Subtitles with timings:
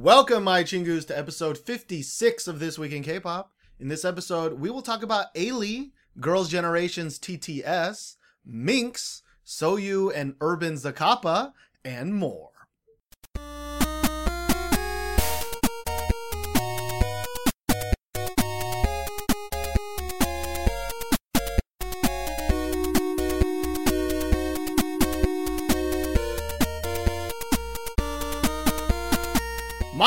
[0.00, 3.50] Welcome, my chingus, to episode 56 of This Week in K-Pop.
[3.80, 5.90] In this episode, we will talk about Ailee,
[6.20, 8.14] Girls' Generation's TTS,
[8.46, 11.52] Minx, Soyou and Urban Zakapa,
[11.84, 12.50] and more.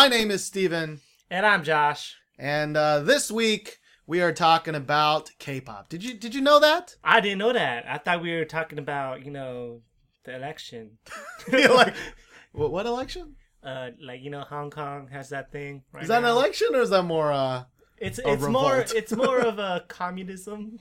[0.01, 0.99] My name is Steven,
[1.29, 2.15] And I'm Josh.
[2.39, 5.89] and uh, this week we are talking about K-pop.
[5.89, 6.95] Did you did you know that?
[7.03, 7.85] I didn't know that.
[7.87, 9.81] I thought we were talking about, you know,
[10.23, 10.97] the election.
[11.51, 11.93] Like,
[12.51, 13.35] what, what election?
[13.63, 15.83] uh, like you know, Hong Kong has that thing.
[15.93, 17.65] Right Is that an election or is that more uh,
[17.99, 20.79] It's a it's more it's more of a communism.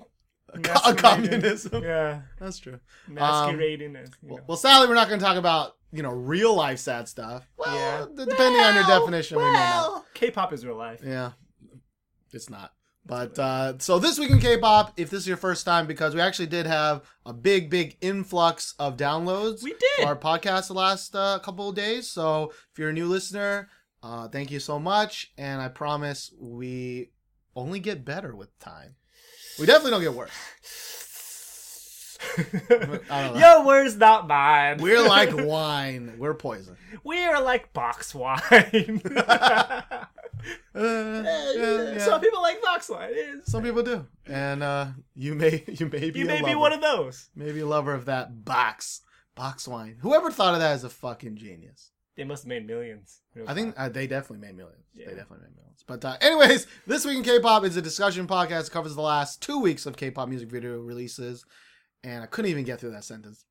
[0.55, 0.97] a, masquerading.
[1.03, 1.83] communism?
[1.83, 2.81] Yeah, That's true.
[3.09, 4.45] masquerading as you Well, know.
[4.49, 7.49] well, sadly, we're not going to talk about you know real life sad stuff.
[7.57, 8.07] Well, Yeah.
[8.17, 9.61] d- depending on your Well, definition, we may not.
[9.91, 11.01] well, K-pop is real life.
[11.05, 11.33] Yeah,
[12.33, 12.73] it's not.
[13.07, 16.21] But uh, so this week in K-pop, if this is your first time, because we
[16.21, 20.07] actually did have a big, big influx of downloads We for did.
[20.07, 22.09] our podcast the last uh, couple of days.
[22.09, 23.69] So if you're a new listener,
[24.03, 27.11] uh, thank you so much, and I promise we
[27.57, 28.95] only get better with time.
[29.61, 30.31] We definitely don't get worse.
[33.39, 34.79] Your words, not mine.
[34.79, 36.15] We're like wine.
[36.19, 36.77] We're poison.
[37.05, 39.03] we are like box wine.
[40.75, 41.23] Uh,
[41.55, 41.99] yeah, yeah.
[41.99, 43.11] Some people like box wine.
[43.11, 46.73] It's- Some people do, and uh, you may you may be you may be one
[46.73, 47.29] of those.
[47.37, 49.03] maybe a lover of that box
[49.35, 49.99] box wine.
[50.01, 51.91] Whoever thought of that is a fucking genius.
[52.17, 53.20] They must have made millions.
[53.47, 54.85] I think uh, they definitely made millions.
[54.95, 55.85] They definitely made millions.
[55.87, 59.41] But uh, anyways, this week in K-pop is a discussion podcast that covers the last
[59.41, 61.45] two weeks of K-pop music video releases,
[62.05, 63.45] and I couldn't even get through that sentence.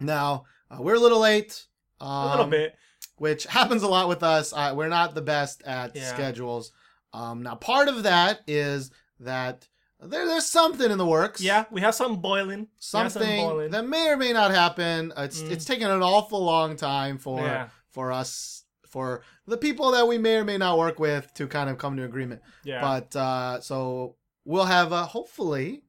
[0.00, 1.66] Now uh, we're a little late.
[2.00, 2.74] Um, a little bit.
[3.16, 4.52] which happens a lot with us.
[4.52, 6.12] Uh, we're not the best at Yeah.
[6.12, 6.72] schedules.
[7.14, 8.90] Um, now, part of that is
[9.20, 9.66] that
[9.98, 11.40] there, there's something in the works.
[11.40, 12.68] Yeah, we have something boiling.
[12.92, 13.70] Have something boiling.
[13.70, 15.14] that may or may not happen.
[15.16, 15.50] It's Mm.
[15.52, 17.68] it's taken an awful long time for Yeah.
[17.90, 18.64] for us
[18.96, 21.98] for the people that we may or may not work with to kind of come
[21.98, 22.40] to agreement.
[22.64, 22.80] yeah.
[22.80, 25.82] But uh, so we'll have uh, hopefully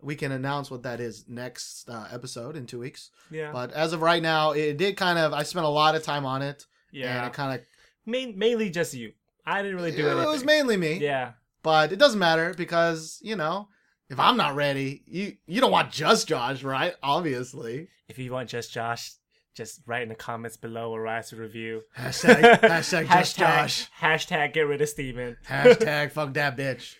[0.00, 3.10] we can announce what that is next uh, episode in two weeks.
[3.32, 3.50] yeah.
[3.52, 6.24] But as of right now, it did kind of I spent a lot of time
[6.24, 7.16] on it, Yeah.
[7.18, 7.66] and it kind of
[8.06, 9.12] Main, mainly just you.
[9.44, 10.28] I didn't really do it anything.
[10.30, 10.94] was mainly me.
[10.98, 11.32] Yeah.
[11.64, 13.68] But it doesn't matter because, you know,
[14.08, 16.94] if I'm not ready, you you don't want just Josh, right?
[17.02, 17.88] Obviously.
[18.08, 19.12] If you want just Josh,
[19.54, 21.82] just write in the comments below or write us a review.
[21.96, 23.90] Hashtag hashtag hashtag, Josh.
[24.00, 25.36] hashtag get rid of Steven.
[25.48, 26.96] Hashtag fuck that bitch.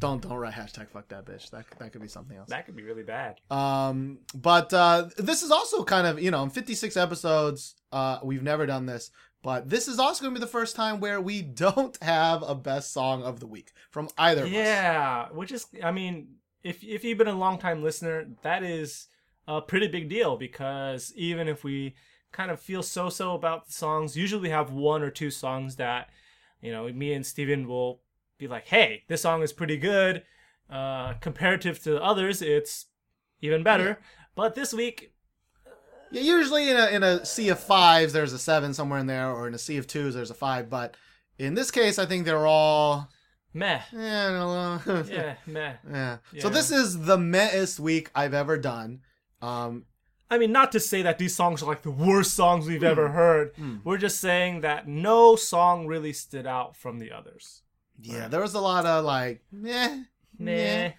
[0.00, 1.50] Don't don't write hashtag fuck that bitch.
[1.50, 2.50] That that could be something else.
[2.50, 3.40] That could be really bad.
[3.50, 8.42] Um, but uh, this is also kind of you know in 56 episodes, uh, we've
[8.42, 9.10] never done this,
[9.42, 12.54] but this is also going to be the first time where we don't have a
[12.54, 14.52] best song of the week from either of us.
[14.52, 19.06] Yeah, which is, I mean, if if you've been a long time listener, that is
[19.46, 21.94] a pretty big deal because even if we
[22.32, 25.76] kind of feel so so about the songs, usually we have one or two songs
[25.76, 26.08] that,
[26.60, 28.00] you know, me and Steven will
[28.38, 30.22] be like, hey, this song is pretty good.
[30.70, 32.86] Uh, comparative to others, it's
[33.40, 33.98] even better.
[34.34, 35.12] But this week,
[36.10, 39.30] Yeah, usually in a in a sea of fives, there's a seven somewhere in there,
[39.30, 40.70] or in a sea of twos, there's a five.
[40.70, 40.96] But
[41.38, 43.08] in this case, I think they're all
[43.52, 43.80] meh.
[43.92, 45.02] yeah, I don't know.
[45.14, 45.74] Yeah, meh.
[45.92, 46.16] yeah.
[46.40, 49.00] So this is the mehest week I've ever done.
[49.44, 49.84] Um,
[50.30, 53.08] I mean, not to say that these songs are like the worst songs we've ever
[53.08, 53.52] heard.
[53.56, 53.76] Hmm.
[53.84, 57.62] We're just saying that no song really stood out from the others.
[58.00, 60.02] yeah, there was a lot of like meh,
[60.38, 60.92] Meh.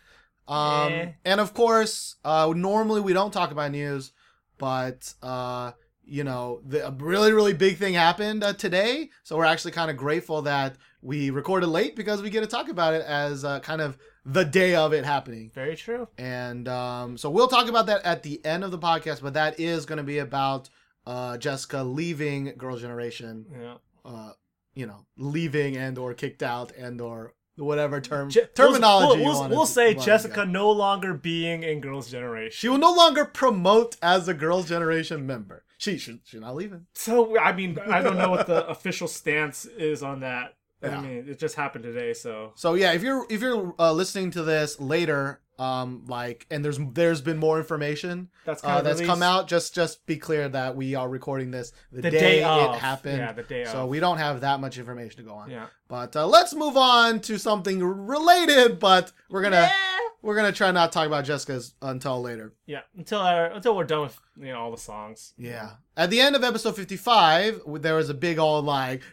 [0.48, 1.12] Um, Eh.
[1.26, 4.12] and of course, uh, normally we don't talk about news,
[4.58, 5.72] but uh,
[6.06, 9.10] you know, the, a really, really big thing happened uh, today.
[9.24, 12.70] So we're actually kind of grateful that we recorded late because we get to talk
[12.70, 15.52] about it as uh, kind of the day of it happening.
[15.54, 16.08] Very true.
[16.18, 19.60] And um, so we'll talk about that at the end of the podcast, but that
[19.60, 20.70] is going to be about
[21.06, 23.46] uh, Jessica leaving Girls' Generation.
[23.60, 23.76] Yeah.
[24.04, 24.32] Uh,
[24.74, 29.24] you know, leaving and or kicked out and or whatever term Je- terminology.
[29.24, 32.56] We'll, we'll, we'll say Jessica no longer being in Girls' Generation.
[32.58, 35.64] She will no longer promote as a Girls' Generation member.
[35.78, 36.20] She should.
[36.26, 36.88] She's not leaving.
[36.94, 40.56] So I mean, I don't know what the official stance is on that.
[40.86, 41.00] Yeah.
[41.00, 44.32] I mean, it just happened today, so So yeah, if you're if you're uh, listening
[44.32, 49.10] to this later, um, like, and there's there's been more information that's uh, that's released
[49.10, 49.48] come out.
[49.48, 53.18] Just just be clear that we are recording this the, the day, day, it happened.
[53.20, 53.90] Yeah, the day so of.
[53.90, 55.50] we don't have that much information to go on.
[55.50, 55.68] yeah.
[55.88, 58.80] But uh, let's move on to something related.
[58.80, 59.98] But we're gonna Yeah.
[60.22, 62.54] we're gonna try not to talk about Jessica's until later.
[62.66, 65.34] Yeah, until our, until we're done with you know all the songs.
[65.38, 65.72] Yeah.
[65.96, 69.04] At the end of episode 55, there was a big old like,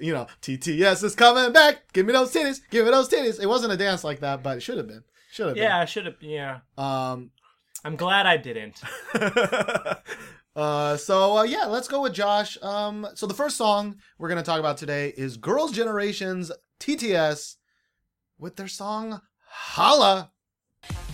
[0.00, 1.92] you know, TTS is coming back.
[1.92, 2.60] Give me those titties.
[2.70, 3.40] Give me those titties.
[3.40, 5.02] It wasn't a dance like that, but it should have been.
[5.32, 6.16] Should have Yeah, I should have.
[6.20, 6.84] Yeah, been.
[6.84, 7.30] Um,
[7.84, 8.80] I'm glad I didn't.
[10.56, 12.58] uh, so uh, yeah, let's go with Josh.
[12.62, 16.50] Um, so the first song we're gonna talk about today is Girls' Generation's
[16.80, 17.56] TTS
[18.38, 20.30] with their song "Holla."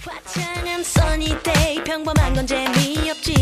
[0.05, 3.35] 화창한 써니 데이 평범한 건 재미없지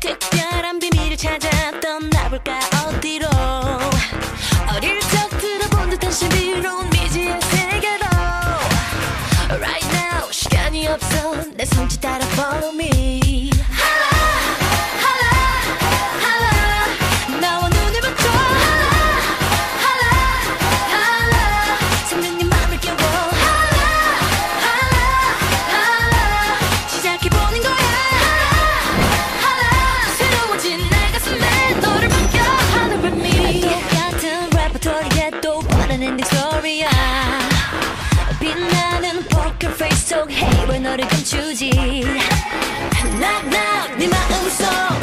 [0.00, 1.48] 특별한 비밀을 찾아
[1.80, 3.26] 떠나볼까 어디로
[9.50, 13.50] Right now 시간이 없어 내 손짓 따라 follow me
[40.33, 41.69] 속 헤이로 너를 감추지.
[43.19, 45.02] Knock knock 네 마음속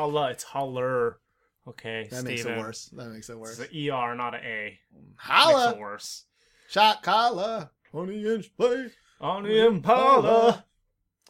[0.00, 1.18] holla, it's holler.
[1.68, 2.86] Okay, That makes it worse.
[2.86, 3.58] That makes it worse.
[3.58, 4.78] It's an ER, not an A.
[5.16, 5.46] Holla.
[5.52, 6.24] Makes Holla, it worse.
[6.68, 8.88] shot collar, twenty inch play,
[9.20, 10.64] On the Impala.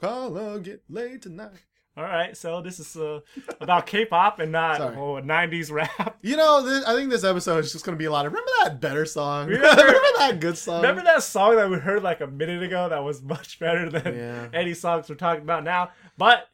[0.00, 1.50] collar, get laid tonight.
[1.96, 3.20] All right, so this is uh,
[3.60, 6.16] about K-pop and not oh, 90s rap.
[6.22, 8.32] You know, this, I think this episode is just gonna be a lot of.
[8.32, 9.48] Remember that better song?
[9.48, 10.76] Remember- remember that good song?
[10.80, 14.14] Remember that song that we heard like a minute ago that was much better than
[14.16, 14.48] Yeah.
[14.54, 15.90] any songs we're talking about now?
[16.16, 16.48] But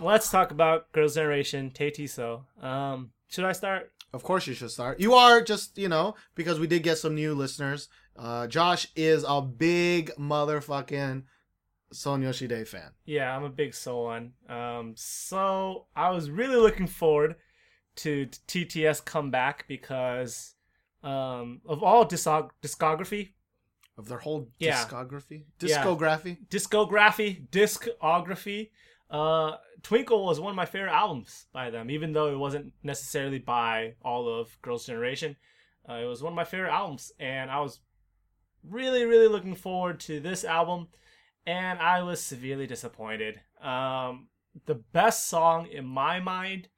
[0.00, 2.42] let's talk about Girls' Generation, TaeTiSeo.
[2.62, 3.92] Um, should I start?
[4.12, 5.00] Of course, you should start.
[5.00, 7.88] You are just, you know, because we did get some new listeners.
[8.16, 11.24] Uh, Josh is a big motherfucking
[11.92, 12.90] Sonyeo Shidae fan.
[13.04, 14.32] Yeah, I'm a big Solan.
[14.48, 17.36] Um, so I was really looking forward
[17.96, 20.54] to TTS comeback because
[21.02, 23.32] um, of all discog- discography,
[23.98, 24.84] Of their whole Yeah.
[24.84, 25.84] discography, Yeah.
[25.84, 26.48] discography.
[26.48, 28.70] discography, discography.
[29.10, 33.38] Uh, Twinkle was one of my favorite albums by them, even though it wasn't necessarily
[33.38, 35.36] by all of Girls' Generation.
[35.88, 37.80] Uh, it was one of my favorite albums, and I was
[38.62, 40.88] really, really looking forward to this album,
[41.46, 43.40] and I was severely disappointed.
[43.62, 44.28] Um,
[44.66, 46.68] the best song in my mind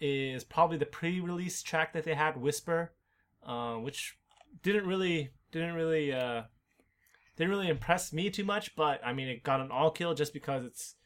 [0.00, 2.94] is probably the pre-release track that they had, "Whisper,"
[3.44, 4.16] uh, which
[4.62, 6.12] didn't really, didn't really.
[6.12, 6.44] Uh,
[7.36, 10.34] didn't really impress me too much, but I mean, it got an all kill just
[10.34, 10.96] because it's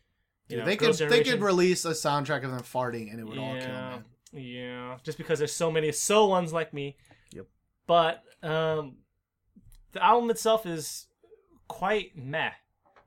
[0.49, 3.39] you know they could they could release a soundtrack of them farting and it would
[3.39, 4.05] all kill, yeah, man.
[4.33, 6.97] yeah, just because there's so many SONEs like me.
[7.33, 7.47] Yep.
[7.87, 8.97] But um,
[9.93, 11.07] the album itself is
[11.69, 12.51] quite meh.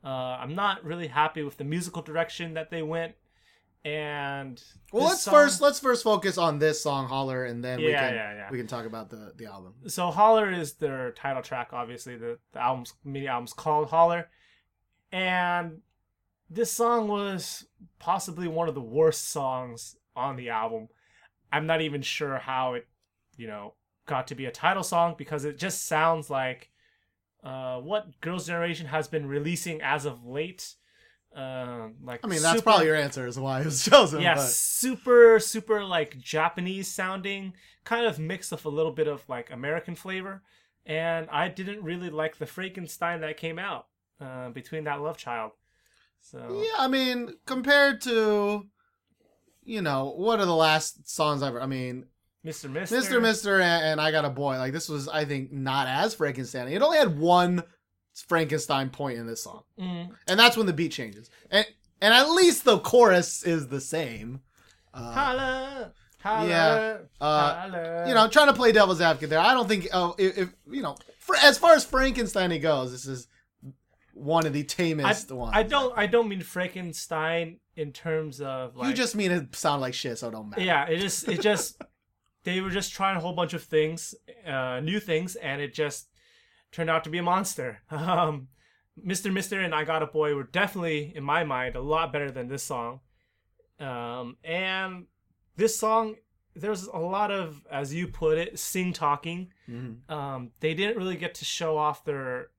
[0.04, 3.16] Uh, I'm not really happy with the musical direction that they went,
[3.86, 4.62] and
[4.92, 8.08] Well, let's song- first let's first focus on this song "Holler" and then we Yeah,
[8.08, 8.48] can yeah, yeah.
[8.52, 9.74] we can talk about the the album.
[9.88, 12.16] So Holler is their title track, obviously.
[12.18, 14.30] The, the album's mini album's called Holler.
[15.12, 15.82] And
[16.50, 17.66] this song was
[18.00, 20.90] possibly one of the worst songs on the album.
[21.52, 22.88] I'm not even sure how it,
[23.38, 23.74] you know,
[24.06, 26.70] got to be a title song because it just sounds like
[27.44, 30.76] uh, what Girls' Generation has been releasing as of late.
[31.36, 34.22] Uh, like I mean, that's super- probably your answer as to why it was chosen.
[34.22, 37.54] yeah, but- super, super like Japanese sounding,
[37.84, 40.42] kind of mix of a little bit of like American flavor.
[40.86, 43.88] And I didn't really like the Frankenstein that came out
[44.20, 45.52] uh, between that love child.
[46.22, 48.66] So Yeah, I mean, compared to,
[49.64, 51.62] you know, what are the last songs I ever?
[51.62, 52.06] I mean,
[52.46, 52.70] Mr.
[52.72, 54.58] Mister, Mister Mister and, and I Got a Boy.
[54.58, 56.68] Like this was, I think, not as Frankenstein.
[56.70, 57.64] It only had one
[58.28, 61.30] Frankenstein point in this song, Mm, and that's when the beat changes.
[61.52, 61.66] And
[62.02, 64.42] and at least the chorus is the same.
[64.94, 68.08] Uh, holla, holla, yeah, uh, holla.
[68.08, 69.40] you know, trying to play devil's advocate there.
[69.40, 73.06] I don't think, oh, if, if you know, for, as far as Frankenstein goes, this
[73.06, 73.28] is
[74.20, 75.54] one of the I, tamest ones.
[75.56, 79.82] I don't, I don't mean Frankenstein in terms of like you just mean it sound
[79.82, 80.62] like shit, so don't matter.
[80.62, 81.82] yeah it just it just
[82.44, 84.14] they were just trying a whole bunch of things
[84.46, 86.10] uh new things and it just
[86.72, 88.50] turned out to be a monster um
[89.06, 92.30] mr mister and i got a boy were definitely in my mind a lot better
[92.30, 93.00] than this song
[93.80, 95.06] um and
[95.56, 96.16] this song
[96.56, 99.54] there's a lot of, as you put it, sing talking.
[99.70, 100.10] Mhm.
[100.10, 102.50] Um, they didn't really get to show off their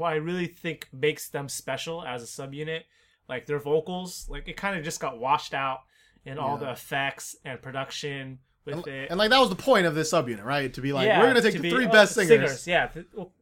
[0.00, 2.82] what I really think makes them special as a subunit,
[3.28, 4.26] like their vocals.
[4.28, 5.80] Like it kind of just got washed out
[6.24, 9.10] in all the effects and production with And, it.
[9.10, 10.72] and like that was the point of this subunit, right?
[10.74, 13.06] To be like, Yeah, we're gonna take the be- three uh, best singers, Yeah, th-
[13.14, 13.32] well,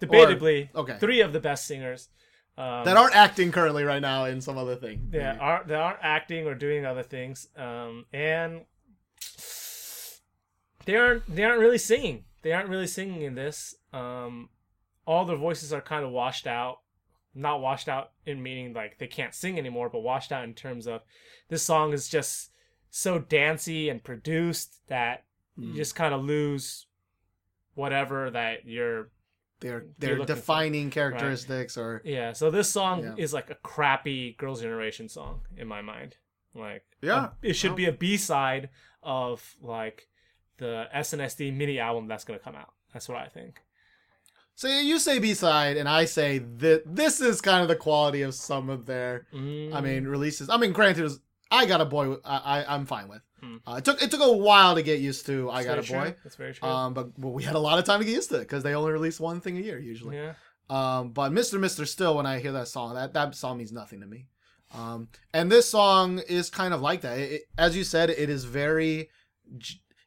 [0.00, 0.96] debatably, okay.
[1.00, 2.08] three of the best singers
[2.58, 5.08] um, that aren't acting currently right now in some other thing.
[5.12, 8.66] yeah are that aren't acting or doing other things, um, and
[10.84, 12.24] they aren't they aren't really singing.
[12.42, 13.74] They aren't really singing in this.
[13.92, 14.48] Um,
[15.12, 16.78] all their voices are kind of washed out.
[17.34, 20.86] Not washed out in meaning like they can't sing anymore, but washed out in terms
[20.86, 21.00] of
[21.48, 22.50] this song is just
[22.90, 25.24] so dancey and produced that
[25.56, 25.76] you Mm.
[25.76, 26.86] just kind of lose
[27.74, 29.10] whatever that you're
[29.60, 33.14] Their you're their looking for, defining characteristics or yeah so this song Yeah.
[33.16, 36.16] is like a crappy girls generation song in my mind
[36.54, 37.26] like Yeah.
[37.42, 38.68] a- it should Well- be a b-side
[39.02, 40.08] of like
[40.58, 43.60] the SNSD mini album that's gonna come out that's what i think
[44.62, 48.22] So you say B side, and I say that this is kind of the quality
[48.22, 50.48] of some of their, I Mm, mean, releases.
[50.48, 51.18] I mean, granted, was,
[51.50, 52.10] I got a boy.
[52.10, 53.22] with- I, I I'm fine with.
[53.40, 53.56] Hmm.
[53.66, 55.50] Uh, it took it took a while to get used to.
[55.50, 56.10] I got a boy.
[56.10, 56.14] true.
[56.22, 58.30] that's very true Um, but, but we had a lot of time to get used
[58.30, 60.14] to it because they only release one thing a year usually.
[60.16, 60.34] yeah
[60.70, 61.58] Um, but Mr.
[61.58, 64.26] Mister still, when I hear that song, that that song means nothing to me.
[64.72, 67.18] Um, and this song is kind of like that.
[67.18, 69.10] It, it- as you said, it is very,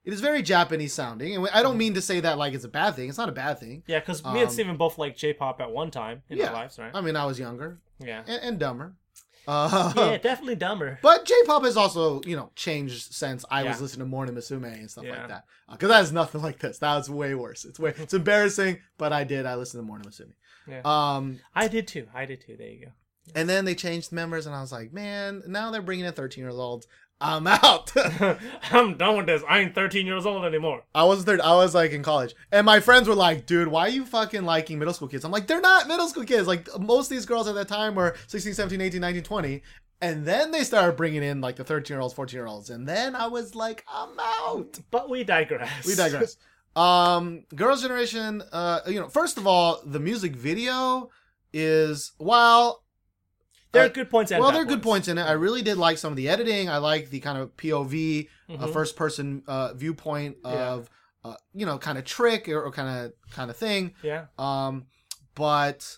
[0.05, 1.62] it is very Japanese sounding, and I Mm-hmm.
[1.63, 3.09] don't mean to say that like it's a bad thing.
[3.09, 3.83] It's not a bad thing.
[3.88, 6.47] yeah because me Um, and steven both like j-pop at one time in Yeah.
[6.47, 8.93] our lives right I mean, I was younger yeah and, and dumber.
[9.47, 14.07] Uh, yeah definitely dumber But J-pop has also, you know, changed since I was listening
[14.07, 15.19] to Morning Musume and stuff Yeah.
[15.19, 15.43] like that.
[15.71, 16.79] Because that is nothing like this.
[16.79, 17.63] That was way worse.
[17.63, 18.79] It's way, it's embarrassing.
[18.97, 19.45] But I did.
[19.45, 20.33] I listened to Morning Musume.
[20.67, 20.81] Yeah.
[20.83, 22.91] Um, i did too i did too there you go
[23.35, 26.13] and then they changed the members, and I was like, man, now they're bringing in
[26.13, 26.85] 13 year olds.
[27.22, 27.91] I'm out.
[28.72, 31.41] i'm done with this i ain't 13 years old anymore I was third.
[31.41, 34.43] I was like in college, and my friends were like, "Dude, why are you fucking
[34.43, 36.48] liking middle school kids?" I'm like, "They're not middle school kids.
[36.48, 39.62] Like most of these girls at that time were 16, 17, 18, 19, 20."
[40.01, 42.88] And then they started bringing in like the 13 year olds, 14 year olds, and
[42.88, 46.38] then I was like, "I'm out." but we digress We digress.
[46.75, 48.41] um, Girls' Generation.
[48.51, 51.10] Uh, you know, first of all, the music video
[51.53, 52.84] is while
[53.75, 55.24] there are good points well, there are good points in it.
[55.24, 56.70] I really did like some of the editing.
[56.70, 58.74] I like the kind of POV, uh, Mhm.
[58.74, 60.72] first person uh, viewpoint Yeah.
[60.74, 60.89] of,
[61.24, 63.94] uh, you know, kind of trick or, or kind of kind of thing.
[64.03, 64.88] yeah Um,
[65.36, 65.98] but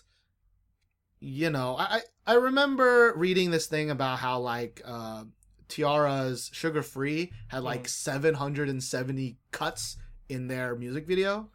[1.20, 5.24] you know, I I remember reading this thing about how like uh,
[5.68, 7.88] T-ara's Sugar Free had like Mm.
[7.88, 9.96] 770 cuts
[10.28, 11.50] in their music video,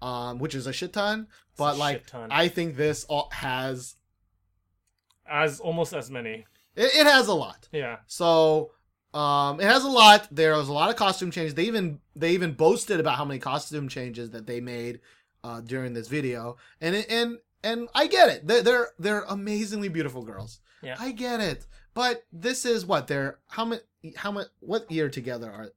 [0.00, 1.26] um, which is a shit ton.
[1.56, 2.28] But It's a like, ton.
[2.32, 3.96] I think this all has
[5.32, 6.44] as almost as many.
[6.76, 7.68] it, it has a lot.
[7.72, 8.72] Yeah, So
[9.14, 10.28] um, it has a lot.
[10.30, 11.54] There was a lot of costume changes.
[11.54, 15.00] They even they even boasted about how many costume changes that they made
[15.42, 16.56] uh, during this video.
[16.80, 18.46] And it, and and I get it.
[18.46, 20.60] They're they're, they're amazingly beautiful girls.
[20.82, 20.96] Yeah.
[20.98, 21.66] I get it.
[21.94, 23.82] But this is what they're how many
[24.16, 25.70] how much what year together are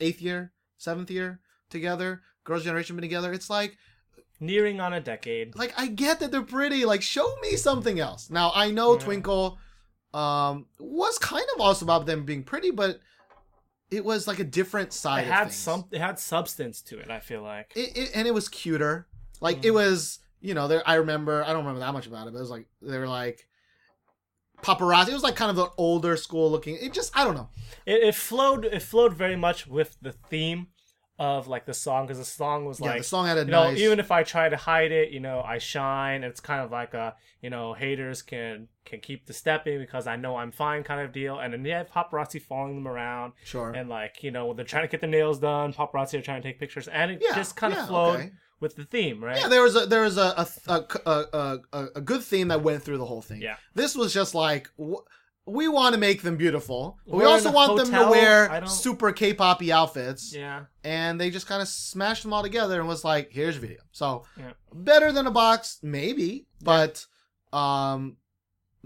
[0.00, 3.76] eighth year seventh year together girls generation been together it's like
[4.40, 5.54] nearing on a decade.
[5.54, 6.84] like I get that they're pretty.
[6.84, 8.30] Like show me something else.
[8.30, 9.00] Now I know Yeah.
[9.00, 9.58] Twinkle
[10.12, 12.98] um was kind of also about them being pretty, but
[13.90, 15.24] it was like a different side.
[15.24, 15.84] It of had some.
[15.90, 17.10] It had substance to it.
[17.10, 17.72] I feel like.
[17.76, 19.06] It, it, and it was cuter.
[19.40, 19.74] Like it Mhm.
[19.74, 20.68] was, you know.
[20.68, 21.42] There I remember.
[21.44, 23.46] I don't remember that much about it, but it was like they were like
[24.62, 25.08] paparazzi.
[25.08, 26.76] It was like kind of the older school looking.
[26.76, 27.48] It just I don't know.
[27.86, 28.64] It, it flowed.
[28.64, 30.68] It flowed very much with the theme
[31.20, 33.50] of like the song because the song was like yeah, the song had a you
[33.50, 33.78] know, nice.
[33.78, 36.24] even if I try to hide it, you know, I shine.
[36.24, 40.16] It's kind of like a, you know, haters can can keep the stepping because I
[40.16, 41.38] know I'm fine kind of deal.
[41.38, 43.70] And then have paparazzi following them around, sure.
[43.70, 45.74] and like you know, they're trying to get their nails done.
[45.74, 48.30] Paparazzi are trying to take pictures, and it Yeah, just kind of flowed okay.
[48.58, 49.38] with the theme, right?
[49.38, 52.62] Yeah, there was a there was a a, a, a, a, a good theme that
[52.62, 53.42] went through the whole thing.
[53.42, 53.56] Yeah.
[53.74, 55.04] This was just like w-
[55.52, 56.98] we want to make them beautiful.
[57.06, 58.08] but we We're in also a want them to hotel.
[58.08, 60.34] I wear don't- super K-poppy outfits.
[60.34, 60.64] yeah.
[60.84, 63.80] And they just kind of smashed them all together and was like, "Here's a video."
[63.92, 64.52] So Yeah.
[64.72, 67.06] better than a box, maybe, but
[67.52, 68.16] um,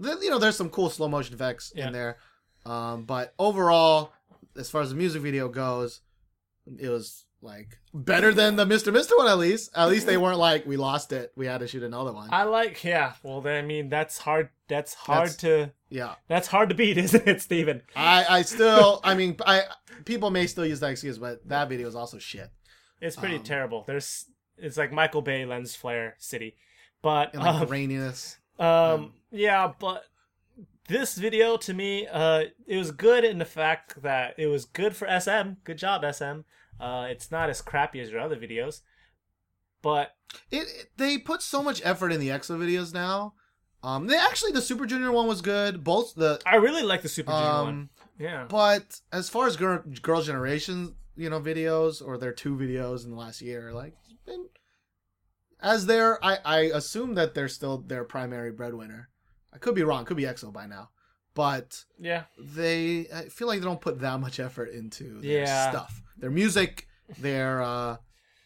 [0.01, 1.87] th- you know, there's some cool slow motion effects Yeah.
[1.87, 2.17] in there.
[2.65, 4.11] Um, but overall,
[4.57, 6.01] as far as the music video goes,
[6.79, 8.91] it was like better than the Mr.
[8.91, 9.71] Mister one at least.
[9.75, 12.29] At least they weren't like we lost it, we had to shoot another one.
[12.31, 13.13] I like, yeah.
[13.23, 14.49] Well, then, I mean, that's hard.
[14.67, 15.71] That's hard That's- to.
[15.89, 17.81] yeah, That's hard to beat, isn't it, Steven?
[17.95, 19.63] I I still I mean I
[20.03, 22.49] people may still use that excuse, but that video is also shit.
[22.99, 23.83] It's pretty Um, terrible.
[23.85, 24.25] There's,
[24.57, 26.55] it's like Michael Bay lens flare city,
[27.01, 28.37] but And like um, the raininess.
[28.57, 30.05] Um, Um, yeah, but
[30.87, 34.95] this video to me, uh, it was good in the fact that it was good
[34.95, 35.53] for SM.
[35.63, 36.41] Good job, SM.
[36.79, 38.81] Uh, it's not as crappy as your other videos,
[39.81, 40.11] but
[40.51, 43.33] It, it- they put so much effort in the EXO videos now.
[43.83, 45.83] Um, they actually the Super Junior one was good.
[45.83, 47.67] Both the I really like the Super Junior one.
[47.67, 48.45] um, Yeah.
[48.49, 53.11] but as far as girl Girls Generation, you know, videos or their two videos in
[53.11, 53.93] the last year, like
[54.25, 54.47] been
[55.61, 59.09] as their I I assume that they're still their primary breadwinner.
[59.53, 60.03] I could be wrong.
[60.05, 60.89] Could be EXO by now,
[61.35, 62.23] but Yeah.
[62.39, 65.69] they I feel like they don't put that much effort into their Yeah.
[65.69, 66.87] stuff, their music,
[67.19, 67.97] their uh,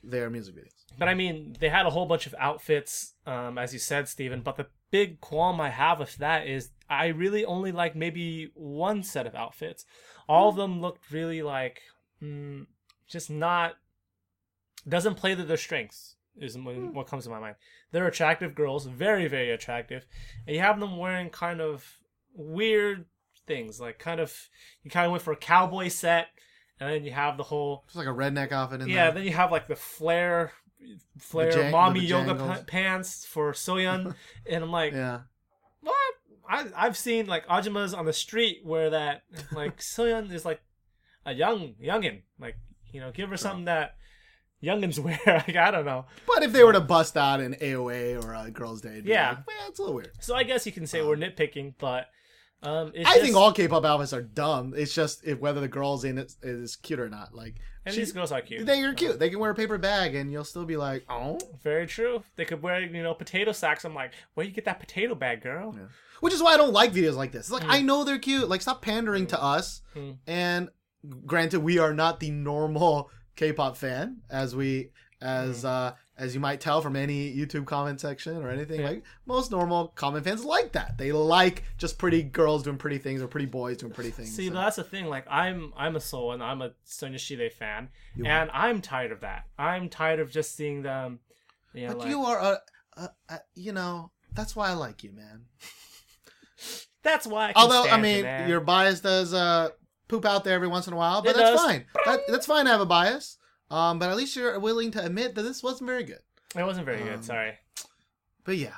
[0.03, 0.73] their music videos.
[0.97, 4.41] But I mean, they had a whole bunch of outfits, um, as you said, Stephen.
[4.41, 9.03] But the big qualm I have with that is I really only like maybe one
[9.03, 9.85] set of outfits.
[10.27, 11.81] All of them looked really like
[12.21, 12.65] mm,
[13.07, 13.75] just not
[14.87, 16.15] doesn't play to their strengths.
[16.39, 17.55] Is what what comes to my mind.
[17.91, 20.05] They're attractive girls, very very attractive,
[20.47, 21.99] and you have them wearing kind of
[22.33, 23.05] weird
[23.45, 24.49] things, like kind of
[24.83, 26.27] you kind of went for a cowboy set,
[26.79, 28.95] and then you have the whole It's like a redneck outfit in there.
[28.95, 29.15] yeah, there.
[29.15, 30.51] then you have like the flare,
[31.17, 34.15] flare Vajang- mommy yoga pa- pants for Seohyun,
[34.49, 35.21] and I'm like, yeah.
[35.81, 35.95] what?
[36.47, 40.61] I I've seen like Ajumas on the street where that like Seohyun is like
[41.25, 42.55] a young youngin, like
[42.91, 43.95] you know, give her something that
[44.63, 45.19] youngins wear.
[45.27, 46.05] like I don't know.
[46.25, 49.11] But if they were to bust out an AOA or a Girls' Day, it'd be
[49.11, 49.29] Yeah.
[49.29, 50.11] like, well, it's a little weird.
[50.21, 52.07] So I guess you can say um, we're nitpicking, but
[52.61, 54.73] um, it's I just, think all K-pop outfits are dumb.
[54.75, 57.33] It's just if whether the girls in it is cute or not.
[57.33, 58.65] Like, and she- these girls are cute.
[58.65, 59.17] they are cute.
[59.19, 61.39] They can wear a paper bag, and you'll still be like, oh.
[61.63, 62.21] Very true.
[62.35, 63.85] They could wear you know potato sacks.
[63.85, 65.73] I'm like, where you get that potato bag, girl?
[65.77, 65.85] Yeah.
[66.19, 67.47] Which is why I don't like videos like this.
[67.47, 67.71] It's like Mm.
[67.71, 68.49] I know they're cute.
[68.49, 69.81] Like, stop pandering to us.
[69.95, 70.17] Mm.
[70.27, 70.69] And
[71.25, 75.69] granted, we are not the normal K-pop fan, as we as Mm.
[75.69, 78.81] uh as you might tell from any YouTube comment section or anything.
[78.81, 78.89] Yeah.
[78.89, 80.97] Like most normal comment fans like that.
[80.97, 84.35] They like just pretty girls doing pretty things or pretty boys doing pretty things.
[84.35, 85.05] See, So- that's the thing.
[85.07, 89.11] Like, I'm I'm a Soul and I'm a Sonyeo Shidae fan, You and I'm tired
[89.11, 89.45] of that.
[89.57, 91.19] I'm tired of just seeing them.
[91.73, 92.59] You know, but like, you are a,
[92.97, 95.45] a, a, you know, that's why I like you, man.
[97.03, 97.49] that's why.
[97.49, 99.69] I Although I you, mean, your bias does uh
[100.07, 101.61] poop out there every once in a while, but It that's does.
[101.65, 101.85] fine.
[102.05, 103.37] That, that's fine to have a bias.
[103.71, 106.19] Um, but at least you're willing to admit that this wasn't very good.
[106.55, 107.25] it wasn't very um, good.
[107.25, 107.53] Sorry.
[108.43, 108.73] But yeah,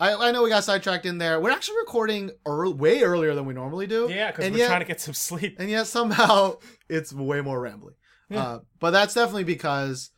[0.00, 1.40] I, I know we got sidetracked in there.
[1.40, 4.08] We're actually recording early, way earlier than we normally do.
[4.10, 5.56] Yeah, because we're yet- trying to get some sleep.
[5.60, 6.56] and yet somehow
[6.88, 7.94] it's way more rambling.
[8.28, 8.42] Yeah.
[8.42, 10.10] Uh, but that's definitely because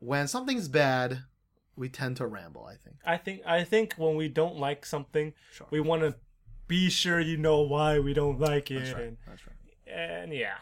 [0.00, 1.20] when something's bad,
[1.76, 2.64] we tend to ramble.
[2.66, 2.96] I think.
[3.04, 5.66] I think I think when we don't like something, Sure.
[5.70, 6.16] we want to
[6.66, 8.80] be sure you know why we don't like it.
[8.80, 9.02] That's right.
[9.04, 9.94] And, That's right.
[9.94, 10.54] and yeah.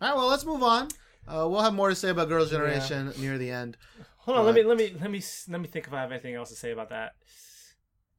[0.00, 0.16] All right.
[0.16, 0.88] Well, let's move on.
[1.26, 3.76] Uh, we'll have more to say about Girls' Generation near the end.
[4.18, 6.34] Hold on, let me let me let me let me think if I have anything
[6.34, 7.14] else to say about that.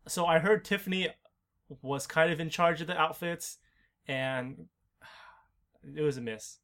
[0.07, 1.09] So I heard Tiffany
[1.81, 3.57] was kind of in charge of the outfits,
[4.07, 4.65] and
[5.95, 6.59] it was a miss.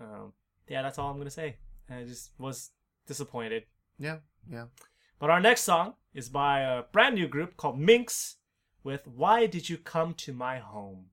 [0.00, 0.32] Um,
[0.68, 1.56] yeah, that's all I'm gonna say.
[1.88, 2.70] I just was
[3.06, 3.64] disappointed.
[3.98, 4.18] Yeah.
[4.48, 4.66] Yeah.
[5.18, 8.36] But our next song is by a brand new group called Minx
[8.82, 11.06] with "Why Did You Come to My Home."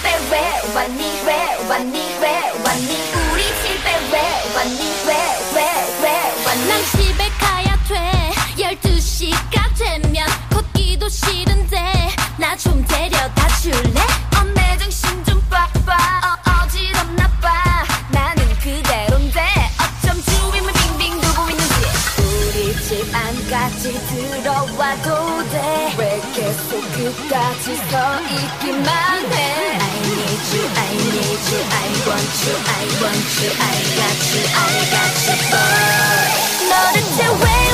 [0.00, 3.12] 집에 왜 왔니 왜 왔니 왜 왔니?
[3.32, 5.14] 우리 집에 왜 왔니 왜
[5.54, 6.68] 왜 왜 왔니?
[6.68, 8.32] 난 집에 가야 돼.
[8.56, 14.00] 12시가 되면 걷기도 싫은데 나 좀 데려다 줄래?
[14.38, 15.92] 어, 내 정신 좀 봐봐.
[16.46, 17.84] 어, 어지럽나 봐.
[18.10, 19.40] 나는 그대로인데
[19.80, 21.74] 어쩜 주위만 빙빙 돌고 있는지.
[22.20, 29.78] 우리 집 안까지 들어와도 돼 왜 계속 끝까지 서 있기만 해
[30.39, 35.15] you, I need you, I want you, I want you, I got you, I got
[35.27, 37.68] you boy 너 대체 왜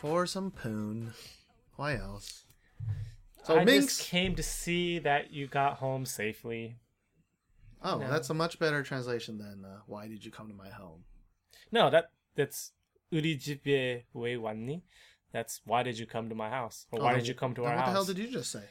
[0.00, 1.12] For some poon.
[1.76, 2.44] Why else?
[3.44, 3.98] So I Minx.
[3.98, 6.76] just came to see that you got home safely.
[7.82, 8.08] Oh, No.
[8.08, 11.04] that's a much better translation than uh, "Why did you come to my home?"
[11.70, 12.72] No, that that's
[13.12, 14.82] 우리 집에 왜 왔니?
[15.32, 16.86] That's why did you come to my house?
[16.90, 18.06] Or Oh, why then- did you come to then our what the hell house?
[18.06, 18.64] did you just say?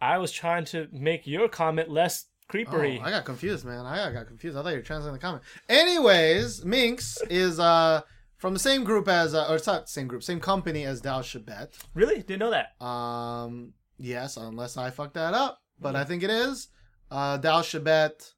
[0.00, 2.98] I was trying to make your comment less creepery.
[3.00, 3.84] Oh, I got confused, man.
[3.84, 4.56] I got confused.
[4.56, 5.42] I thought you were translating the comment.
[5.68, 8.00] Anyways, Minx is uh
[8.43, 11.21] from the same group as uh, or it's not same group, same company as Dal
[11.21, 11.69] Shabet.
[11.93, 12.21] really?
[12.21, 12.75] Didn't know that.
[12.85, 16.67] Um, yes, unless I fucked that up, but I think it is.
[17.09, 18.33] Uh, Dal Shabet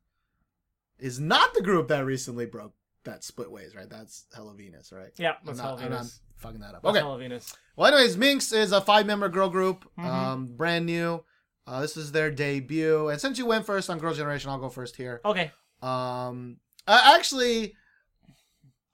[0.99, 3.89] is not the group that recently broke that split ways, right?
[3.89, 5.09] That's Hello Venus, right?
[5.17, 6.05] Yeah, that's Hello I'm not
[6.37, 6.83] fucking that up.
[6.83, 6.99] That's Okay.
[7.03, 7.55] Hello Venus.
[7.75, 10.05] Well, anyways, Minx is a five-member girl group, Mhm.
[10.05, 11.23] um, brand new.
[11.65, 14.69] Uh, this is their debut, and since you went first on Girl Generation, I'll go
[14.69, 15.19] first here.
[15.25, 15.51] Okay.
[15.81, 17.73] Um, uh, actually,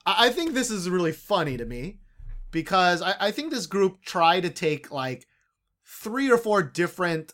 [0.06, 2.00] I-, think this is really funny to me
[2.52, 5.28] because I-, I think this group tried to take like
[5.86, 7.34] three or four different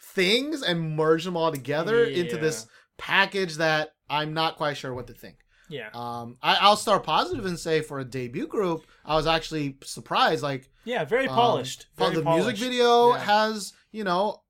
[0.00, 2.66] things and merge them all together into this
[2.98, 5.36] package that I'm not quite sure what to think.
[5.68, 5.88] Yeah.
[5.94, 10.42] Um, I, I'll start positive and say for a debut group, I was actually surprised.
[10.42, 11.86] Like, Yeah, very um, polished.
[11.98, 12.46] well, Very the polished.
[12.46, 13.18] music video Yeah.
[13.18, 14.42] has, you know,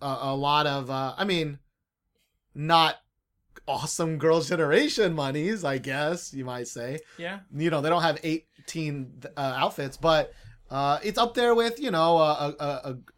[0.00, 1.58] a, a lot of, uh, I mean,
[2.54, 2.96] not
[3.68, 6.98] awesome girls' generation monies, I guess you might say.
[7.18, 7.40] Yeah.
[7.54, 10.32] You know, they don't have 18 uh, outfits, but
[10.70, 12.64] uh, it's up there with, you know, a, a,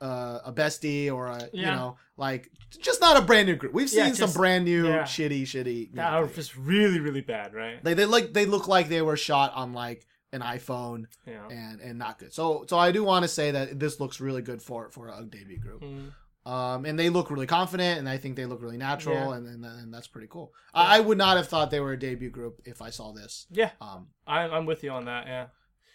[0.00, 3.72] a, a, a bestie or a, you know, like, just not a brand new group.
[3.72, 5.02] We've seen Yeah, some brand new, yeah.
[5.02, 5.94] shitty, shitty.
[5.94, 7.82] That are just really, really bad, right?
[7.82, 11.48] They, they like they look like they were shot on like an iPhone Yeah.
[11.50, 12.32] and and not good.
[12.32, 15.24] So so I do want to say that this looks really good for for a
[15.24, 15.82] debut group.
[15.82, 16.12] Mm.
[16.50, 19.36] Um, and they look really confident, and I think they look really natural, Yeah.
[19.36, 20.52] and, and and that's pretty cool.
[20.74, 23.46] I, I would not have thought they were a debut group if I saw this.
[23.50, 25.26] Yeah, Um, I, I'm with you on that.
[25.26, 25.46] Yeah.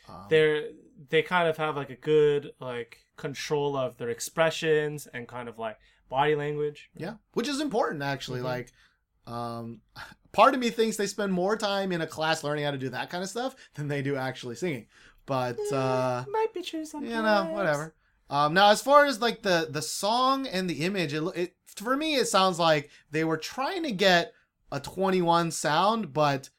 [0.08, 0.70] um, they're
[1.10, 5.58] they kind of have like a good like control of their expressions and kind of
[5.60, 5.78] like
[6.10, 6.90] body language.
[6.96, 8.40] yeah, which is important actually.
[8.42, 8.44] Mhm.
[8.44, 8.72] Like,
[9.28, 9.82] um,
[10.32, 12.90] part of me thinks they spend more time in a class learning how to do
[12.90, 14.86] that kind of stuff than they do actually singing.
[15.26, 17.14] But uh, might be true sometimes.
[17.14, 17.94] you know whatever
[18.30, 21.96] um now as far as like the the song and the image it, it for
[21.96, 24.34] me it sounds like they were trying to get
[24.72, 26.50] a 2NE1 sound but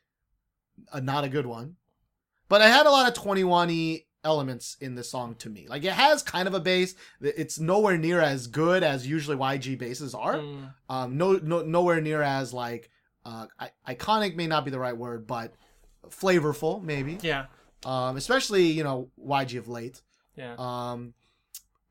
[0.93, 1.77] uh not a good one.
[2.49, 5.67] But I had a lot of 21y elements in the song to me.
[5.69, 6.95] Like it has kind of a bass.
[7.21, 10.37] It's nowhere near as good as usually yg basses are.
[10.37, 12.91] Mm, um no, no nowhere near as like
[13.25, 15.55] uh I- iconic may not be the right word but
[16.09, 17.19] flavorful maybe.
[17.23, 17.47] Yeah,
[17.85, 20.03] um especially you know yg of late.
[20.37, 21.15] Yeah, um,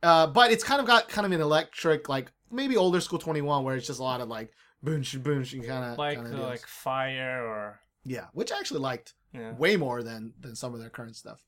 [0.05, 3.63] uh, but it's kind of got kind of an electric, like maybe older school 2NE1,
[3.63, 4.51] where it's just a lot of like
[4.83, 8.51] boom, sh- boom, sh- kind of like kind uh, of like fire or yeah, which
[8.51, 9.53] I actually liked yeah.
[9.53, 11.43] way more than than some of their current stuff.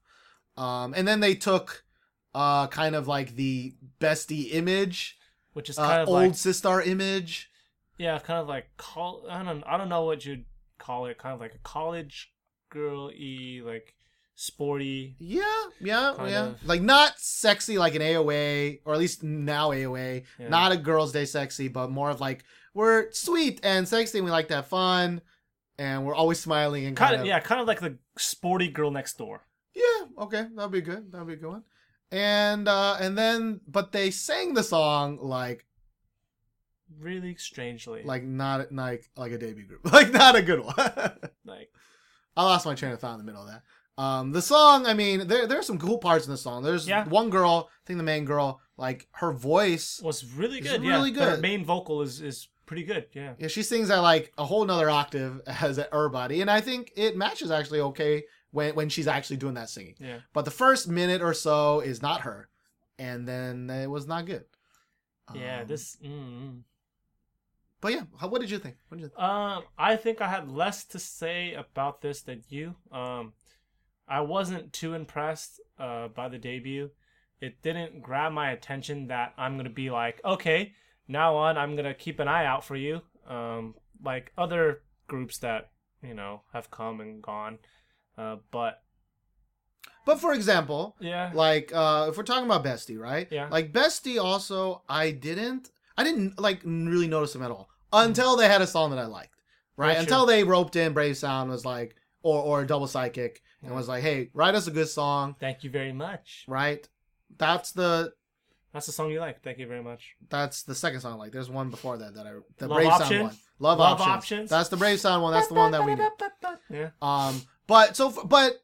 [0.58, 1.84] Um, and then they took
[2.34, 5.18] uh kind of like the bestie image,
[5.54, 7.50] which is uh, of old like Sistar image.
[7.98, 9.26] yeah, kind of like call.
[9.30, 10.46] I don't I don't know what you'd
[10.80, 11.20] call it.
[11.20, 12.34] Kind of like a college
[12.70, 13.94] girl e like
[14.38, 15.16] sporty.
[15.20, 15.42] Yeah,
[15.82, 16.46] yeah, yeah.
[16.46, 16.66] of.
[16.66, 20.24] Like not sexy like an AOA, or at least now AOA.
[20.40, 20.48] Yeah.
[20.48, 24.32] Not a girls' day sexy, but more of like we're sweet and sexy and we
[24.32, 25.22] like to have fun
[25.80, 28.92] and we're always smiling and Kind kind, of yeah, kind of like the sporty girl
[28.92, 29.42] next door.
[29.76, 31.12] Yeah, okay, that'll be good.
[31.12, 31.64] That'll be a good one.
[32.12, 35.66] And uh and then but they sang the song like
[37.00, 39.82] Really strangely, like not like like a debut group.
[39.92, 40.76] Like not a good one.
[41.46, 41.70] like
[42.38, 43.64] I lost my train of thought in the middle of that.
[43.98, 46.62] Um, the song, I mean, there there's some cool parts in the song.
[46.64, 47.06] There's Yeah.
[47.08, 50.00] one girl, I think the main girl, like her voice.
[50.04, 50.82] was really good.
[50.82, 51.42] really yeah, good.
[51.42, 53.08] main vocal is is pretty good.
[53.14, 53.34] Yeah.
[53.40, 57.18] Yeah, she sings at like a whole nother octave as everybody, and I think it
[57.18, 59.96] matches actually okay when when she's actually doing that singing.
[60.00, 60.20] Yeah.
[60.34, 62.50] But the first minute or so is not her,
[63.00, 64.46] and then it was not good.
[65.34, 65.62] Yeah.
[65.62, 65.98] Um, This.
[66.06, 66.62] Mm,
[67.82, 68.76] But yeah, how, what did you think?
[68.90, 69.20] What did you think?
[69.22, 72.76] Um, I think I had less to say about this than you.
[72.92, 73.34] Um,
[74.08, 76.92] I wasn't too impressed uh, by the debut.
[77.42, 80.74] It didn't grab my attention that I'm gonna be like, okay,
[81.08, 83.02] now on, I'm gonna keep an eye out for you.
[83.28, 85.70] Um, like other groups that
[86.02, 87.60] you know have come and gone.
[88.18, 88.82] Uh, but
[90.06, 93.28] But for example, yeah, like uh if we're talking about Bestie, right?
[93.30, 93.50] Yeah.
[93.50, 98.48] Like Bestie also, I didn't, I didn't like really notice them at all until they
[98.48, 99.36] had a song that I liked,
[99.76, 99.98] right?
[99.98, 104.04] Until they roped in Brave Sound was like, or or Duble Sidekick, and was like,
[104.04, 106.46] hey, write us a good song, thank you very much.
[106.48, 106.88] right?
[107.38, 108.14] That's the
[108.74, 109.42] That's the song you like.
[109.44, 110.16] Thank you very much.
[110.30, 111.32] that's the second song I like.
[111.32, 113.08] There's one before that that I the Love Brave Option?
[113.08, 113.38] Sound one.
[113.60, 114.16] Love, Love options.
[114.16, 114.50] Options?
[114.50, 115.34] That's the Brave Sound one.
[115.34, 116.08] That's the one that we knew.
[116.70, 116.90] Yeah.
[117.02, 118.62] Um, but so but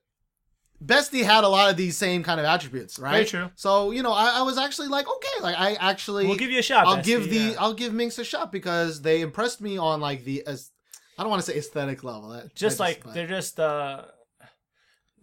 [0.83, 3.11] Bestie had a lot of these same kind of attributes, right?
[3.11, 3.49] Very true.
[3.55, 6.59] So you know, I, I was actually like, okay, like I actually We'll give you
[6.59, 6.85] a shot.
[6.85, 7.55] I'll Bestie, give the yeah.
[7.59, 10.71] I'll give Minx a shot because they impressed me on like the as
[11.17, 12.29] I don't want to say aesthetic level.
[12.29, 14.03] That, just I like they're just uh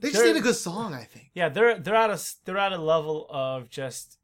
[0.00, 0.94] they just need a good song.
[0.94, 1.30] I think.
[1.34, 4.18] yeah they're they're at a they're at a level of just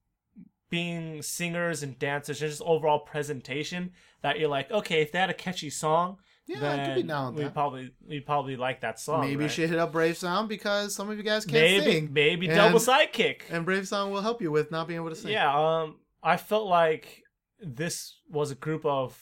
[0.69, 5.31] being singers and dancers and just overall presentation that you're like okay if they had
[5.31, 8.81] a catchy song Yeah, then it could be now and we probably we probably like
[8.81, 9.51] that song Maybe you right?
[9.51, 12.59] should hit up Brave Sound because some of you guys can't maybe sing, maybe And-
[12.59, 15.31] Duble Sidekick and Brave Sound will help you with not being able to sing.
[15.31, 17.23] yeah um I felt like
[17.61, 19.17] this was a group of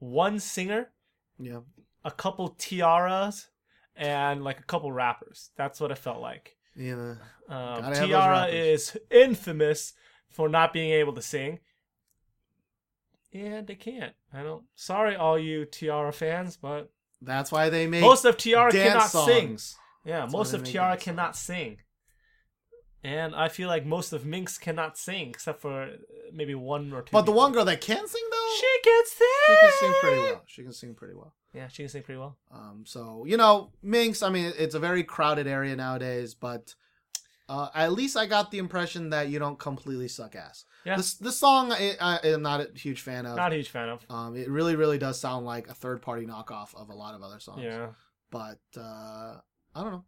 [0.00, 0.90] one singer,
[1.38, 1.60] Yeah.
[2.04, 3.46] a couple tiaras,
[3.96, 5.50] and like a couple rappers.
[5.56, 6.56] That's what it felt like.
[6.76, 6.94] Yeah.
[6.94, 7.16] Um,
[7.48, 9.92] Gotta have those T-ara is infamous
[10.30, 11.58] for not being able to sing.
[13.34, 14.14] And they can't.
[14.32, 14.64] I don't.
[14.74, 19.48] Sorry, all you T-ara fans, but That's why they make most of T-ara cannot sing.
[19.48, 19.76] songs.
[20.04, 21.78] Yeah, That's most of T-ara cannot sing.
[23.04, 25.88] And I feel like most of Minx cannot sing, except for uh,
[26.32, 27.10] maybe one or two.
[27.10, 29.28] But the one girl that can sing though, she can sing.
[29.46, 30.42] she can sing pretty well.
[30.46, 31.34] She can sing pretty well.
[31.54, 32.36] Yeah, she can sing pretty well.
[32.50, 34.22] Um, so you know, Minx.
[34.22, 36.74] I mean, it's a very crowded area nowadays, but
[37.48, 40.64] uh, at least I got the impression that you don't completely suck ass.
[40.84, 40.96] Yeah.
[40.96, 43.36] This the song I, I am not a huge fan of.
[43.36, 44.04] Not a huge fan of.
[44.08, 47.22] um, it really, really does sound like a third party knockoff of a lot of
[47.22, 47.62] other songs.
[47.62, 47.88] Yeah.
[48.30, 49.36] But uh,
[49.74, 50.04] I don't know.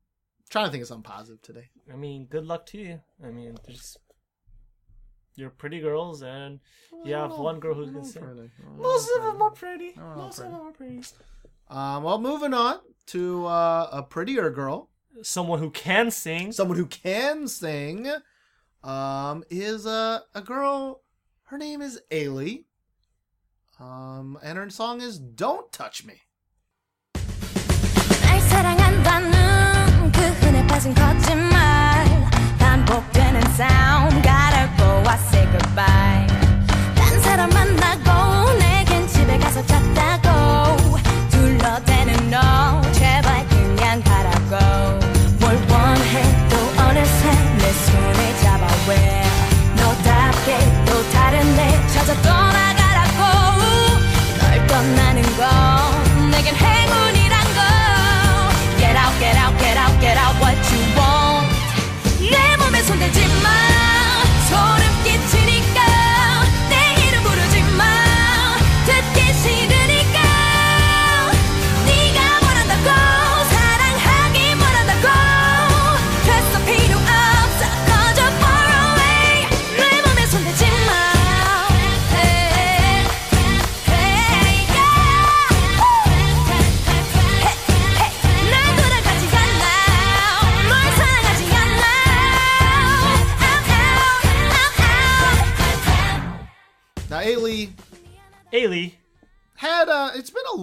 [0.49, 1.69] trying to think of something positive today.
[1.93, 3.01] I mean, good luck to you.
[3.23, 3.99] I mean, there's
[5.37, 6.61] you're pretty girls, and
[7.05, 8.25] you have one girl who can sing.
[8.79, 9.93] Most of them are pretty.
[9.99, 11.03] Oh, Most of them are pretty.
[11.69, 14.91] Uh, well, moving on to uh, a prettier girl,
[15.23, 18.09] someone who can sing, someone who can sing,
[18.83, 21.03] um, is a a girl.
[21.45, 22.65] Her name is Ailee,
[23.81, 26.21] um, and her song is "Don't Touch Me."
[37.25, 40.24] 사람 만나고 내겐 집에 가서 잤다가
[42.93, 44.99] 제발 그냥 가라고.
[45.41, 49.23] 뭘 원해 또 어느새 내 손을 잡아 왜?
[49.77, 53.19] 너답게 또 다른 애 찾아 떠나가라고.
[54.41, 55.64] 널 떠나는 건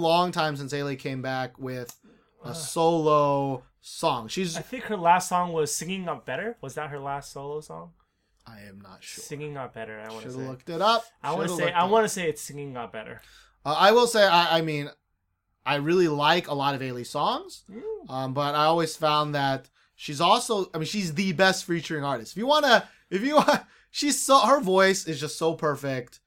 [0.01, 1.97] long time since Ailee came back with
[2.43, 4.27] a solo song.
[4.27, 7.61] She's I think her last song was "Singing Got Better." Was that her last solo
[7.61, 7.91] song?
[8.45, 9.23] I am not sure.
[9.23, 11.05] "Singing Got Better." I want to looked it up.
[11.23, 11.71] I want to say.
[11.71, 13.21] I want to say it's "Singing Got Better."
[13.65, 14.89] Uh, I will say, I, I mean,
[15.65, 17.63] I really like a lot of Ailee songs,
[18.09, 22.31] um, but I always found that she's also, I mean, she's the best featuring artist.
[22.31, 23.61] If you want to, if you want,
[23.91, 26.19] she's so, her voice is just so perfect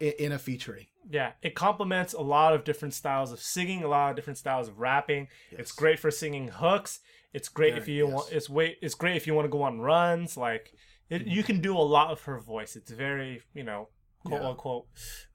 [0.00, 0.86] in, in a featuring.
[1.10, 4.68] Yeah, it complements a lot of different styles of singing, a lot of different styles
[4.68, 5.28] of rapping.
[5.50, 7.00] It's great for singing hooks.
[7.32, 8.14] It's great if you yes.
[8.14, 8.32] want.
[8.32, 8.78] It's wait.
[8.82, 10.36] It's great if you want to go on runs.
[10.36, 10.72] Like
[11.08, 12.76] it, you can do a lot of her voice.
[12.76, 13.88] It's very you know
[14.24, 14.48] quote Yeah.
[14.48, 14.86] unquote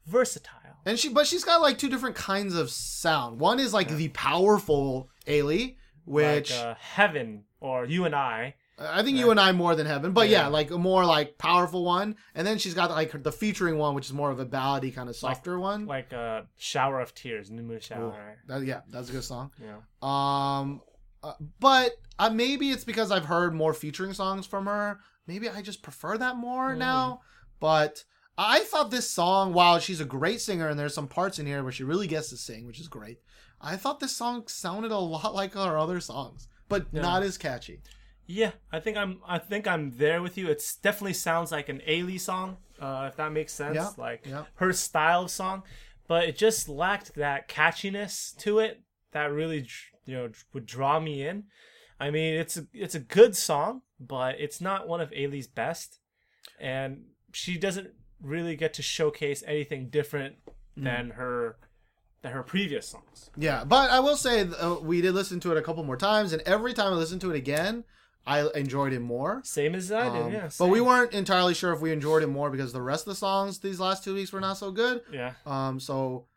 [0.05, 0.77] versatile.
[0.85, 3.39] And she, but she's got like two different kinds of sound.
[3.39, 8.55] One is like the powerful Ailee, which like, uh, heaven or you and I.
[8.79, 10.41] I think you and I more than heaven, but yeah.
[10.43, 10.47] Yeah.
[10.47, 12.15] like a more like powerful one.
[12.33, 14.93] And then she's got like her, the featuring one, which is more of a ballady
[14.93, 15.85] kind of softer one.
[15.85, 18.37] like a shower of tears, new moon shower.
[18.47, 19.51] That- yeah, that's a good song.
[19.61, 19.77] Yeah.
[20.01, 20.81] Um,
[21.21, 24.99] uh, but uh, maybe it's because I've heard more featuring songs from her.
[25.27, 26.79] Maybe I just prefer that more Mm.
[26.79, 27.21] now.
[27.59, 28.03] But
[28.37, 31.61] I thought this song, while she's a great singer and there's some parts in here
[31.63, 33.19] where she really gets to sing, which is great.
[33.61, 37.03] I thought this song sounded a lot like her other songs, but Yeah.
[37.03, 37.81] not as catchy.
[38.25, 39.19] Yeah, I think I'm.
[39.27, 40.47] I think I'm there with you.
[40.47, 43.75] It definitely sounds like an Ailee song, uh, if that makes sense.
[43.75, 44.45] Yeah, like yeah.
[44.55, 45.63] her style of song,
[46.07, 48.81] but it just lacked that catchiness to it
[49.11, 49.67] that really,
[50.05, 51.43] you know, would draw me in.
[51.99, 55.99] I mean, it's a it's a good song, but it's not one of Ailee's best,
[56.59, 60.35] and she doesn't really get to showcase anything different
[60.77, 60.83] Mm.
[60.85, 61.57] than her
[62.23, 63.29] than her previous songs.
[63.37, 66.33] Yeah, but I will say uh, we did listen to it a couple more times,
[66.33, 67.83] and every time I listened to it again,
[68.25, 69.41] I enjoyed it more.
[69.43, 70.49] Same as I did, Um, yeah.
[70.57, 73.15] but we weren't entirely sure if we enjoyed it more because the rest of the
[73.19, 75.01] songs these last two weeks were not so good.
[75.11, 75.33] Yeah.
[75.45, 76.27] Um, so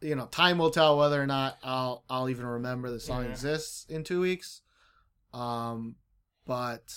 [0.00, 3.30] you know, time will tell whether or not I'll I'll even remember the song Yeah.
[3.30, 4.60] exists in two weeks.
[5.32, 5.96] Um,
[6.46, 6.94] but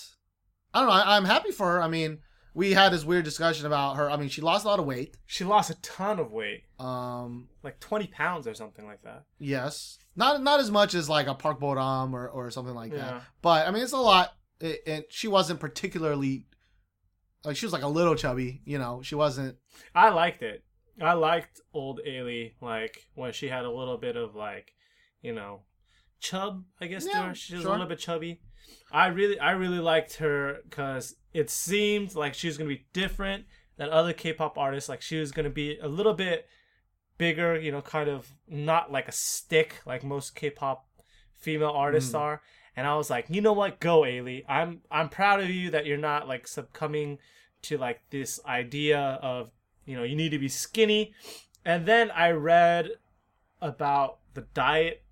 [0.74, 0.94] I don't know.
[0.94, 1.82] I, I'm happy for her.
[1.82, 2.18] I mean,
[2.54, 4.10] we had this weird discussion about her.
[4.10, 5.16] I mean, she lost a lot of weight.
[5.26, 9.24] She lost a ton of weight, Um, like 20 pounds or something like that.
[9.38, 12.98] yes, not not as much as like a Park Boram or or something like Yeah.
[12.98, 13.22] that.
[13.40, 14.34] But I mean, it's a lot.
[14.60, 16.46] It, and she wasn't particularly
[17.44, 18.60] like she was like a little chubby.
[18.64, 19.56] You know, she wasn't.
[19.94, 20.64] I liked it.
[21.00, 24.72] I liked old Ailee, like when she had a little bit of like,
[25.22, 25.62] you know,
[26.20, 26.64] chub.
[26.80, 27.34] I guess to Yeah, her.
[27.34, 27.70] She was sure.
[27.70, 28.40] a little bit chubby.
[28.90, 33.44] I really, I really liked her because it seemed like she was gonna be different
[33.76, 34.88] than other K-pop artists.
[34.88, 36.48] Like she was gonna be a little bit
[37.18, 40.86] bigger, you know, kind of not like a stick like most K-pop
[41.34, 42.18] female artists Mm.
[42.20, 42.42] are.
[42.76, 44.44] And I was like, you know what, go Ailee.
[44.48, 47.18] I'm I'm proud of you that you're not like succumbing
[47.62, 49.50] to like this idea of
[49.84, 51.12] you know you need to be skinny.
[51.64, 52.90] And then I read
[53.60, 55.02] about the diet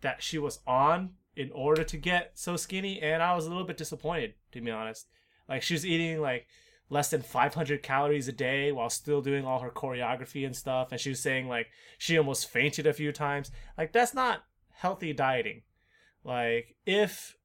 [0.00, 3.66] that she was on in order to get so skinny, and I was a little
[3.66, 5.06] bit disappointed to be honest.
[5.48, 6.46] Like she was eating like
[6.90, 10.90] less than 500 calories a day while still doing all her choreography and stuff.
[10.90, 13.50] And she was saying like she almost fainted a few times.
[13.76, 15.62] Like that's not healthy dieting.
[16.24, 17.36] Like if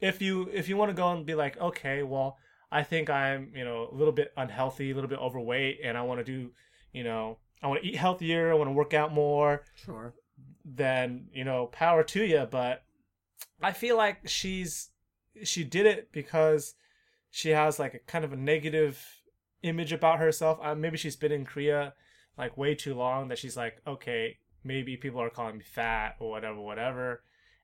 [0.00, 2.36] if you if you want to go and be like okay well
[2.70, 6.02] i think i'm you know a little bit unhealthy a little bit overweight and i
[6.02, 6.50] want to do
[6.92, 10.12] you know i want to eat healthier i want to work out more Sure.
[10.66, 12.82] then you know power to you but
[13.62, 14.90] i feel like she's
[15.44, 16.74] she did it because
[17.36, 19.04] she has like a kind of a negative
[19.62, 21.92] image about herself uh, maybe she's been in korea
[22.38, 26.30] like way too long that she's like okay maybe people are calling me fat or
[26.30, 27.22] whatever whatever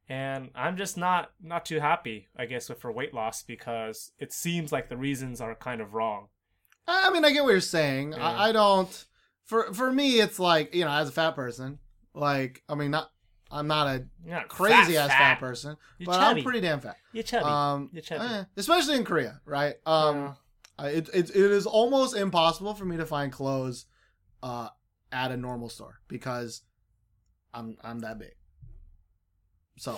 [0.09, 4.33] and i'm just not not too happy i guess with her weight loss because it
[4.33, 6.29] seems like the reasons are kind of wrong
[6.87, 8.13] I mean, I get what you're saying.
[8.13, 8.19] Yeah.
[8.27, 9.07] I, I don't.
[9.45, 11.79] For for me, it's like you know, as a fat person,
[12.13, 13.12] like I mean, not
[13.53, 16.41] I'm not a not crazy fat, ass fat, person, You're but chubby.
[16.41, 16.97] I'm pretty damn fat.
[17.13, 18.25] you're chubby Um, You're chubby.
[18.25, 19.75] eh, especially in Korea, right?
[19.87, 20.35] Um, Yeah.
[20.87, 23.85] It, it it is almost impossible for me to find clothes,
[24.43, 24.69] uh,
[25.13, 26.63] at a normal store because
[27.55, 28.33] I'm I'm that big.
[29.79, 29.97] So,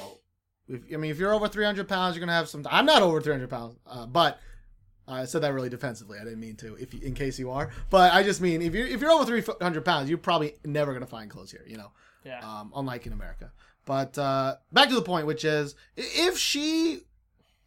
[0.69, 2.67] if I mean, if you're over 300 pounds, you're gonna have some.
[2.71, 4.39] I'm not over 300 pounds, uh, but
[5.07, 6.19] I said that really defensively.
[6.19, 6.75] I didn't mean to.
[6.75, 9.25] If you, in case you are, but I just mean if you if you're over
[9.25, 11.65] 300 pounds, you're probably never gonna find clothes here.
[11.67, 11.93] You know
[12.25, 13.53] yeah um, unlike in America.
[13.87, 17.01] But uh, back to the point, which is if she,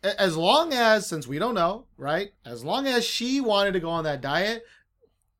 [0.03, 2.31] as long as, since we don't know, right?
[2.45, 4.63] As long as she wanted to go on that diet,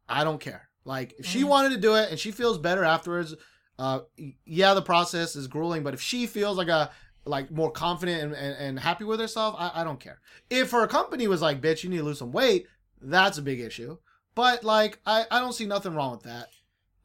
[0.08, 0.70] I don't care.
[0.86, 1.48] Like, if she Mhm.
[1.50, 3.36] wanted to do it and she feels better afterwards,
[3.80, 4.02] uh,
[4.46, 6.92] yeah, the process is grueling, but if she feels like a,
[7.26, 10.20] like more confident and, and, and happy with herself, I, I don't care.
[10.50, 12.68] If her company was like, bitch, you need to lose some weight,
[13.02, 13.98] that's a big issue.
[14.36, 16.50] But like, I, I don't see nothing wrong with that.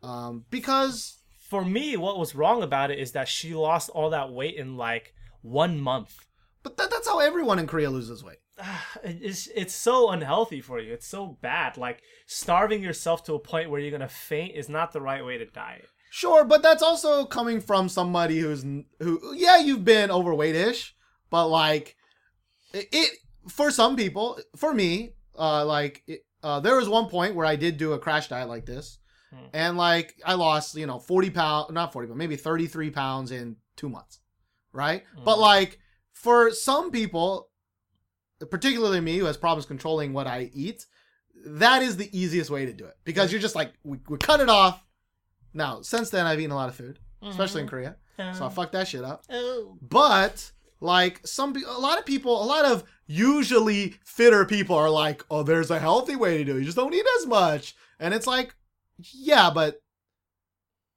[0.03, 1.19] Um, because
[1.53, 4.79] for me, what was wrong about it is that she lost all that weight in
[4.79, 5.13] like
[5.43, 6.25] one month.
[6.63, 8.39] But that, that's how everyone in Korea loses weight.
[9.05, 10.95] It's it's so unhealthy for you.
[10.95, 11.77] It's so bad.
[11.77, 15.37] Like starving yourself to a point where you're gonna faint is not the right way
[15.37, 15.89] to diet.
[16.11, 18.63] Sure, but that's also coming from somebody who's
[19.01, 19.35] who.
[19.35, 20.95] Yeah, you've been overweight-ish,
[21.29, 21.97] but like
[22.73, 23.11] it, it
[23.49, 27.57] for some people, for me, uh, like it, uh, there was one point where I
[27.57, 28.99] did do a crash diet like this,
[29.33, 29.45] Hmm.
[29.55, 33.57] and like I lost, you know, forty pounds, not forty, but maybe thirty-three pounds in
[33.77, 34.21] two months,
[34.73, 35.05] right?
[35.25, 35.41] But Hmm.
[35.41, 35.79] like
[36.13, 37.49] for some people,
[38.51, 40.85] particularly me who has problems controlling what I eat,
[41.47, 44.41] that is the easiest way to do it because you're just like we, we cut
[44.41, 44.85] it off.
[45.55, 47.97] Now, since then, I've eaten a lot of food, especially in Korea,
[48.35, 49.25] so I fucked that shit up.
[49.31, 49.77] Oh.
[49.83, 55.25] But like some, a lot of people, a lot of usually fitter people are like,
[55.31, 56.61] "Oh, there's a healthy way to do it.
[56.61, 58.55] You just don't eat as much." And it's like,
[58.99, 59.81] yeah, but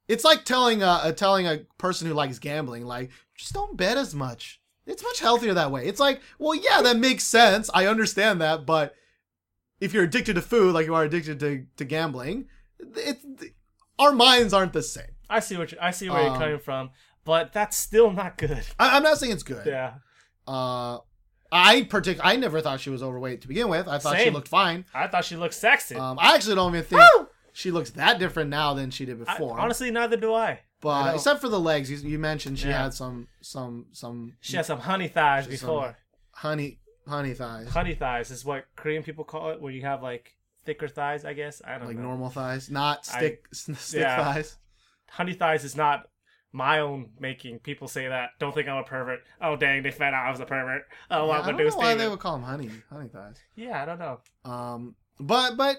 [0.07, 3.97] it's like telling a, a telling a person who likes gambling, like, just don't bet
[3.97, 4.61] as much.
[4.85, 5.87] It's much healthier that way.
[5.87, 7.69] It's like, well, yeah, that makes sense.
[7.73, 8.93] I understand that, but
[9.79, 12.47] if you're addicted to food, like you are addicted to, to gambling,
[12.79, 13.25] it's
[13.97, 15.05] our minds aren't the same.
[15.29, 16.91] I see what you, I see where you're Um, coming from,
[17.23, 18.63] but that's still not good.
[18.79, 19.65] I, I'm not saying it's good.
[19.65, 19.95] Yeah.
[20.47, 20.99] Uh,
[21.51, 23.87] I partic- I never thought she was overweight to begin with.
[23.87, 24.85] I thought she looked fine.
[24.93, 25.95] I thought she looked sexy.
[25.95, 27.27] Um, I actually don't even think Woo!
[27.55, 29.59] She looks that different now than she did I- before.
[29.59, 30.49] honestly, neither do I.
[30.49, 32.83] I but except for the legs, you, you mentioned she Yeah.
[32.83, 35.97] had some some some She had some honey thighs before.
[36.31, 40.35] honey honey thighs, Honey thighs is what Korean people call it, where you have like
[40.65, 41.23] thicker thighs.
[41.25, 41.87] I guess I don't know.
[41.87, 42.03] like know.
[42.03, 44.33] normal thighs, not I- stick stick yeah.
[44.33, 44.57] thighs.
[45.09, 46.03] honey thighs is not
[46.51, 47.59] my own making.
[47.59, 48.29] People say that.
[48.39, 49.19] Don't think I'm a pervert.
[49.41, 50.83] Oh dang, they found out I was a pervert.
[51.09, 53.09] Oh, Yeah, I don't gonna do is know why they would call them honey honey
[53.09, 53.37] thighs.
[53.55, 54.19] Yeah, I don't know.
[54.43, 55.77] Um, but but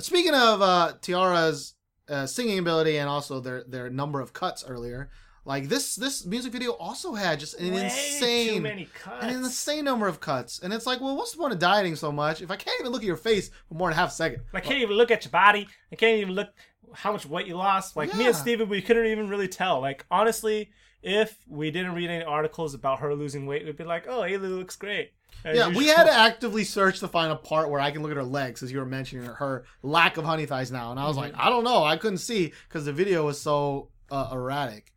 [0.00, 1.74] speaking of uh, T-ara's
[2.08, 5.10] uh, singing ability and also their their number of cuts earlier,
[5.44, 9.24] like this this music video also had just an Way insane many cuts.
[9.24, 12.12] an insane number of cuts, and it's like, well, what's the point of dieting so
[12.12, 14.42] much if I can't even look at your face for more than half a second?
[14.52, 15.66] I can't even look at your body.
[15.92, 16.48] I can't even look
[16.94, 17.96] how much weight you lost.
[17.96, 18.40] Like me and Yeah.
[18.40, 19.80] Steven, we couldn't even really tell.
[19.80, 20.70] Like honestly,
[21.02, 24.56] if we didn't read any articles about her losing weight, we'd be like, "Oh, Ailee
[24.56, 25.12] looks great."
[25.44, 28.16] Yeah, we had to actively search to find a part where I can look at
[28.16, 31.06] her legs, as you were mentioning her, her lack of honey thighs now, and I
[31.06, 31.40] was like, Mm-hmm.
[31.46, 34.92] I don't know, I couldn't see because the video was so uh, erratic.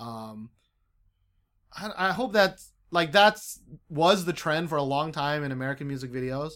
[0.00, 0.48] Um,
[1.76, 5.88] I, I hope that like that's was the trend for a long time in American
[5.88, 6.52] music videos,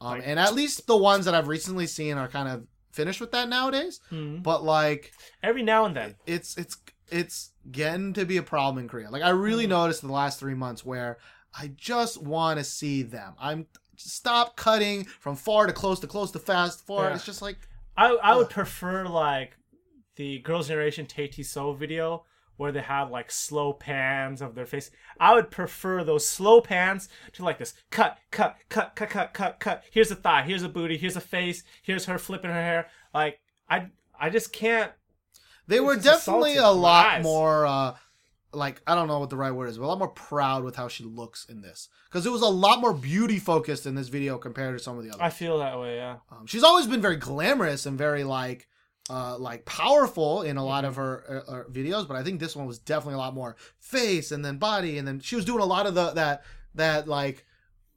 [0.00, 2.66] um, Like- and at least the ones that I've recently seen are kind of
[2.98, 4.00] finished with that nowadays.
[4.10, 4.42] Mhm.
[4.42, 6.16] But like, every now and then.
[6.26, 6.76] it's it's
[7.10, 9.08] it's getting to be a problem in Korea.
[9.10, 9.70] Like I really Mhm.
[9.78, 11.18] noticed in the last three months where
[11.62, 13.34] I just want to see them.
[13.40, 17.08] I'm stop cutting from far to close to close to fast forward.
[17.10, 17.14] Yeah.
[17.16, 17.58] It's just like
[17.96, 19.56] I I would prefer like
[20.16, 22.24] the Girls' Generation Tay So video
[22.58, 24.90] where they have like slow pans of their face.
[25.18, 29.58] I would prefer those slow pans to like this cut, cut, cut, cut, cut, cut,
[29.60, 29.84] cut.
[29.90, 32.88] Here's a thigh, here's a booty, here's a face, here's her flipping her hair.
[33.14, 33.40] Like
[33.70, 33.86] I
[34.20, 34.92] I just can't.
[35.66, 37.94] they were definitely a lot more uh
[38.52, 40.74] like I don't know what the right word is, but a lot more proud with
[40.74, 44.08] how she looks in this because it was a lot more beauty focused in this
[44.08, 45.20] video compared to some of the others.
[45.22, 45.96] I feel that way.
[45.96, 46.16] Yeah.
[46.32, 48.66] Um, she's always been very glamorous and very like
[49.10, 52.54] uh, like powerful in a lot of her uh, uh, videos, but I think this
[52.56, 55.60] one was definitely a lot more face and then body, and then she was doing
[55.60, 56.42] a lot of the that
[56.74, 57.44] that like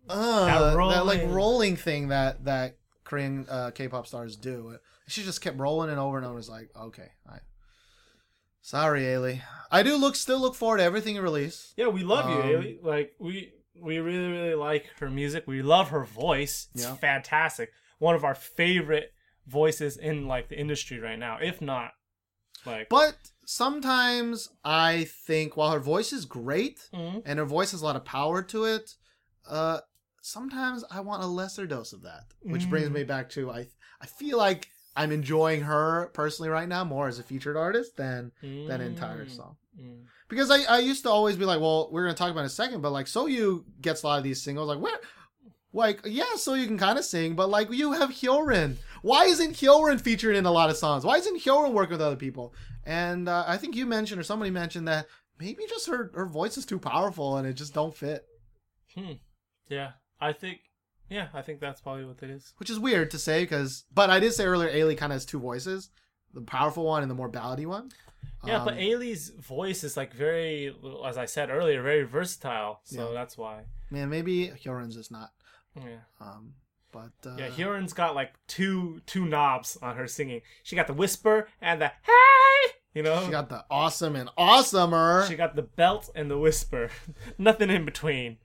[0.10, 1.76] uh That that, like rolling.
[1.76, 4.78] thing that that Korean uh, K-pop stars do.
[5.08, 6.40] She just kept rolling it over and over.
[6.40, 7.40] It's like okay, I.
[8.62, 9.42] Sorry, Ailee.
[9.72, 11.74] I do look still look forward to everything you release.
[11.78, 12.84] Yeah, we love you, Um, Ailee.
[12.84, 15.46] Like we we really really like her music.
[15.48, 16.68] We love her voice.
[16.74, 16.96] It's Yeah.
[16.96, 17.72] fantastic.
[18.00, 19.14] One of our favorite
[19.52, 21.92] voices in like the industry right now, if not
[22.66, 22.88] like.
[22.90, 27.22] But sometimes I think while her voice is great, Mhm.
[27.26, 28.96] and her voice has a lot of power to it.
[29.48, 29.80] Uh,
[30.22, 32.94] sometimes I want a lesser dose of that, which brings Mm.
[32.94, 33.68] me back to I.
[34.00, 38.32] I feel like I'm enjoying her personally right now more as a featured artist than
[38.42, 39.36] than entire Mm.
[39.36, 39.58] song.
[39.80, 40.06] Mm.
[40.28, 42.48] Because I, I used to always be like, well, we're gonna talk about it in
[42.48, 44.68] a second, but like Soyou gets a lot of these singles.
[44.68, 45.00] Like where,
[45.74, 48.78] like yeah, so you can kind of sing, but like you have Hyorin.
[49.02, 51.04] Why isn't Hyorin featured in a lot of songs?
[51.04, 52.54] Why isn't Hyorin working with other people?
[52.86, 55.08] And uh, I think you mentioned or somebody mentioned that
[55.40, 58.26] maybe just her her voice is too powerful and it just don't fit,
[58.96, 59.14] Hmm.
[59.70, 60.60] Yeah, I think.
[61.10, 62.54] Yeah, I think that's probably what it is.
[62.58, 63.86] which is weird to say because.
[63.94, 65.90] But I did say earlier, Ailee kind of has two voices,
[66.34, 67.90] the powerful one and the more ballady one.
[68.46, 70.76] Yeah, but Um, Ailee's voice is like very,
[71.06, 72.82] as I said earlier, very versatile.
[72.84, 73.14] So Yeah.
[73.14, 73.66] that's why.
[73.90, 75.30] man, maybe Hyorin's just not.
[75.76, 76.00] Yeah.
[76.20, 76.54] Um,
[76.92, 80.42] but uh, Yeah, Hyorin's got like two two knobs on her singing.
[80.64, 83.24] She got the whisper and the hey, you know.
[83.26, 85.28] she got the awesome and awesomer.
[85.28, 86.90] She got the belt and the whisper.
[87.38, 88.38] Nothing in between.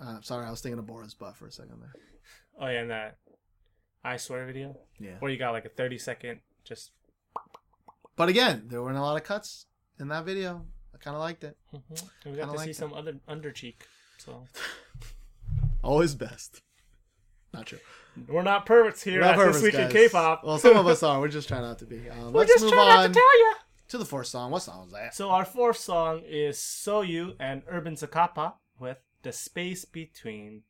[0.00, 1.92] Uh, sorry, I was thinking of Bora's butt for a second there.
[2.60, 3.18] Oh yeah, and that
[4.04, 5.16] I swear video Yeah.
[5.20, 6.90] where you got like a thirty second just.
[8.16, 9.66] But again, there weren't a lot of cuts
[9.98, 10.66] in that video.
[10.94, 11.56] I kind of liked it.
[11.72, 11.80] We
[12.32, 12.74] got Kinda to see that.
[12.76, 13.86] some other under cheek.
[14.18, 14.44] So
[15.82, 16.60] Always best.
[17.52, 17.78] Not true.
[18.28, 19.20] We're not perverts here.
[19.20, 19.86] Not perverts, this week guys.
[19.86, 20.44] in K-pop.
[20.44, 21.20] well, some of us are.
[21.20, 22.08] We're just trying not to be.
[22.10, 23.54] Um, We're let's just move trying on not to tell you.
[23.88, 24.50] To the fourth song.
[24.50, 25.14] What song was that?
[25.14, 30.62] So our fourth song is Soyou and Urban Zakapa with The Space Between.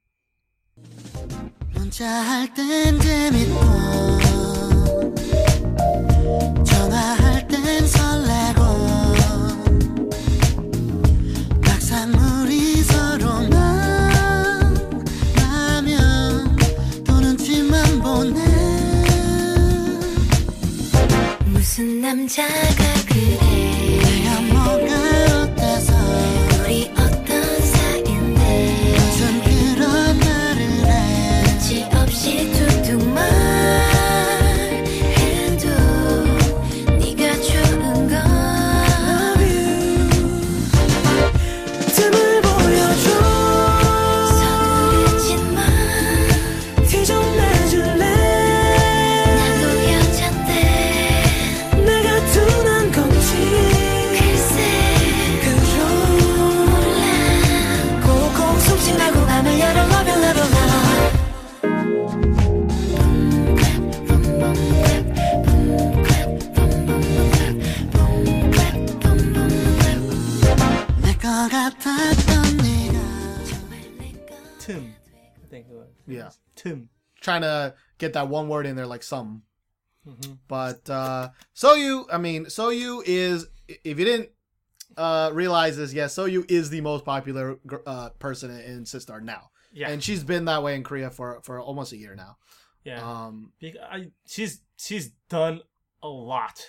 [6.65, 8.92] 전화할 땐 설레고
[21.73, 22.51] 무슨 남자가
[23.09, 23.52] 그래
[77.41, 79.43] Trying to get that one word in there, like some.
[80.07, 80.39] Mhm.
[80.49, 83.47] But uh, Soyou, I mean, Soyou is.
[83.69, 84.31] If you didn't
[84.97, 89.89] uh, realize this, yes, Soyou is the most popular uh, person in Sistar now, Yeah.
[89.91, 92.37] and she's been that way in Korea for for almost a year now.
[92.85, 93.01] yeah.
[93.01, 95.61] Um, I, she's she's done
[96.03, 96.61] a lot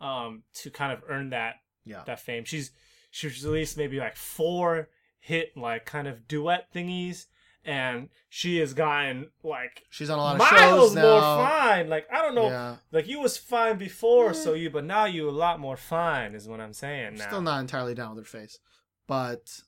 [0.00, 1.54] um to kind of earn that
[1.84, 2.02] Yeah.
[2.06, 2.44] that fame.
[2.44, 2.72] She's
[3.12, 4.88] she's released maybe like four
[5.20, 7.26] hit like kind of duet thingies,
[7.64, 11.36] and she has gotten like She's on a lot of miles shows more now.
[11.46, 11.88] fine.
[11.88, 12.76] Like I don't know, Yeah.
[12.90, 16.48] like you was fine before, so you, but now you a lot more fine is
[16.48, 17.16] what I'm saying.
[17.16, 17.26] Now.
[17.26, 18.58] Still not entirely down with her face,
[19.06, 19.60] but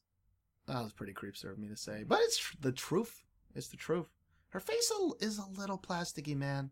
[0.66, 2.04] that was pretty creepster of me to say.
[2.06, 3.22] But it's the truth.
[3.54, 4.08] It's the truth.
[4.48, 4.90] Her face
[5.20, 6.70] is a little plasticky, man.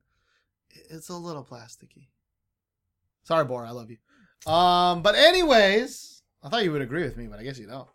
[0.90, 2.06] It's a little plasticky.
[3.24, 3.98] Sorry, Bora, I love you.
[4.50, 7.88] Um, but anyways, I thought you would agree with me, but I guess you don't.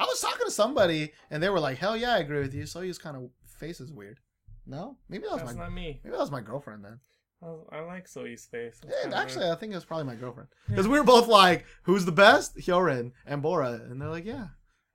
[0.00, 2.66] I was talking to somebody, and they were like, "Hell yeah, I agree with you."
[2.66, 4.18] So his kind of face is weird.
[4.66, 6.00] No, maybe that was That's my not me.
[6.02, 7.00] maybe that was my girlfriend then.
[7.42, 8.80] I, I like Soyou's face.
[8.82, 9.56] It's Yeah, kinda actually, weird.
[9.56, 12.56] I think it was probably my girlfriend because we were both like, "Who's the best?"
[12.56, 14.48] Hyorin and Bora, and they're like, "Yeah."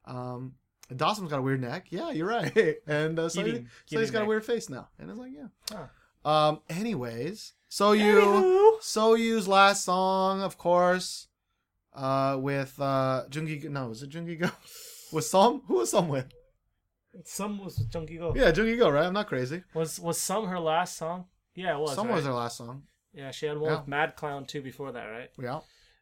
[0.05, 0.55] Um,
[0.89, 1.87] and Dasom's got a weird neck.
[1.89, 2.75] Yeah, you're right.
[2.87, 4.27] And uh, so he's Gideon got a neck.
[4.27, 5.47] weird face now, and it's like, yeah.
[5.71, 6.29] Huh.
[6.29, 6.61] Um.
[6.69, 8.79] Anyways, so you Anywho.
[8.81, 11.27] Soyou's last song, of course,
[11.93, 13.63] uh, with uh Jungi.
[13.69, 14.51] No, was it Junggigo?
[15.15, 15.61] Was some?
[15.69, 16.25] Who was some with?
[17.23, 18.35] Some was Junggigo.
[18.35, 18.89] Yeah, Jungi Go.
[18.89, 19.05] Right?
[19.05, 19.63] I'm not crazy.
[19.73, 21.27] Was was some her last song?
[21.55, 21.95] Yeah, it was.
[21.95, 22.15] some right?
[22.17, 22.83] was her last song.
[23.13, 23.79] Yeah, she had one Yeah.
[23.79, 25.29] with Mad Clown too before that, right?
[25.39, 25.61] Yeah.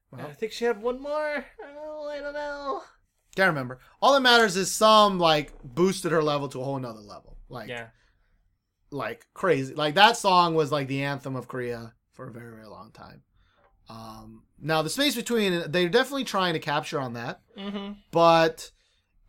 [0.10, 1.46] Well, I think she had one more.
[1.64, 2.82] Oh, I don't know.
[3.36, 3.78] can't remember.
[4.02, 7.38] All that matters is some like boosted her level to a whole nother level.
[7.50, 7.90] Like Yeah,
[8.90, 9.76] like crazy.
[9.76, 13.22] Like that song was like the anthem of Korea for a very very long time.
[13.90, 17.92] Um, now the space between they're definitely trying to capture on that, mm-hmm.
[18.10, 18.72] but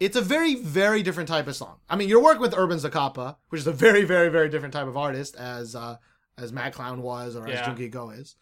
[0.00, 1.78] it's a very very different type of song.
[1.88, 4.86] I mean, you're working with Urban Zakapa, which is a very very very different type
[4.86, 5.96] of artist as uh,
[6.38, 7.60] as Mad Clown was or Yeah.
[7.60, 8.36] as Junggigo is.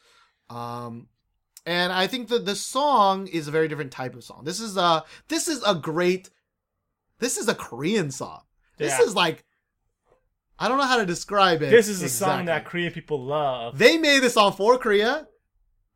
[0.51, 1.09] Um,
[1.65, 4.43] and I think that the song is a very different type of song.
[4.45, 6.31] This is a this is a great
[7.19, 8.43] this is a Korean song.
[8.79, 9.05] This Yeah.
[9.07, 9.45] is like
[10.59, 11.71] I don't know how to describe it.
[11.71, 12.65] This is a song that.
[12.65, 13.79] Korean people love.
[13.79, 15.27] they made this song for Korea.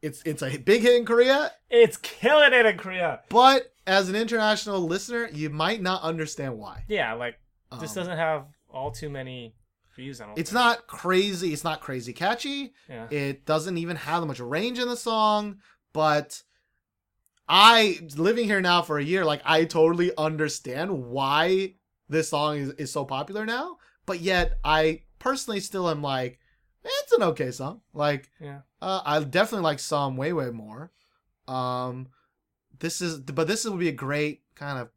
[0.02, 3.20] It's it's a big hit in Korea, It's killing it in Korea.
[3.28, 6.84] but as an international listener, you might not understand why.
[6.88, 7.38] Yeah, like
[7.80, 9.54] this Um, doesn't have all too many
[9.94, 10.20] views.
[10.20, 10.38] I don't.
[10.38, 10.60] It's think.
[10.60, 11.52] not crazy.
[11.52, 12.72] It's not crazy catchy.
[12.88, 13.08] Yeah.
[13.10, 15.58] It doesn't even have that much range in the song,
[15.92, 16.42] but
[17.48, 21.74] I living here now for a year, like I totally understand why
[22.08, 23.78] this song is, is so popular now.
[24.04, 26.38] But yet I personally still am like,
[26.84, 27.82] eh, it's an okay song.
[27.94, 28.60] Like Yeah.
[28.82, 30.90] uh, I definitely like some way way more.
[31.46, 32.08] Um
[32.80, 34.88] this is but this would be a great kind of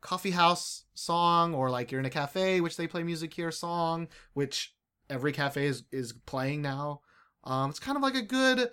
[0.00, 4.08] coffee house song or like you're in a cafe which they play music here song
[4.34, 4.74] which
[5.08, 7.00] every cafe is is playing now
[7.44, 8.70] um it's kind of like a good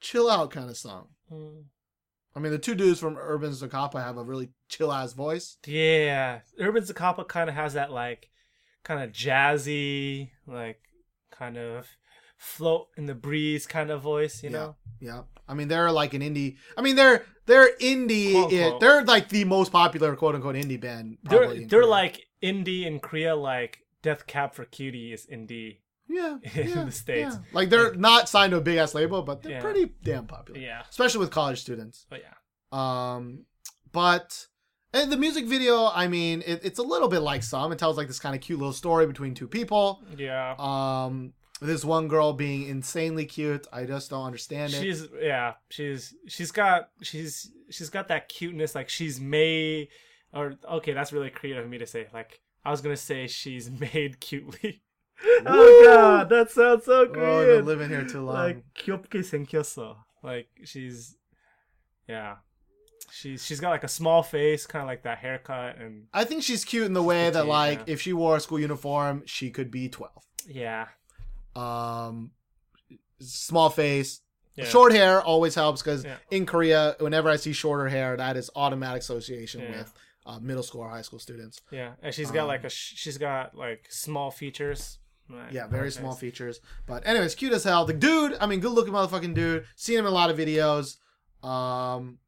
[0.00, 1.64] chill out kind of song Mm.
[2.34, 6.40] i mean the two dudes from urban zakapa have a really chill ass voice Yeah,
[6.58, 8.30] Urban Zakapa kind of has that like,
[8.84, 10.80] kind of jazzy, like,
[11.30, 11.86] kind of
[12.38, 14.42] float in the breeze kind of voice.
[14.42, 14.56] You Yeah.
[14.58, 14.76] know.
[15.00, 18.80] yeah i mean they're like an indie i mean they're they're indie Quote, it- quote.
[18.80, 23.34] they're like the most popular quote unquote indie band They're they're like indie in Korea,
[23.34, 25.78] like Death Cab for Cutie is indie.
[26.08, 27.34] yeah, in yeah the States.
[27.34, 27.42] yeah.
[27.52, 29.60] like they're not signed to a big ass label but they're Yeah.
[29.60, 32.34] pretty damn popular Yeah, especially with college students but yeah.
[32.70, 33.46] Um,
[33.92, 34.46] but
[34.92, 37.72] and the music video, I mean, it, it's a little bit like some.
[37.72, 40.02] It tells like this kind of cute little story between two people.
[40.16, 40.54] Yeah.
[40.58, 41.34] Um,
[41.66, 43.66] this one girl being insanely cute.
[43.72, 44.80] I just don't understand it.
[44.80, 49.88] She's yeah, she's she's got she's she's got that cuteness like she's made
[50.32, 52.06] or okay, that's really creative of me to say.
[52.12, 54.82] Like I was gonna say she's made cutely.
[55.46, 57.18] oh god, that sounds so good.
[57.18, 58.34] Oh, I've been living here too long.
[58.34, 59.96] Like kyopke senkyoso.
[60.22, 61.16] Like she's
[62.08, 62.36] yeah.
[63.10, 66.42] She's she's got like a small face, kind of like that haircut, and I think
[66.42, 67.94] she's cute in the way that like yeah.
[67.94, 70.24] if she wore a school uniform, she could be twelve.
[70.46, 70.88] Yeah,
[71.58, 72.30] um,
[73.20, 74.20] small face,
[74.54, 76.16] yeah short hair always helps because Yeah.
[76.30, 79.70] in Korea, whenever I see shorter hair, that is automatic association Yeah.
[79.78, 79.92] with
[80.26, 81.60] uh, middle school or high school students.
[81.70, 84.98] yeah and she's got Um, like a sh- she's got like small features
[85.30, 86.58] Right, Yeah, very small features.
[86.86, 87.84] But anyways, cute as hell.
[87.84, 89.66] The dude, I mean, good looking motherfucking dude.
[89.76, 90.96] Seen him in a lot of videos.
[91.46, 92.18] Um,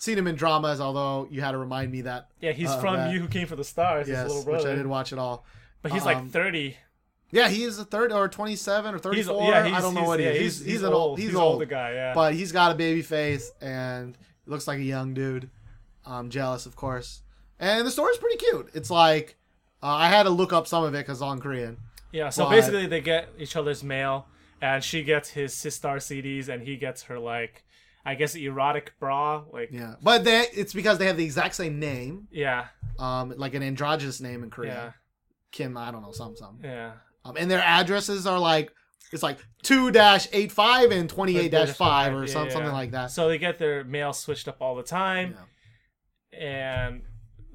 [0.00, 0.80] seen him in dramas.
[0.80, 2.26] Although you had to remind me that.
[2.40, 4.08] Yeah, he's uh, from that- You Who Came for the Stars.
[4.08, 4.66] Yes, his little which.
[4.66, 5.44] I didn't watch at all.
[5.82, 6.76] But he's Um, like thirty.
[7.30, 9.50] Yeah, he is a third or twenty-seven or thirty-four.
[9.50, 9.64] yeah.
[9.66, 10.40] He's, I don't know what he yeah, is.
[10.40, 11.18] He's, He's, he's, an old.
[11.18, 11.52] He's, an old.
[11.54, 11.92] older guy.
[11.92, 12.14] Yeah.
[12.14, 14.16] but he's got a baby face and
[14.46, 15.50] looks like a young dude.
[16.06, 17.20] I'm jealous, of course.
[17.58, 18.70] And the story's pretty cute.
[18.72, 19.36] It's like
[19.82, 21.76] uh, I had to look up some of it because on Korean.
[22.12, 22.30] yeah.
[22.30, 24.26] So but- basically, they get each other's mail,
[24.62, 27.62] and she gets his Sistar CDs, and he gets her like,
[28.06, 29.44] I guess, erotic bra.
[29.52, 32.68] Like, yeah, Yeah, but they, it's because they have the exact same name, yeah,
[32.98, 34.72] um, like an androgynous name in Korea.
[34.72, 34.92] yeah,
[35.52, 36.58] Kim, I don't know, some some.
[36.64, 36.92] yeah.
[37.28, 38.72] Um, and their addresses are like
[39.12, 42.52] it's like two dash eight five and twenty eight dash five or Yeah, some, yeah.
[42.52, 43.10] something like that.
[43.10, 45.36] So they get their mail switched up all the time,
[46.32, 47.02] and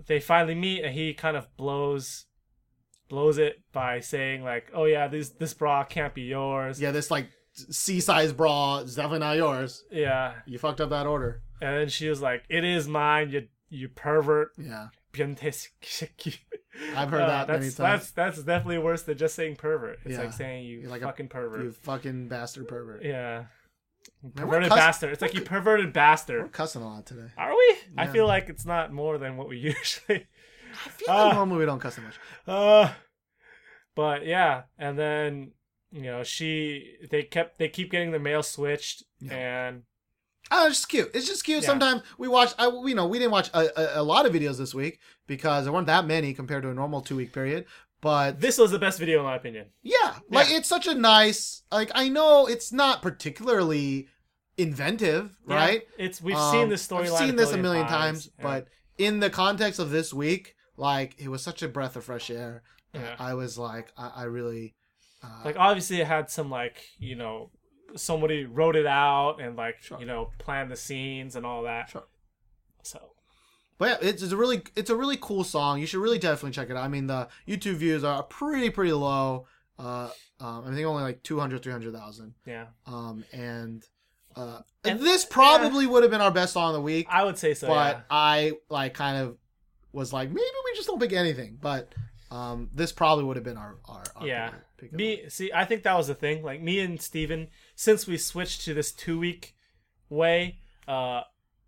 [0.07, 2.25] they finally meet, and he kind of blows
[3.09, 7.11] blows it by saying like, "Oh yeah, this this bra can't be yours." Yeah, this
[7.11, 9.83] like C size bra is definitely not yours.
[9.91, 10.33] yeah.
[10.47, 11.41] You fucked up that order.
[11.61, 14.87] And then she was like, "It is mine, you you pervert." Yeah.
[16.95, 18.11] I've heard that many that's, times.
[18.11, 19.99] That's that's definitely worse than just saying pervert.
[20.05, 20.21] It's Yeah.
[20.21, 21.63] like saying you You're like a- fucking pervert.
[21.63, 23.03] You fucking bastard pervert.
[23.03, 23.45] Yeah.
[24.35, 25.13] Perverted cuss- bastard.
[25.13, 26.41] It's like you perverted bastard.
[26.43, 27.27] We're cussing a lot today.
[27.37, 27.75] Are we?
[27.97, 30.27] I feel like it's not more than what we usually.
[30.85, 31.35] I feel like Ah.
[31.35, 32.15] normally we don't cuss that much.
[32.47, 32.91] Uh,
[33.95, 35.51] but yeah, and then
[35.91, 39.83] you know she they kept they keep getting the mail switched and
[40.55, 41.09] Oh, it's just cute.
[41.13, 41.61] It's just cute.
[41.63, 41.67] Yeah.
[41.67, 42.53] Sometimes we watch.
[42.59, 45.63] I we know we didn't watch a, a, a lot of videos this week because
[45.65, 47.65] there weren't that many compared to a normal two week period.
[48.01, 49.67] But this was the best video in my opinion.
[49.81, 50.57] yeah, like Yeah.
[50.57, 51.63] it's such a nice.
[51.71, 54.07] Like I know it's not particularly
[54.57, 55.81] inventive, Yeah, right?
[55.97, 57.17] It's we've Um, seen this storyline.
[57.17, 58.43] Seen this a million times, yeah.
[58.43, 62.29] but in the context of this week, like it was such a breath of fresh
[62.29, 62.63] air.
[63.17, 64.75] I was like, I, I really.
[65.23, 67.49] Uh, like obviously it had some like you know
[67.95, 69.99] somebody wrote it out and like Sure.
[69.99, 71.89] you know planned the scenes and all that.
[71.89, 72.03] Sure.
[72.83, 72.99] So
[73.77, 75.79] But yeah, it's, it's a really it's a really cool song.
[75.79, 76.83] You should really definitely check it out.
[76.83, 79.47] I mean, the YouTube views are pretty pretty low.
[79.79, 82.33] Uh, um, I think only like 200, 300,000.
[82.45, 83.83] yeah, Um, and
[84.35, 87.07] uh, And- this probably would have been our best song of the week.
[87.09, 87.67] I would say so.
[87.67, 88.01] but yeah.
[88.09, 89.37] I like kind of
[89.91, 91.57] was like maybe we just don't pick anything.
[91.61, 91.93] But
[92.33, 94.49] um, this probably would have been our our, our Yeah.
[94.49, 96.43] pick, pick of the Me see, I think that was the thing.
[96.43, 99.55] Like me and Steven, since we switched to this two week
[100.09, 101.21] way, uh,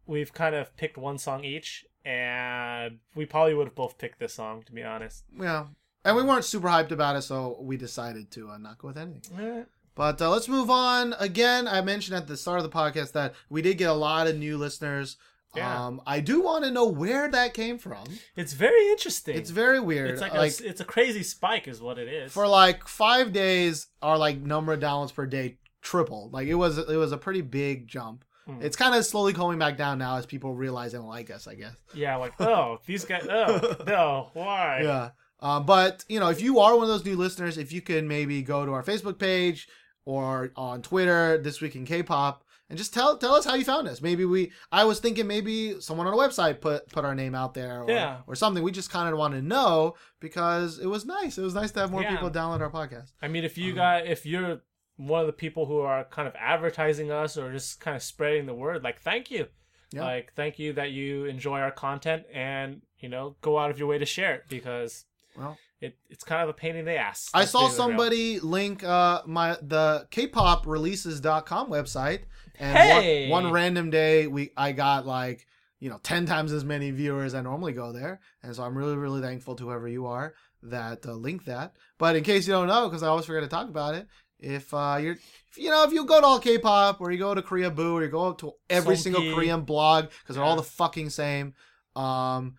[0.06, 4.34] we've kind of picked one song each, and we probably would have both picked this
[4.34, 5.24] song to be honest.
[5.40, 5.66] Yeah,
[6.04, 8.98] and we weren't super hyped about it, so we decided to uh, not go with
[8.98, 9.66] anything.
[9.96, 11.16] But uh, let's move on.
[11.20, 14.28] Again, I mentioned at the start of the podcast that we did get a lot
[14.28, 15.16] of new listeners.
[15.56, 15.86] Yeah.
[15.86, 18.06] Um, I do want to know where that came from.
[18.36, 19.38] It's very interesting.
[19.38, 20.12] It's very weird.
[20.12, 22.32] It's like, like a, it's a crazy spike, is what it is.
[22.32, 26.34] for like five days, our like number of downloads per day tripled.
[26.34, 28.26] Like it was it was a pretty big jump.
[28.46, 28.62] Hmm.
[28.62, 31.48] It's kind of slowly coming back down now as people realize they don't like us.
[31.48, 31.76] I guess.
[31.94, 34.82] yeah, like oh these guys, oh no, why?
[34.84, 35.10] Yeah.
[35.42, 38.08] Um, but you know, if you are one of those new listeners, if you can
[38.08, 39.68] maybe go to our Facebook page
[40.06, 43.88] or on Twitter, this week in K-pop, and just tell tell us how you found
[43.88, 44.02] us.
[44.02, 47.54] Maybe we, I was thinking maybe someone on a website put put our name out
[47.54, 48.22] there, or, Yeah.
[48.28, 48.64] or something.
[48.64, 51.38] We just kind of want to know because it was nice.
[51.38, 52.12] It was nice to have more Yeah.
[52.12, 53.12] people download our podcast.
[53.22, 54.62] I mean, if you Um, got if you're
[54.98, 58.46] one of the people who are kind of advertising us or just kind of spreading
[58.46, 59.48] the word, like thank you,
[59.92, 60.04] Yeah.
[60.06, 63.88] like thank you that you enjoy our content and you know go out of your
[63.88, 65.06] way to share it because
[65.38, 67.30] Well, it it's kind of a pain in the ass.
[67.34, 67.74] I saw be real.
[67.76, 72.22] somebody link uh my the kpopreleases.com website
[72.60, 73.30] and Hey!
[73.30, 75.46] one, one random day we I got like
[75.80, 78.20] you know 10 times as many viewers I normally go there.
[78.44, 80.34] And so I'm really really thankful to whoever you are
[80.64, 81.74] that uh, linked that.
[81.98, 84.08] But in case you don't know because I always forget to talk about it
[84.40, 87.34] if uh you're if, you know if you go to all K-pop or you go
[87.34, 91.10] to Koreaboo or you go to every single Korean blog because they're all the fucking
[91.10, 91.54] same
[91.96, 92.56] um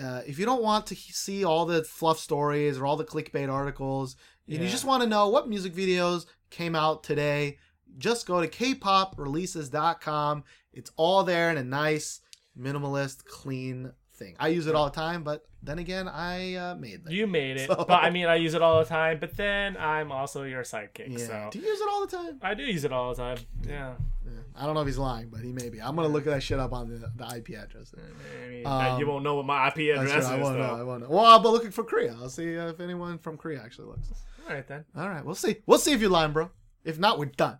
[0.00, 3.50] uh, if you don't want to see all the fluff stories or all the clickbait
[3.50, 4.14] articles,
[4.46, 7.58] and you just want to know what music videos came out today,
[7.98, 10.44] just go to kpopreleases.com.
[10.72, 12.20] It's all there in a nice,
[12.58, 14.36] minimalist, clean thing.
[14.38, 17.12] I use it all the time, but then again, I uh, made them.
[17.12, 19.18] You made it, So- but I mean, I use it all the time.
[19.20, 21.26] But then I'm also your sidekick, yeah.
[21.26, 22.38] so Do you use it all the time?
[22.42, 23.38] I do use it all the time.
[23.66, 24.30] Yeah, Yeah.
[24.54, 25.80] I don't know if he's lying, but he may be.
[25.80, 27.94] I'm gonna look at that shit up on the, the IP address.
[27.96, 30.76] I mean, Um, you won't know what my IP address right, I is, won't know.
[30.76, 31.08] I won't know.
[31.08, 32.14] Well, I'll be looking for Korea.
[32.20, 34.08] I'll see if anyone from Korea actually looks.
[34.46, 34.84] All right then.
[34.96, 35.56] All right, we'll see.
[35.66, 36.50] We'll see if you're lying, bro.
[36.84, 37.58] If not, we're done.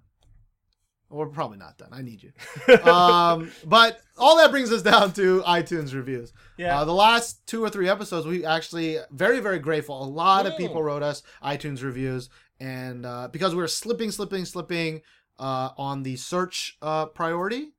[1.11, 1.89] We're probably not done.
[1.93, 2.33] I need you.
[2.89, 6.33] um, but all that brings us down to iTunes reviews.
[6.57, 6.81] Yeah.
[6.81, 10.03] Uh, the last two or three episodes, we actually very, very grateful.
[10.03, 10.59] A lot of Mm.
[10.59, 12.29] people wrote us iTunes reviews,
[12.61, 15.03] and uh, because we were slipping, slipping, slipping
[15.39, 17.71] uh, on the search uh, priority,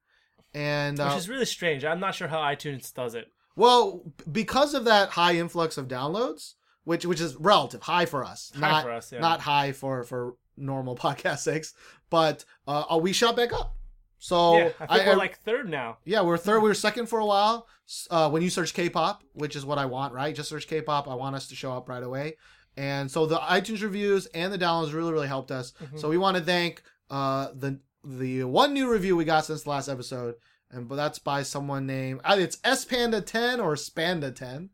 [0.53, 1.85] and uh, Which is really strange.
[1.85, 3.27] I'm not sure how iTunes does it.
[3.55, 4.01] well,
[4.31, 8.59] because of that high influx of downloads, which which is relative, high for us, High
[8.71, 9.19] not for us, yeah.
[9.19, 11.73] not high for for normal podcast sakes,
[12.09, 13.75] but uh, uh, we shot back up.
[14.19, 15.97] So yeah, I think I- we're I- like third now.
[16.05, 16.61] yeah, we're third.
[16.61, 17.67] We were second for a while.
[18.09, 20.33] Uh, when you search K-pop, which is what I want, right?
[20.33, 21.09] Just search K-pop.
[21.09, 22.37] I want us to show up right away.
[22.77, 25.73] And so the iTunes reviews and the downloads really, really helped us.
[25.83, 25.99] Mhm.
[25.99, 29.69] So we want to thank uh, the the one new review we got since the
[29.71, 30.35] last episode,
[30.71, 34.69] and but that's by someone named it's S Panda Ten or Spanda Ten.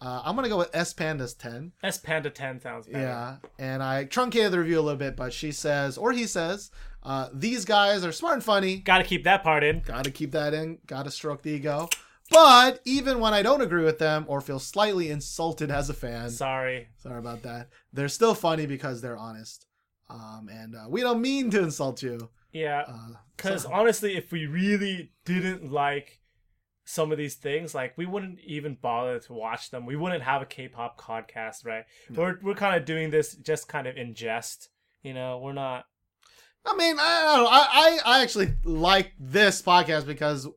[0.00, 1.72] Uh, I'm gonna go with S Panda's ten.
[1.82, 3.00] S Panda 10 sounds better.
[3.04, 6.70] Yeah, and I truncated the review a little bit, but she says, or he says,
[7.02, 8.76] uh, these guys are smart and funny.
[8.76, 9.80] Got to keep that part in.
[9.80, 10.78] Got to keep that in.
[10.86, 11.88] Got to stroke the ego.
[12.30, 16.28] But even when I don't agree with them or feel slightly insulted as a fan,
[16.30, 16.88] Sorry.
[16.98, 19.66] sorry about that, they're still funny because they're honest.
[20.10, 22.28] Um, and uh, we don't mean to insult you.
[22.52, 22.84] Yeah.
[22.86, 26.20] Uh, Because so- honestly, if we really didn't like
[26.90, 29.84] some of these things, like we wouldn't even bother to watch them.
[29.84, 31.84] We wouldn't have a K-pop podcast, right?
[32.14, 34.70] We're we're kind of doing this just kind of in jest.
[35.02, 35.84] You know, we're not.
[36.64, 37.50] I mean, I, I don't know.
[37.50, 40.48] I, I, I actually like this podcast because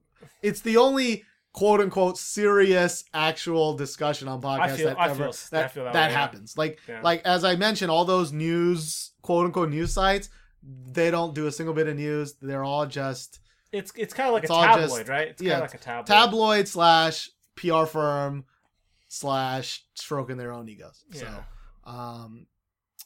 [0.41, 5.31] it's the only quote unquote serious actual discussion on podcasts feel- that I ever feel-
[5.51, 6.09] that, that, that way, yeah.
[6.09, 6.57] happens.
[6.57, 7.01] Like Yeah.
[7.01, 10.29] like as I mentioned, all those news quote unquote news sites,
[10.63, 12.35] they don't do a single bit of news.
[12.41, 13.39] They're all just
[13.71, 15.27] It's it's kind of like It's a tabloid, just- right?
[15.29, 16.07] It's yeah, kind of like a tabloid.
[16.07, 18.45] tabloid slash PR firm
[19.07, 21.03] slash stroking their own egos.
[21.11, 21.21] Yeah.
[21.85, 22.47] So, um,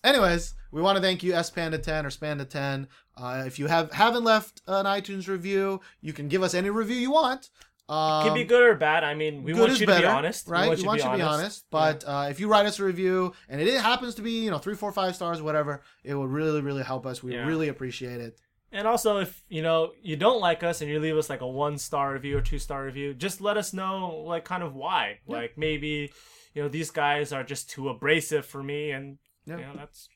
[0.04, 2.88] anyways, we want to thank you, S Panda Ten or Spanda Ten.
[3.18, 6.96] Uh, if you have haven't left an iTunes review, you can give us any review
[6.98, 7.50] you want.
[7.88, 9.04] Um, can be good or bad.
[9.04, 10.48] I mean, we want you to be honest.
[10.48, 10.64] right?
[10.64, 11.66] We want We you want to be be honest.
[11.70, 14.58] But uh, if you write us a review and it happens to be, you know,
[14.58, 17.22] three, four, five stars, whatever, it would really, really help us.
[17.22, 17.46] We Yeah.
[17.46, 18.40] really appreciate it.
[18.72, 21.48] And also, if you know you don't like us and you leave us like a
[21.48, 25.20] one star review or two star review, just let us know like kind of why.
[25.28, 26.12] Like maybe
[26.54, 29.58] you know these guys are just too abrasive for me, and Yeah.
[29.58, 30.10] you know that's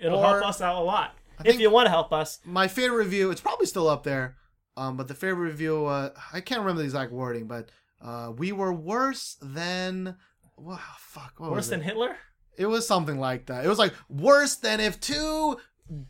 [0.00, 1.14] it'll Or- help us out a lot.
[1.38, 4.36] I If you want to help us, My favorite review, it's probably still up there,
[4.76, 7.70] um, but the favorite review, uh, I can't remember the exact wording, but
[8.02, 10.16] uh, we were worse than.
[10.56, 11.34] Wow, fuck.
[11.38, 11.84] What worse than it?
[11.84, 12.16] Hitler.
[12.58, 13.64] It was something like that.
[13.64, 15.56] It was like worse than if two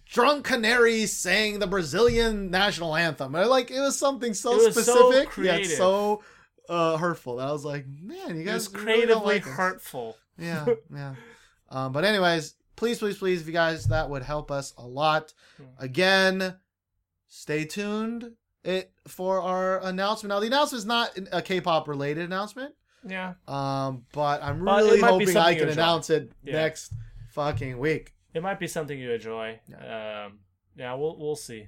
[0.05, 3.33] drunk canaries sang the Brazilian national anthem.
[3.33, 6.23] Like it was something so was so specific, yet so
[6.69, 7.37] uh, hurtful.
[7.37, 10.17] That I was like, man, you guys was really creatively like hurtful.
[10.39, 11.15] Yeah, yeah.
[11.69, 15.33] Um, but anyways, please, please, please, if you guys, that would help us a lot.
[15.57, 15.65] Hmm.
[15.79, 16.57] Again,
[17.29, 18.33] stay tuned
[18.65, 20.31] it for our announcement.
[20.31, 22.75] Now, the announcement is not a K-pop related announcement.
[23.07, 26.53] Yeah, Um, but I'm But really hoping I can announce it Yeah.
[26.53, 26.93] next
[27.31, 28.15] fucking week.
[28.34, 29.60] it might be something you enjoy.
[29.74, 30.40] Um,
[30.76, 31.68] yeah, we'll we'll see.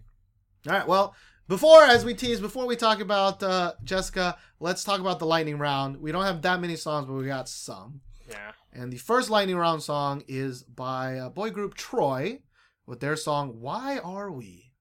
[0.68, 0.88] All right.
[0.88, 1.16] Well,
[1.48, 5.58] before as we tease, before we talk about uh, Jessica, let's talk about the lightning
[5.58, 5.98] round.
[5.98, 8.02] We don't have that many songs, but we got some.
[8.30, 8.52] Yeah.
[8.74, 12.40] And the first lightning round song is by uh, boy group Troy
[12.86, 14.74] with their song "Why Are We."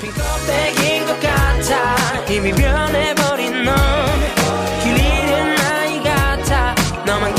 [0.00, 3.74] 빈 껍데기인 것 같아 이미 변해버린 넌
[4.82, 6.74] 길이는 나이 같아
[7.04, 7.34] 너만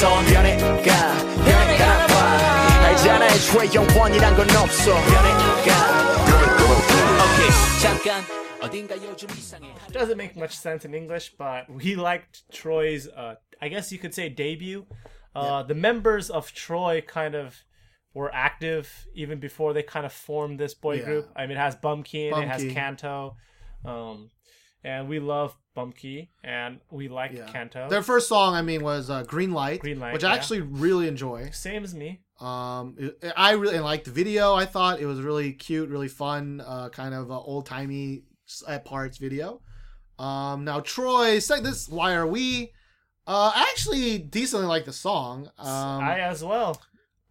[0.00, 6.06] 두손 변해가 변해가 나와 알잖아 애초에 영원이란 건 없어 변해가
[6.64, 8.22] 오케이 잠깐
[8.62, 13.68] 어딘가 요즘 이상해 doesn't make much sense in English, but we liked Troy's, uh, I
[13.68, 14.86] guess you could say debut.
[15.34, 17.62] Uh, The members of Troy kind of
[18.14, 21.04] were active even before they kind of formed this boy Yeah.
[21.04, 21.28] group.
[21.36, 22.74] I mean, it has Bumkey and it has Bumkey.
[22.74, 23.36] Kanto,
[23.84, 24.30] um,
[24.83, 27.45] and we love Bumkey and we like Yeah.
[27.47, 27.87] Kanto.
[27.89, 30.35] Their first song, I mean, was uh, "Green Light," Green Light, which I yeah.
[30.35, 31.49] actually really enjoy.
[31.51, 32.21] Same as me.
[32.39, 34.53] Um, it- I really liked the video.
[34.53, 38.23] I thought it was really cute, really fun, uh, kind of uh, old timey
[38.67, 39.61] at parts video.
[40.19, 41.87] Um, now Troy said this.
[41.87, 42.73] Why are we?
[43.27, 45.47] Uh, I actually decently like the song.
[45.57, 46.81] Um, I as well.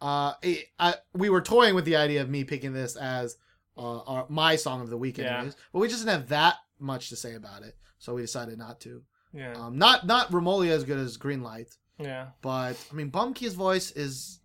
[0.01, 3.37] uh, it, I, we were toying with the idea of me picking this as
[3.77, 5.51] uh, our, my song of the week, Yeah.
[5.73, 8.81] But we just didn't have that much to say about it, so we decided not
[8.81, 9.03] to.
[9.33, 9.53] Yeah.
[9.55, 12.29] Um, not not remotely as good as Green Light, yeah.
[12.43, 14.41] but I mean Bumkey's voice is.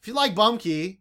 [0.00, 0.98] If you like Bumkey,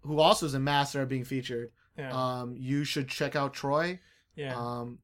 [0.00, 2.10] who also is a master at being featured, Yeah.
[2.12, 4.00] um, you should check out Troy.
[4.34, 4.56] yeah.
[4.56, 4.98] Um,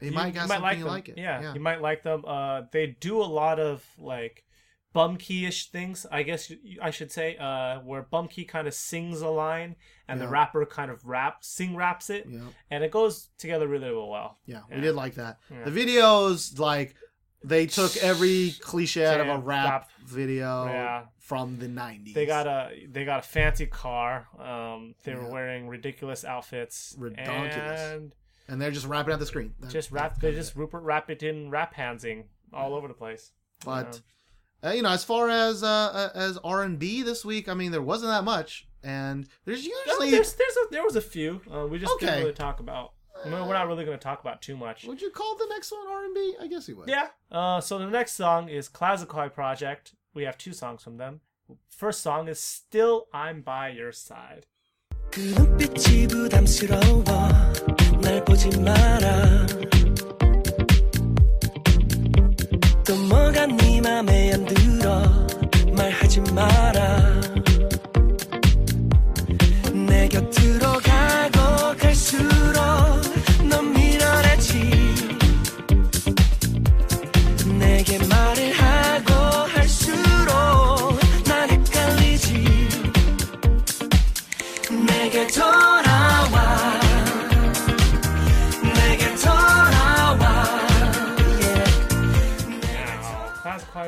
[0.00, 0.40] he You- might you
[0.78, 0.92] you them.
[0.92, 1.18] like it.
[1.18, 2.24] Yeah, you might like them.
[2.26, 4.44] Uh, they do a lot of like
[4.94, 6.06] bumkey-ish things.
[6.10, 6.50] I guess
[6.82, 7.36] I should say.
[7.36, 9.76] Uh, where bumkey kind of sings a line
[10.08, 13.92] and the rapper kind of rap sing raps it, yeah, and it goes together really
[13.92, 14.38] well.
[14.46, 14.76] yeah, Yeah.
[14.76, 15.38] we did like that.
[15.50, 15.64] Yeah.
[15.68, 16.94] The videos, like,
[17.44, 19.90] they took every cliche out of a rap, rap.
[20.06, 21.04] video Yeah.
[21.18, 22.14] from the '90s.
[22.14, 24.26] They got a they got a fancy car.
[24.38, 26.96] Um, they were wearing ridiculous outfits.
[26.98, 27.94] Redonkulous.
[27.96, 28.12] And
[28.48, 29.54] and they're just rapping at the screen.
[29.60, 30.18] That- just rap.
[30.20, 30.58] They just it.
[30.58, 33.30] Rupert Rapitin rap handsing all over the place.
[33.64, 34.00] But
[34.64, 37.54] uh, you know, as far as uh, uh, as R and B this week, I
[37.54, 38.66] mean, there wasn't that much.
[38.82, 41.40] and there's No, usually there's, there's a, there was a few.
[41.52, 42.06] Uh, we just Okay.
[42.06, 42.92] didn't really talk about.
[43.24, 44.84] I mean, we're not really going to talk about too much.
[44.84, 46.36] would you call the next one R&B?
[46.40, 46.88] I guess you would.
[46.88, 47.08] Yeah.
[47.32, 49.94] Uh, so the next song is Clazziquai Project.
[50.14, 51.20] We have two songs from them.
[51.68, 54.46] First song is Still I'm by Your Side.
[55.10, 55.34] 그
[62.88, 65.02] 또 뭐가 네 맘에 안 들어?
[65.76, 67.20] 말하지 마라.
[69.86, 70.87] 내 곁으로 가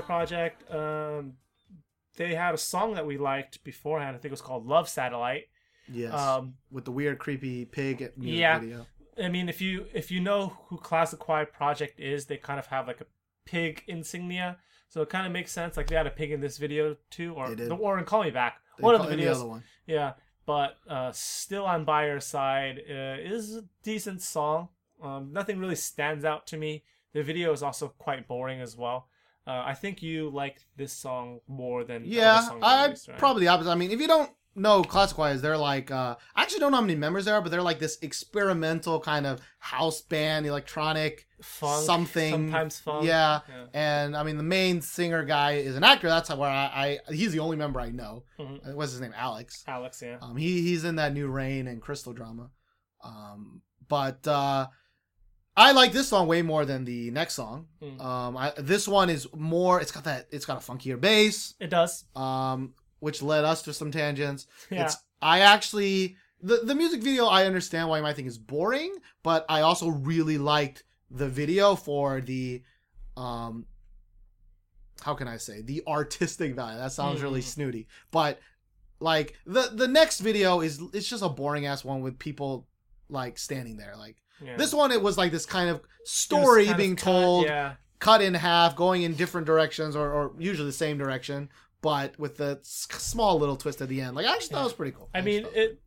[0.02, 0.70] Project.
[0.72, 1.34] Um,
[2.16, 4.10] they had a song that we liked beforehand.
[4.16, 5.44] I think it was called Love Satellite.
[5.92, 6.12] Yes.
[6.14, 8.58] Um, with the weird creepy pig music Yeah.
[8.58, 8.86] video.
[9.22, 12.86] I mean, if you if you know who Clazziquai Project is, they kind of have
[12.86, 13.06] like a
[13.44, 15.76] pig insignia, so it kind of makes sense.
[15.76, 18.58] Like they had a pig in this video too, or the Warren Call Me Back,
[18.78, 19.36] They one of the videos.
[19.36, 19.62] other one.
[19.86, 20.12] Yeah,
[20.46, 24.68] but uh, still on your side uh, is a decent song.
[25.02, 26.84] Um, nothing really stands out to me.
[27.12, 29.08] The video is also quite boring as well.
[29.46, 33.18] Uh, I think you like this song more than the Yeah, I released, right?
[33.18, 33.70] probably the opposite.
[33.70, 36.82] I mean, if you don't know Clazziquai, they're like uh I actually don't know how
[36.82, 41.86] many members there are, but they're like this experimental kind of house band, electronic Funk,
[41.86, 42.30] something.
[42.32, 43.04] sometimes funk.
[43.06, 43.40] Yeah.
[43.48, 43.64] Yeah.
[43.72, 46.08] And I mean, the main singer guy is an actor.
[46.08, 48.24] That's where I, I he's the only member I know.
[48.38, 48.68] Mhm.
[48.68, 49.14] Uh, What's his name?
[49.16, 49.64] Alex.
[49.66, 50.18] Alex, yeah.
[50.20, 52.50] Um, he he's in that new Rain and Krystal drama.
[53.02, 54.66] Um, but uh,
[55.60, 57.66] I like this song way more than the next song.
[57.82, 58.00] Mm.
[58.00, 59.80] Um, I, this one is more.
[59.80, 60.26] It's got that.
[60.30, 61.54] It's got a funkier bass.
[61.60, 62.04] It does.
[62.16, 64.46] Um, which led us to some tangents.
[64.70, 64.84] Yeah.
[64.84, 67.26] It's I actually the the music video.
[67.26, 71.76] I understand why you might think is boring, but I also really liked the video
[71.76, 72.62] for the
[73.16, 73.66] um
[75.02, 76.78] how can I say the artistic value.
[76.78, 77.52] That sounds really Mhm.
[77.54, 78.40] snooty, but
[78.98, 82.66] like the the next video is it's just a boring ass one with people
[83.10, 83.94] like standing there.
[83.96, 84.56] Like yeah.
[84.56, 87.74] this one, it was like this kind of story kind of being cut, told Yeah.
[87.98, 91.50] cut in half, going in different directions, or, or usually the same direction,
[91.82, 94.16] but with the s- small little twist at the end.
[94.16, 95.08] Like I actually thought it was pretty cool.
[95.14, 95.82] I mean, actually it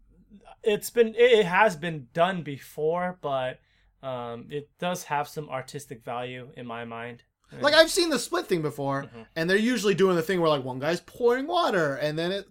[0.64, 3.60] it's been it, has been done before, but
[4.01, 7.24] um, it does have some artistic value in my mind.
[7.62, 9.26] like I've seen the split thing before, Mhm.
[9.36, 12.47] and they're usually doing the thing where like one guy's pouring water, and then it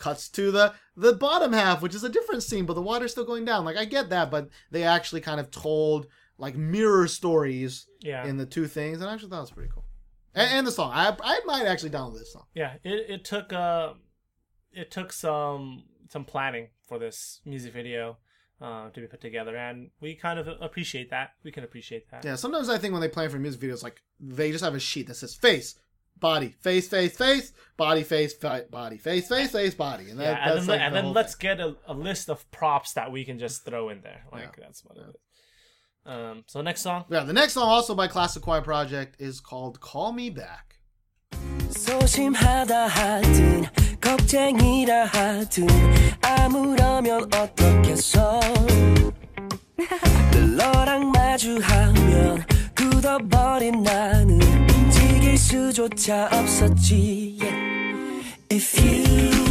[0.00, 3.24] cuts to the the bottom half, which is a different scene, but the water's still
[3.24, 3.64] going down.
[3.64, 8.36] Like I get that, but they actually kind of told like mirror stories yeah, in
[8.38, 9.84] the two things, and I actually thought it was pretty cool.
[10.34, 12.46] And, and the song, I I might actually download this song.
[12.54, 12.74] yeah.
[12.82, 13.92] It it took uh,
[14.72, 18.16] it took some some planning for this music video
[18.60, 21.30] uh, to be put together, and we kind of appreciate that.
[21.44, 22.24] We can appreciate that.
[22.24, 24.80] Yeah, sometimes I think when they plan for music videos, like they just have a
[24.80, 25.76] sheet that says face,
[26.20, 30.48] body, face, face, face, body, face, fi- body, face, face, face, body, and that, yeah,
[30.48, 31.56] and that's then, like and the then let's thing.
[31.56, 34.22] get a, a, list of props that we can just throw in there.
[34.30, 34.64] Like yeah.
[34.64, 35.16] that's what it is.
[36.06, 37.04] Um, so next song.
[37.10, 40.76] Yeah, the next song also by Clazziquai Project is called "Call Me Back."
[41.70, 43.64] 소심하다 하든
[44.00, 45.66] 걱정이라 하든
[47.32, 48.40] 어떻겠어
[50.56, 52.44] 너랑 마주하면
[52.76, 54.69] 굳어버린 나는
[55.40, 57.70] 수조차 없었지 yeah.
[58.50, 59.49] If you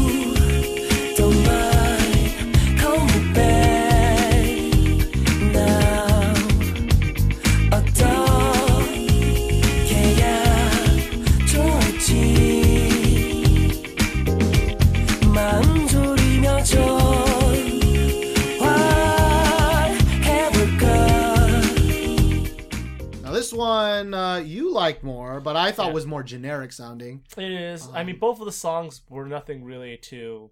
[23.59, 25.93] one uh, you like more, but I thought Yeah.
[25.93, 27.23] was more generic sounding.
[27.37, 27.87] It is.
[27.93, 30.51] I mean, Um, both of the songs were nothing really too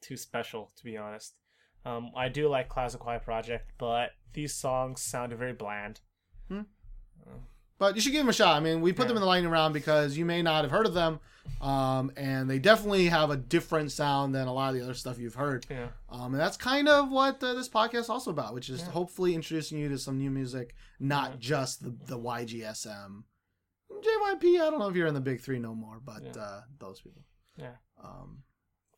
[0.00, 1.34] too special, to be honest.
[1.84, 6.00] Um, I do like Clazziquai Project, but these songs sounded very bland.
[7.82, 8.56] But you should give them a shot.
[8.56, 10.86] I mean, we put them in the lightning round because you may not have heard
[10.86, 11.18] of them,
[11.60, 15.18] um, and they definitely have a different sound than a lot of the other stuff
[15.18, 15.66] you've heard.
[15.68, 18.82] Yeah, Um, and that's kind of what uh, this podcast is also about, which is
[18.82, 18.90] Yeah.
[18.90, 21.36] hopefully introducing you to some new music, not Yeah.
[21.40, 23.24] just the, the YGSM.
[23.90, 26.40] JYP, I don't know if you're in the big three no more, but Yeah.
[26.40, 27.22] uh, those people.
[27.56, 27.74] Yeah.
[28.00, 28.44] Um,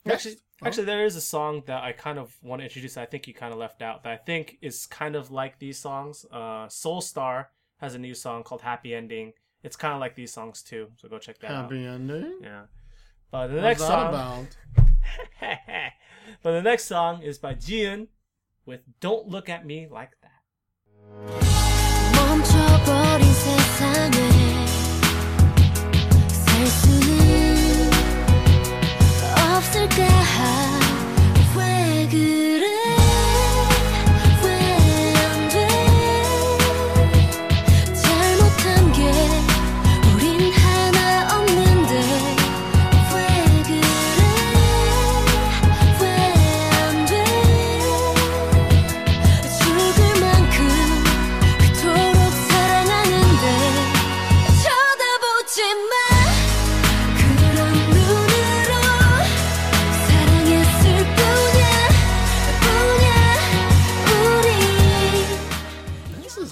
[0.04, 2.98] actually, oh, actually, there is a song that I kind of want to introduce.
[2.98, 4.02] I think you kind of left out.
[4.02, 6.26] That I think is kind of like these songs.
[6.30, 7.48] Uh, Soul Star
[7.84, 9.32] has a new song called Happy Ending.
[9.62, 10.88] It's kind of like these songs too.
[10.96, 11.62] So go check that out.
[11.64, 12.38] happy ending.
[12.42, 12.64] Yeah,
[13.30, 14.48] but the What's next song.
[16.42, 18.08] but the next song is by Jian
[18.66, 21.53] with Don't Look at Me Like That.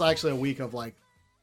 [0.04, 0.94] Actually a week of like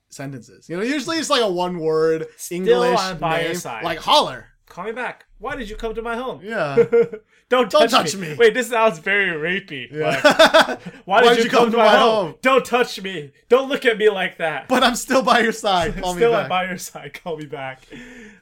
[0.10, 0.70] sentences.
[0.70, 3.84] You know, usually it's like a one word Still English on by your name, side.
[3.84, 4.45] like holler.
[4.68, 5.26] Call me back.
[5.39, 6.41] Why did you come to my home?
[6.43, 6.76] Yeah.
[6.86, 8.30] Don't Don't touch, touch me.
[8.30, 8.36] me.
[8.36, 9.91] Wait, this sounds very rapey.
[9.91, 10.78] Like, Yeah.
[11.05, 12.36] why, did, you come, to my home?
[12.43, 13.32] Don't touch me.
[13.49, 14.68] Don't look at me like that.
[14.68, 15.95] but I'm still by your side.
[16.01, 16.43] Call me Still back.
[16.43, 17.20] I'm by your side.
[17.24, 17.82] Call me back.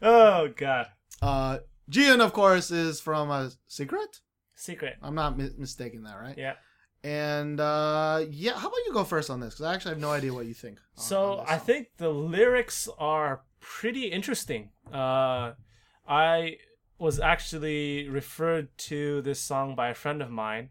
[0.02, 0.88] Oh god.
[1.22, 1.60] Uh,
[1.90, 4.20] Jieun, of course, is from a secret.
[4.56, 4.96] Secret.
[5.02, 6.38] I'm not mi- mistaken that, right?
[6.38, 6.54] Yeah.
[7.08, 9.54] And uh, yeah, how about you go first on this?
[9.54, 10.80] Because I actually have no idea what you think.
[10.98, 14.72] on- So on I think the lyrics are pretty interesting.
[14.92, 15.54] Uh,
[16.08, 16.58] I
[17.00, 20.70] was actually referred to this song by a friend of mine,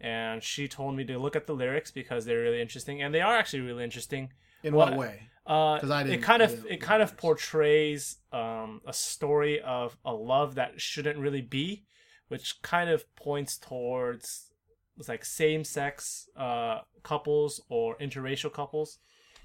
[0.00, 3.20] and she told me to look at the lyrics because they're really interesting, and they
[3.20, 4.32] are actually really interesting.
[4.62, 5.28] in what what- way?
[5.46, 9.60] Uh, 'Cause I it didn't- It kind of it kind of portrays um, a story
[9.60, 11.84] of a love that shouldn't really be,
[12.28, 14.50] which kind of points towards
[14.98, 18.98] it's like same sex uh, couples or interracial couples,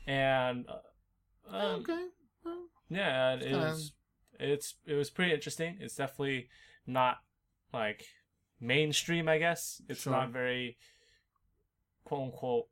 [0.08, 2.06] and uh, um, okay.
[2.46, 3.94] well, yeah, it was
[4.40, 5.78] it's it was pretty interesting.
[5.80, 6.50] It's definitely
[6.86, 7.18] not
[7.74, 8.06] like
[8.60, 9.82] mainstream, I guess.
[9.90, 10.14] It's Sure.
[10.14, 10.78] not very
[12.04, 12.68] quote unquote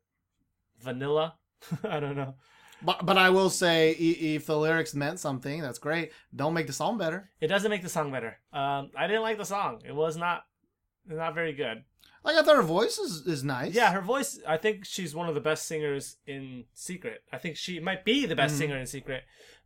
[0.82, 1.36] vanilla.
[1.84, 2.36] I don't know.
[2.82, 6.12] But but I will say, if the lyrics meant something, that's great.
[6.36, 7.32] Don't make the song better.
[7.42, 8.38] It doesn't make the song better.
[8.54, 9.82] Um, I didn't like the song.
[9.84, 10.44] It was not
[11.08, 11.84] not very good.
[12.24, 13.74] Like I thought her voice is, is nice.
[13.74, 14.40] Yeah, her voice.
[14.48, 17.24] I think she's one of the best singers in Secret.
[17.32, 18.58] I think she might be the best Mhm.
[18.58, 19.24] singer in Secret,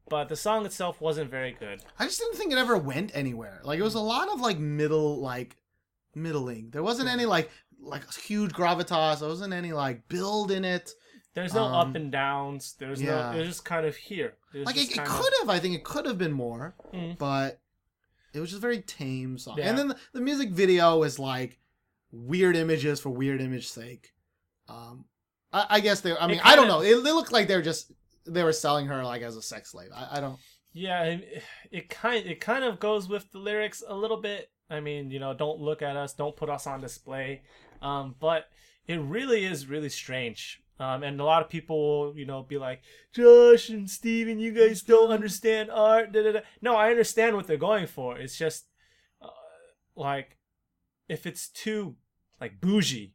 [0.09, 1.81] but the song itself wasn't very good.
[1.97, 3.61] I just didn't think it ever went anywhere.
[3.63, 5.57] Like it was a lot of like middle, like
[6.15, 6.69] middling.
[6.71, 7.49] There wasn't any like
[7.81, 9.19] like huge gravitas.
[9.21, 10.91] There wasn't any like build in it.
[11.33, 12.75] There's no Um, up and downs.
[12.77, 13.31] There's yeah.
[13.31, 13.37] no.
[13.37, 14.35] It was just kind of here.
[14.53, 15.49] It Like it, it could have.
[15.49, 17.17] I think it could have been more, Mhm.
[17.17, 17.61] but
[18.33, 19.57] it was just a very tame song.
[19.57, 19.69] Yeah.
[19.69, 21.57] And then the, the music video is like
[22.11, 24.13] weird images for weird image sake.
[24.67, 25.05] Um,
[25.51, 26.15] I, I guess they.
[26.15, 26.81] I mean, I don't know.
[26.81, 27.91] It, it looked like they were just
[28.25, 29.89] they were selling her like as a sex slave.
[29.95, 30.39] I, I don't.
[30.73, 34.51] Yeah, it, it kind it kind of goes with the lyrics a little bit.
[34.69, 37.41] I mean, you know, don't look at us, don't put us on display.
[37.81, 38.45] Um, but
[38.87, 40.61] it really is really strange.
[40.79, 42.81] Um, and a lot of people you know, be like,
[43.13, 46.11] Josh and Steven, you guys don't understand art.
[46.11, 46.39] Da, da, da.
[46.61, 48.17] No, I understand what they're going for.
[48.17, 48.65] It's just
[49.21, 49.27] uh,
[49.95, 50.37] like
[51.07, 51.97] if it's too
[52.41, 53.13] like bougie,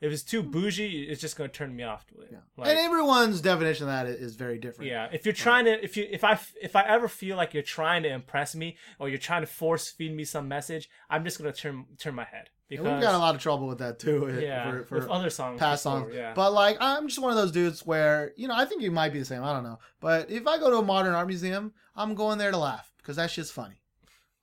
[0.00, 0.50] if it's too hmm.
[0.50, 2.28] bougie, it's just gonna turn me off to it.
[2.32, 2.38] Yeah.
[2.56, 4.90] Like, and everyone's definition of that is, is very different.
[4.90, 7.62] yeah, if you're trying to, if you, if I, if I ever feel like you're
[7.62, 11.38] trying to impress me or you're trying to force feed me some message, I'm just
[11.38, 13.98] gonna turn turn my head And because we've got a lot of trouble with that
[13.98, 14.38] too.
[14.42, 16.14] yeah, for, for with other songs, past before, songs.
[16.14, 16.34] yeah.
[16.34, 19.14] But like, I'm just one of those dudes where you know I think you might
[19.14, 19.42] be the same.
[19.42, 19.78] I don't know.
[20.00, 23.16] But if I go to a modern art museum, I'm going there to laugh because
[23.16, 23.80] that shit's funny.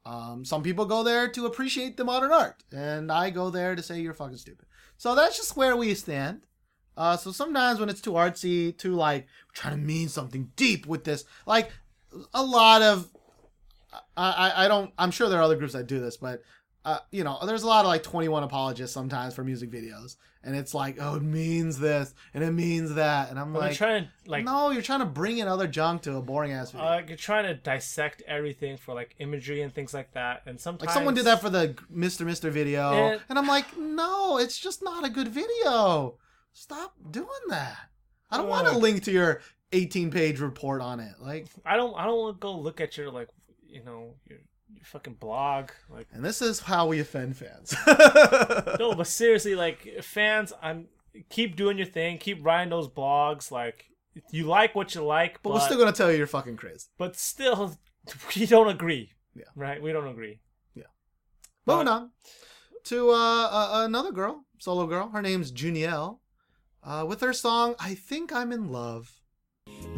[0.05, 3.81] Um, some people go there to appreciate the modern art, and I go there to
[3.81, 4.65] say you're fucking stupid.
[4.97, 6.41] So that's just where we stand.
[6.95, 11.03] Uh, so sometimes when it's too artsy, too like trying to mean something deep with
[11.03, 11.71] this, like
[12.33, 13.09] a lot of,
[14.15, 16.43] I, I, I don't, I'm sure there are other groups that do this, but
[16.85, 20.55] uh, you know, there's a lot of like 2NE1 apologists sometimes for music videos, and
[20.55, 24.09] it's like, oh, it means this and it means that, and I'm like, trying to
[24.29, 26.85] like, no, you're trying to bring in other junk to a boring ass video.
[26.87, 30.87] uh, you're trying to dissect everything for like imagery and things like that, and sometimes
[30.87, 32.25] like someone did that for the Mr.
[32.25, 32.49] Mr.
[32.51, 36.17] video, And- and I'm like, no, it's just not a good video.
[36.51, 37.77] Stop doing that.
[38.29, 39.41] I don't want to link to your
[39.71, 41.13] 18 page report on it.
[41.19, 43.29] Like, I don't, I don't want to go look at your like,
[43.67, 44.39] you know, your,
[44.74, 46.06] your fucking blog, like.
[46.12, 47.74] and this is how we offend fans.
[48.78, 50.88] no, but seriously, like fans, I'm
[51.30, 53.50] keep doing your thing, keep writing those blogs.
[53.50, 53.86] Like
[54.30, 56.86] you like what you like, but but we're still gonna tell you you're fucking crazy.
[56.98, 57.78] but still,
[58.36, 59.12] we don't agree.
[59.34, 59.44] Yeah.
[59.56, 59.80] Right.
[59.82, 60.40] We don't agree.
[61.66, 62.10] Moving But- on
[62.84, 65.10] to uh, uh, another girl, solo girl.
[65.10, 66.18] Her name's Junielle.
[66.82, 69.20] Uh, with her song "I Think I'm in Love."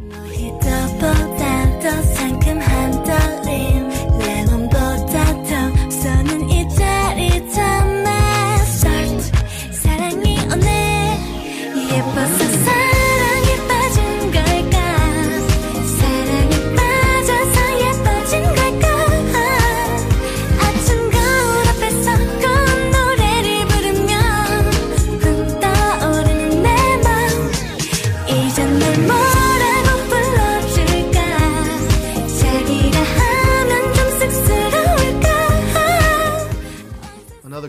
[0.09, 3.89] 너희들보다 더 상큼한 떨림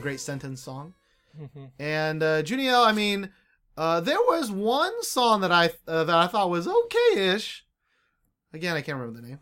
[0.07, 0.93] Straight sentence song.
[1.37, 1.71] Mhm.
[1.79, 3.29] And uh, Juniel, I mean,
[3.75, 7.65] uh, there was one song that I uh, that I thought was okay-ish.
[8.53, 9.39] Again, I can't remember the name.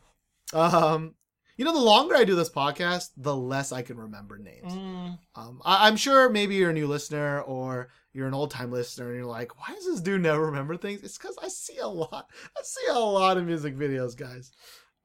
[0.53, 1.13] Um,
[1.57, 4.74] you know, the longer I do this podcast, the less I can remember names.
[4.74, 8.72] Mm, Um, I- I'm sure maybe you're a new listener or you're an old time
[8.72, 11.01] listener and you're like, why does this dude never remember things?
[11.03, 12.30] It's because I see a lot.
[12.57, 14.51] I see a lot of music videos, guys.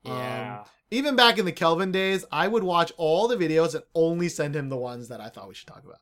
[0.05, 0.65] Um, yeah.
[0.91, 4.57] even back in the Kelvin days, I would watch all the videos and only send
[4.57, 6.01] him the ones that I thought we should talk about.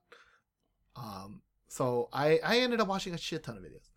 [0.96, 3.90] Um, so I, I ended up watching a shit ton of videos,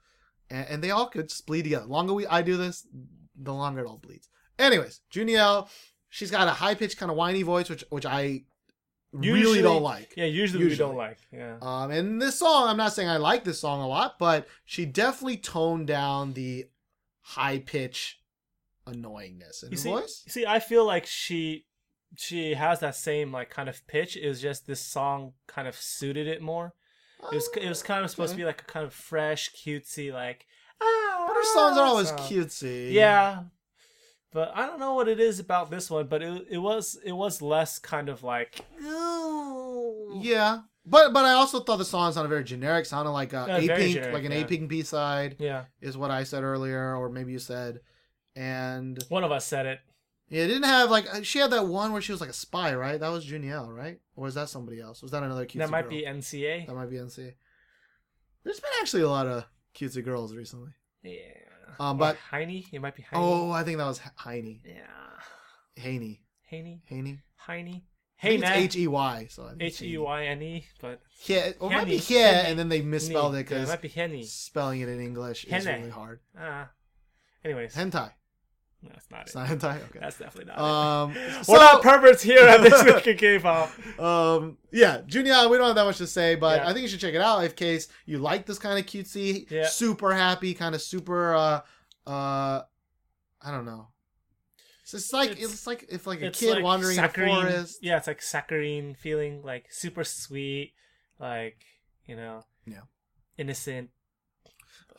[0.49, 1.86] and, and they all could just bleed together.
[1.86, 2.86] The longer we I do this,
[3.36, 4.30] the longer it all bleeds.
[4.60, 5.68] Anyways, Juniel,
[6.10, 8.43] she's got a high pitched kind of whiny voice, which which I
[9.14, 10.14] really don't like.
[10.16, 10.26] yeah.
[10.26, 10.89] Usually, we usually.
[10.89, 11.18] don't like.
[11.32, 11.58] Yeah.
[11.62, 14.86] Um, and this song, I'm not saying I like this song a lot, but she
[14.86, 16.68] definitely toned down the
[17.22, 18.21] high pitch
[18.88, 20.24] annoyingness in You her see, voice.
[20.28, 21.66] see, I feel like she
[22.18, 24.18] she has that same like kind of pitch.
[24.18, 26.74] It was just this song kind of suited it more.
[27.32, 30.12] It was it was kind of supposed to be like a kind of fresh, cutesy,
[30.12, 30.46] like.
[30.82, 32.18] Ah, But her songs are always song.
[32.18, 32.92] cutesy.
[32.94, 33.44] Yeah,
[34.34, 36.08] but I don't know what it is about this one.
[36.08, 38.66] But it it was it was less kind of like.
[40.14, 40.60] Yeah.
[40.86, 42.86] But but I also thought the song sounded very generic.
[42.88, 44.40] Sounded like a Yeah, a pink, generic, like an yeah.
[44.40, 47.80] A Pink B side Yeah, is what I said earlier, or maybe you said.
[48.36, 49.80] And one of us said it.
[50.30, 52.34] yeah, it didn't have like uh, she had that one where she was like a
[52.34, 53.00] spy, right?
[53.00, 54.00] That was Juniel, right?
[54.16, 55.02] Or was that somebody else?
[55.02, 55.90] Was that another cutesy that might girl?
[55.92, 56.68] be NCA.
[56.68, 57.34] That might be NC.
[58.44, 60.72] There's been actually a lot of cutesy girls recently.
[61.04, 61.18] Yeah.
[61.80, 63.20] Um, Or but- Heine, it might be Heine.
[63.22, 64.62] Oh, I think that was Heine.
[64.66, 64.88] yeah,
[65.76, 66.22] Haney.
[66.50, 67.20] Heine, Haney.
[67.36, 67.82] Heine.
[68.18, 69.28] Hey, it's H E Y.
[69.32, 72.02] So I think it's H E Y N E, but Yeah, or it might be
[72.08, 74.24] yeah, and then they misspelled it Yeah, because it might be Henny.
[74.26, 76.20] spelling it in English is really hard.
[76.38, 76.70] Ah.
[77.44, 78.12] Anyways, Hentai.
[78.84, 79.38] No, that's not It's it.
[79.38, 79.84] not hentai.
[79.90, 80.00] Okay.
[80.00, 81.46] That's definitely not Um, it.
[81.46, 84.00] so, We're not perverts here at this Wicked K-pop.
[84.00, 86.70] um, yeah, Junia, we don't have that much to say, but Yeah.
[86.70, 89.50] I think you should check it out in case you like this kind of cutesy,
[89.52, 89.68] Yeah.
[89.68, 91.62] super happy, kind of super, uh,
[92.08, 92.62] uh,
[93.44, 93.88] I don't know.
[94.94, 97.78] It's like it's, It's- like if like a kid like wandering in a forest.
[97.82, 100.74] Yeah, it's like saccharine feeling, like super sweet,
[101.18, 101.64] like
[102.06, 102.82] you know, Yeah.
[103.38, 103.92] innocent.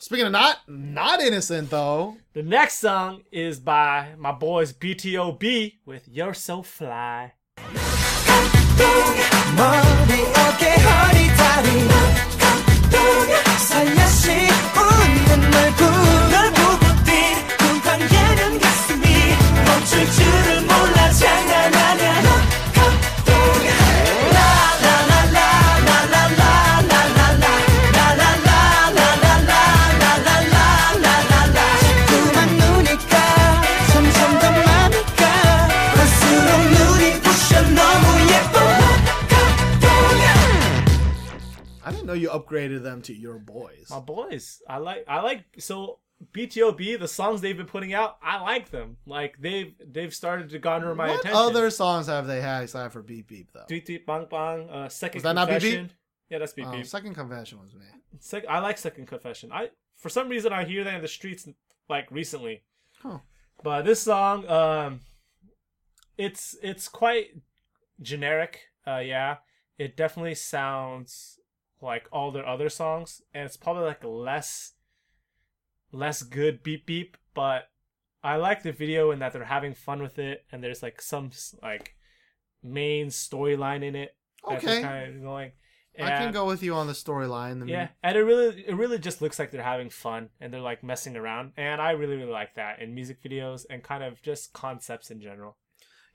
[0.02, 6.08] Speaking of not not innocent though, The next song is by my boys BTOB with
[6.08, 7.32] "You're So Fly."
[9.56, 11.68] 머리 어깨 허리 다리
[13.58, 15.86] 살며시 웃는 얼굴
[16.30, 17.10] 널 보고 뛴
[17.58, 19.04] 쿵쾅 얘는 가슴이
[19.66, 22.61] 멈출 줄을 몰라 장난하냐
[42.13, 43.87] Know you upgraded them to your boys.
[43.89, 45.43] My boys, I like, I like.
[45.59, 45.99] So
[46.33, 48.97] BTOB, the songs they've been putting out, I like them.
[49.05, 51.37] Like they've they've started to garner my what attention.
[51.37, 53.65] other songs have they had aside for Beep Beep though?
[53.67, 55.71] Tweet Tweet Bang Bang, uh, Second Was that not Beep Beep?
[55.73, 55.91] Confession.
[56.29, 56.85] Yeah, that's Beep Oh, Beep.
[56.87, 57.85] second confession was me.
[58.19, 59.51] Sec- I like Second Confession.
[59.51, 61.47] I for some reason I hear that in the streets
[61.89, 62.63] like recently.
[63.01, 63.19] Huh.
[63.63, 65.01] But this song, um,
[66.17, 67.35] it's it's quite
[68.01, 68.59] generic.
[68.87, 69.37] Uh, yeah,
[69.77, 71.39] it definitely sounds
[71.83, 74.73] like all their other songs, and it's probably like less
[75.91, 77.17] less good beep beep.
[77.33, 77.69] But
[78.23, 81.31] I like the video in that they're having fun with it, and there's like some
[81.61, 81.95] like
[82.63, 84.15] main storyline in it.
[84.49, 84.81] Okay.
[84.81, 85.51] kind of going.
[85.99, 87.69] I can go with you on the storyline.
[87.69, 90.83] yeah, and it really it really just looks like they're having fun and they're like
[90.83, 94.53] messing around, and I really really like that in music videos and kind of just
[94.53, 95.57] concepts in general.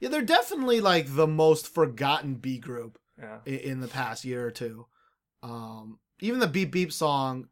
[0.00, 4.50] Yeah, they're definitely like the most forgotten B group Yeah, in the past year or
[4.50, 4.86] two.
[5.42, 7.48] Um, even the Beep Beep song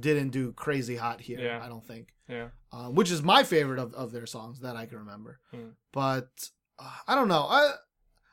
[0.00, 1.40] didn't do crazy hot here.
[1.40, 1.60] Yeah.
[1.64, 4.86] I don't think, yeah, um, which is my favorite of, of their songs that I
[4.86, 5.40] can remember.
[5.50, 5.68] Hmm.
[5.92, 6.28] But
[6.78, 7.46] uh, I don't know.
[7.48, 7.72] I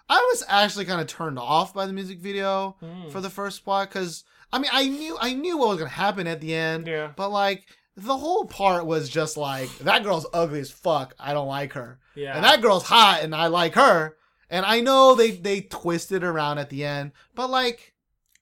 [0.10, 3.12] I was actually kind of turned off by the music video Mm.
[3.12, 4.24] for the first spot because
[4.54, 6.88] I mean I knew I knew what was gonna happen at the end.
[6.88, 7.66] yeah, But like
[7.98, 11.16] the whole part was just like that girl's ugly as fuck.
[11.18, 12.00] I don't like her.
[12.16, 12.36] yeah.
[12.36, 14.16] And that girl's hot and I like her.
[14.50, 17.94] And I know they they twisted around at the end, but like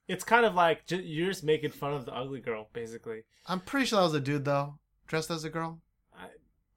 [0.08, 3.22] it's kind of like you're just making fun of the ugly girl, basically.
[3.46, 5.80] I'm pretty sure that was a dude though, dressed as a girl.
[6.16, 6.26] I,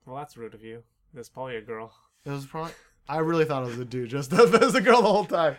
[0.05, 0.83] well, that's rude of you.
[1.13, 1.93] That's probably a girl.
[2.25, 2.73] It was probably
[3.09, 5.55] I really thought it was a dude dressed up as a girl the whole time.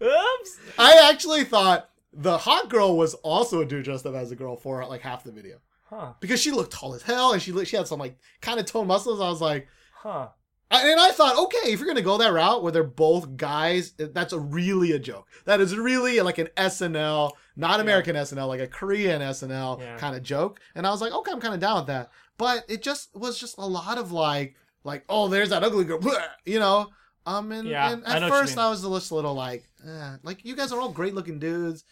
[0.00, 0.58] Oops.
[0.78, 4.56] I actually thought the hot girl was also a dude dressed up as a girl
[4.56, 6.12] for like half the video Huh.
[6.20, 8.88] because she looked tall as hell and she she had some like kind of toned
[8.88, 9.20] muscles.
[9.20, 10.28] I was like, Huh.
[10.70, 13.92] I- and I thought, okay, if you're gonna go that route where they're both guys,
[13.96, 15.26] that's a really a joke.
[15.46, 19.96] That is really like an SNL, not American SNL, like a Korean SNL Yeah.
[19.96, 20.60] kind of joke.
[20.74, 22.10] And I was like, okay, I'm kind of down with that.
[22.36, 26.00] But it just was just a lot of like, like, oh, there's that ugly girl,
[26.44, 26.88] you know.
[27.26, 28.56] Um, and, Yeah, and I at you first.
[28.58, 31.84] I was just a little like, eh, like you guys are all great looking dudes.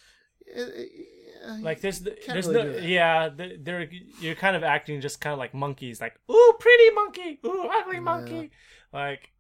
[1.45, 3.89] Eh, Like there's the, there's really no yeah th- they're
[4.21, 7.41] you're kind of acting just kind of like monkeys like ooh pretty monkey!
[7.45, 8.51] Ooh ugly monkey!
[8.93, 9.33] Like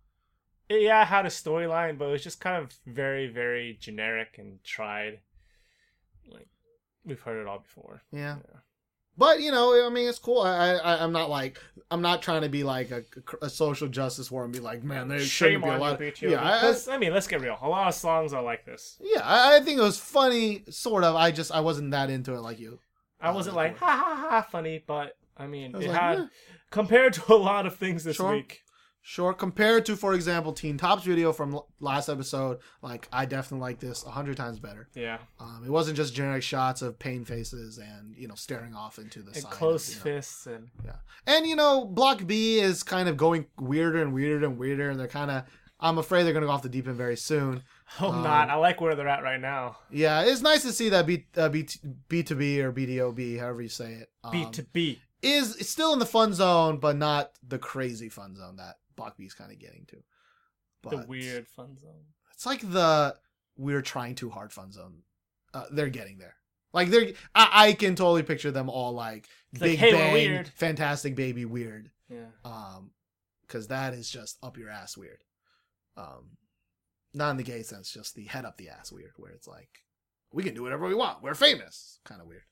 [0.68, 4.62] yeah it had a storyline but it was just kind of very very generic and
[4.64, 5.20] tried.
[6.28, 6.48] Like
[7.04, 8.02] we've heard it all before.
[8.12, 8.36] Yeah.
[8.38, 8.60] Yeah.
[9.18, 10.40] But you know, I mean, it's cool.
[10.42, 11.58] I, I I'm not like
[11.90, 13.04] I'm not trying to be like a,
[13.42, 16.00] a social justice war and be like, man, there shouldn't shame be a lot.
[16.00, 16.42] you Of, BTO yeah,
[16.90, 19.56] I, I, mean let's get real a lot of songs are like this yeah, I,
[19.56, 21.14] I think it was funny, sort of.
[21.14, 22.78] I just I wasn't that into it like you.
[23.20, 26.18] I wasn't that's like ha ha ha funny but I mean I it like, had
[26.18, 26.26] eh.
[26.70, 28.32] compared to a lot of things this Sure.
[28.32, 28.62] week
[29.08, 33.78] Sure, compared to, for example, Teen Top's video from last episode, like I definitely like
[33.78, 34.88] this a hundred times better.
[34.96, 38.98] yeah Um, it wasn't just generic shots of pain faces and you know staring off
[38.98, 39.52] into the and side.
[39.52, 40.02] of, close you know.
[40.02, 40.96] fists and yeah.
[41.24, 44.98] And you know, Block B is kind of going weirder and weirder and weirder, and
[44.98, 45.44] they're kind of.
[45.78, 47.62] I'm afraid they're going to go off the deep end very soon.
[47.86, 50.88] hope Um, not I like where they're at right now Yeah, it's nice to see
[50.88, 51.68] that B uh, B
[52.08, 55.00] B two B or BDOB, however you say it, um, B to B.
[55.22, 59.24] is still in the fun zone, but not the crazy fun zone that Block B
[59.24, 59.96] is kind of getting to.
[60.82, 62.04] But The weird fun zone.
[62.32, 63.16] It's like the
[63.56, 65.02] we're trying too hard fun zone.
[65.54, 66.34] Uh, they're getting there.
[66.72, 70.12] Like they're, I, I can totally picture them all like It's like, Big "Hey, Bang,
[70.12, 71.90] weird." Fantastic Baby, weird.
[72.10, 72.26] Yeah.
[72.44, 72.90] Um,
[73.46, 75.22] because that is just up your ass weird.
[75.96, 76.36] Um,
[77.14, 79.70] not in the gay sense, just the head up the ass weird, where it's like
[80.32, 81.22] we can do whatever we want.
[81.22, 82.00] We're famous.
[82.04, 82.42] Kind of weird.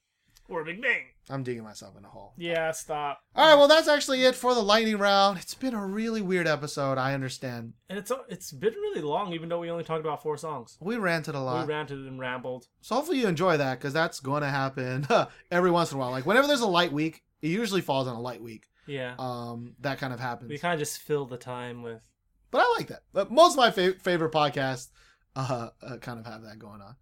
[0.48, 1.04] Or Big Bang.
[1.30, 2.34] I'm digging myself in a hole.
[2.36, 3.20] Yeah, stop.
[3.34, 5.38] All right, well that's actually it for the lightning round.
[5.38, 6.98] It's been a really weird episode.
[6.98, 7.72] I understand.
[7.88, 10.76] And it's it's been really long, even though we only talked about four songs.
[10.80, 11.66] We ranted a lot.
[11.66, 12.66] We ranted and rambled.
[12.82, 15.06] So hopefully you enjoy that because that's going to happen
[15.50, 16.10] every once in a while.
[16.10, 18.66] Like whenever there's a light week, it usually falls on a light week.
[18.86, 19.14] Yeah.
[19.18, 20.50] Um, that kind of happens.
[20.50, 22.02] we kind of just fill the time with.
[22.50, 23.00] but I like that.
[23.14, 24.88] But most of my fa- favorite podcasts
[25.36, 26.96] uh, uh, kind of have that going on.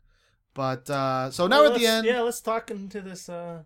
[0.55, 3.29] But uh, so now Well, at the end, Yeah, let's talk into this.
[3.29, 3.63] Uh,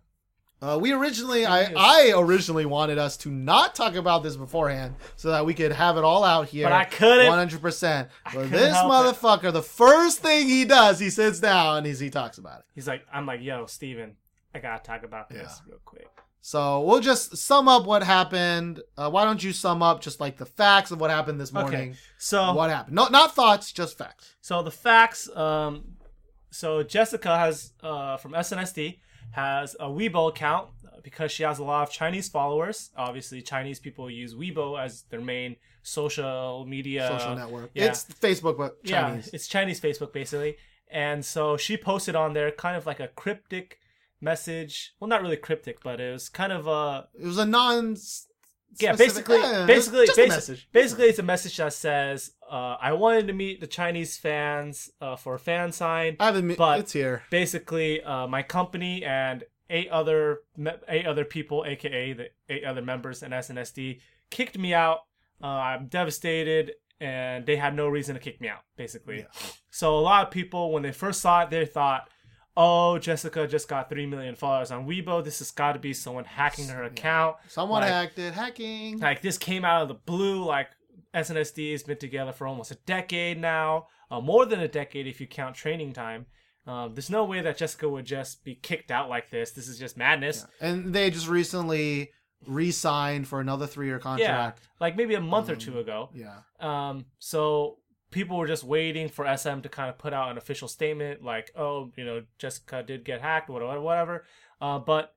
[0.59, 5.29] uh, we originally, I, I originally wanted us to not talk about this beforehand so
[5.29, 6.65] that we could have it all out here.
[6.65, 7.31] but I couldn't.
[7.31, 8.07] 100%.
[8.33, 9.19] But this help it.
[9.19, 12.65] motherfucker, the first thing he does, he sits down and he's, he talks about it.
[12.73, 14.15] He's like, I'm like, yo, Steven,
[14.55, 15.69] I gotta talk about this Yeah.
[15.73, 16.07] real quick.
[16.41, 18.81] So we'll just sum up what happened.
[18.97, 21.89] Uh, why don't you sum up just like the facts of what happened this morning?
[21.91, 21.99] Okay.
[22.17, 22.95] So What happened?
[22.95, 24.33] No, not thoughts, just facts.
[24.41, 25.29] So the facts.
[25.35, 25.96] Um,
[26.57, 28.99] so Jessica has uh, from SNSD
[29.31, 32.89] has a Weibo account uh, because she has a lot of Chinese followers.
[32.97, 37.69] Obviously, Chinese people use Weibo as their main social media Social network.
[37.75, 37.85] yeah.
[37.85, 40.57] It's Facebook, but Yeah, it's Chinese Facebook basically.
[40.89, 43.79] And so she posted on there kind of like a cryptic
[44.19, 44.95] message.
[44.99, 47.95] Well, not really cryptic, but it was kind of a it was a non.
[48.79, 53.33] yeah, basically, yeah, basically, a basically, it's a message that says, uh, "I wanted to
[53.33, 56.15] meet the Chinese fans uh, for a fan sign.
[56.19, 56.47] I haven't.
[56.47, 57.23] met- but- it's here.
[57.29, 60.39] Basically, uh, my company and eight other
[60.87, 63.99] eight other people, aka the eight other members in SNSD,
[64.29, 64.99] kicked me out.
[65.43, 68.61] Uh, I'm devastated, and they had no reason to kick me out.
[68.75, 69.25] Basically, Yeah.
[69.69, 72.09] so a lot of people, when they first saw it, they thought."
[72.59, 75.23] Oh, Jessica just got three million followers on Weibo.
[75.23, 77.35] This has got to be someone hacking her account.
[77.49, 78.33] Someone like- hacked it.
[78.33, 78.97] Hacking.
[78.99, 80.43] Like this came out of the blue.
[80.43, 80.69] Like
[81.17, 85.19] SNSD has been together for almost a decade now, uh, more than a decade if
[85.21, 86.25] you count training time.
[86.65, 89.51] Um, there's no way that Jessica would just be kicked out like this.
[89.51, 90.45] This is just madness.
[90.59, 92.11] And they just recently
[92.45, 94.67] re-signed for another three-year Yeah, contract.
[94.79, 96.09] like maybe a month or Um, two ago.
[96.13, 96.39] Yeah.
[96.59, 97.79] Um, so
[98.11, 101.51] people were just waiting for SM to kind of put out an official statement, like,
[101.55, 104.25] oh, you know, Jessica did get hacked, whatever, whatever.
[104.61, 105.15] Uh, but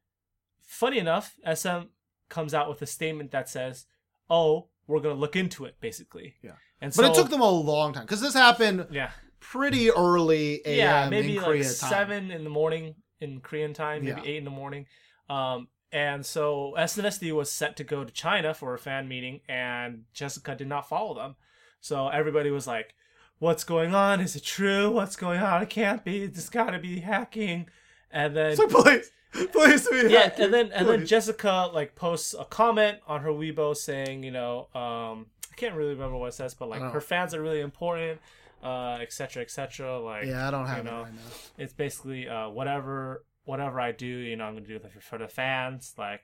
[0.63, 1.89] funny enough, SM
[2.29, 3.87] comes out with a statement that says,
[4.29, 6.35] oh, we're gonna look into it, basically.
[6.43, 6.53] Yeah.
[6.81, 10.79] And But it took them a long time because this happened yeah, pretty early AM
[10.79, 11.73] yeah, maybe in like Korea time.
[11.73, 14.27] seven in the morning in Korean time, maybe Yeah.
[14.27, 14.87] eight in the morning.
[15.29, 20.05] Um, and so SNSD was set to go to China for a fan meeting, and
[20.15, 21.37] Jessica did not follow them.
[21.81, 22.95] So everybody was like,
[23.39, 24.21] "What's going on?
[24.21, 24.91] Is it true?
[24.91, 25.63] What's going on?
[25.63, 26.23] It can't be.
[26.23, 27.69] It's got to be hacking."
[28.13, 29.11] And then please,
[29.53, 31.07] please be yeah, and then and then.
[31.07, 35.95] Jessica like posts a comment on her Weibo saying, you know, um, I can't really
[35.95, 38.21] remember what it says, but like her fans are really important,
[38.65, 40.01] uh, et cetera, et cetera.
[40.01, 41.13] Like, yeah, I don't have you it right
[41.59, 45.29] it's basically uh, whatever whatever I do, you know, I'm gonna do it for the
[45.29, 45.95] fans.
[45.99, 46.23] Like,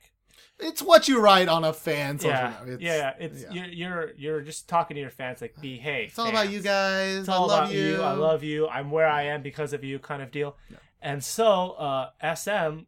[0.58, 2.64] It's what you write on a fan social yeah.
[2.66, 3.12] It's, yeah, yeah.
[3.18, 3.52] It's yeah.
[3.52, 6.60] You're, you're you're just talking to your fans like, be hey, It's all about you
[6.60, 7.18] guys.
[7.20, 8.02] It's all I love about you.
[8.02, 8.68] I love you.
[8.68, 10.56] I'm where I am because of you, kind of deal.
[11.00, 12.80] And so uh, SM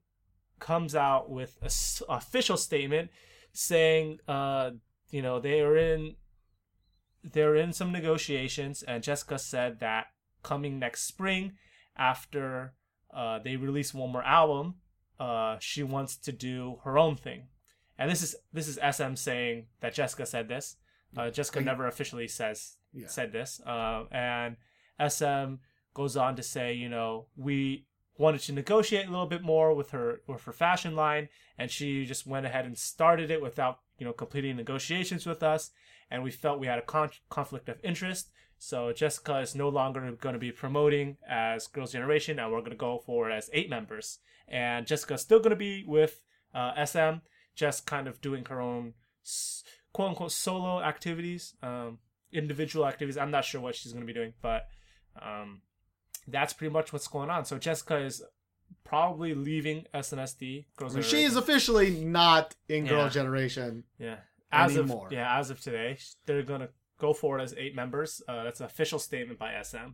[0.58, 3.10] comes out with a s- official statement
[3.52, 4.70] saying, uh,
[5.10, 6.16] you know, they are in
[7.24, 10.06] they're in some negotiations, and Jessica said that
[10.42, 11.52] coming next spring,
[11.96, 12.74] after
[13.12, 14.76] uh, they release one more album,
[15.18, 17.48] uh, she wants to do her own thing.
[17.98, 20.76] And this is this is SM saying that Jessica said this.
[21.16, 23.08] Uh, Jessica never officially says Yeah.
[23.08, 23.60] said this.
[23.66, 24.56] Uh, and
[25.00, 25.54] SM
[25.94, 27.86] goes on to say, you know, we
[28.18, 32.04] wanted to negotiate a little bit more with her with her fashion line, and she
[32.04, 35.70] just went ahead and started it without you know completing negotiations with us,
[36.10, 38.30] and we felt we had a con- conflict of interest.
[38.58, 42.72] So Jessica is no longer going to be promoting as Girls' Generation, and we're going
[42.72, 44.18] to go for as eight members.
[44.48, 46.20] And Jessica's still going to be with
[46.52, 47.20] uh, SM,
[47.54, 48.94] just kind of doing her own
[49.92, 51.98] quote unquote solo activities, um,
[52.32, 53.16] individual activities.
[53.16, 54.66] I'm not sure what she's going to be doing, but
[55.20, 55.62] um,
[56.30, 57.44] that's pretty much what's going on.
[57.44, 58.22] So Jessica is
[58.84, 60.66] probably leaving SNSD.
[60.76, 63.08] Girls' She is officially not in Girl Yeah.
[63.08, 63.84] Generation.
[63.98, 64.16] yeah.
[64.50, 65.06] As anymore.
[65.08, 68.22] of yeah, as of today, they're gonna go forward as eight members.
[68.26, 69.90] Uh, that's an official statement by SM.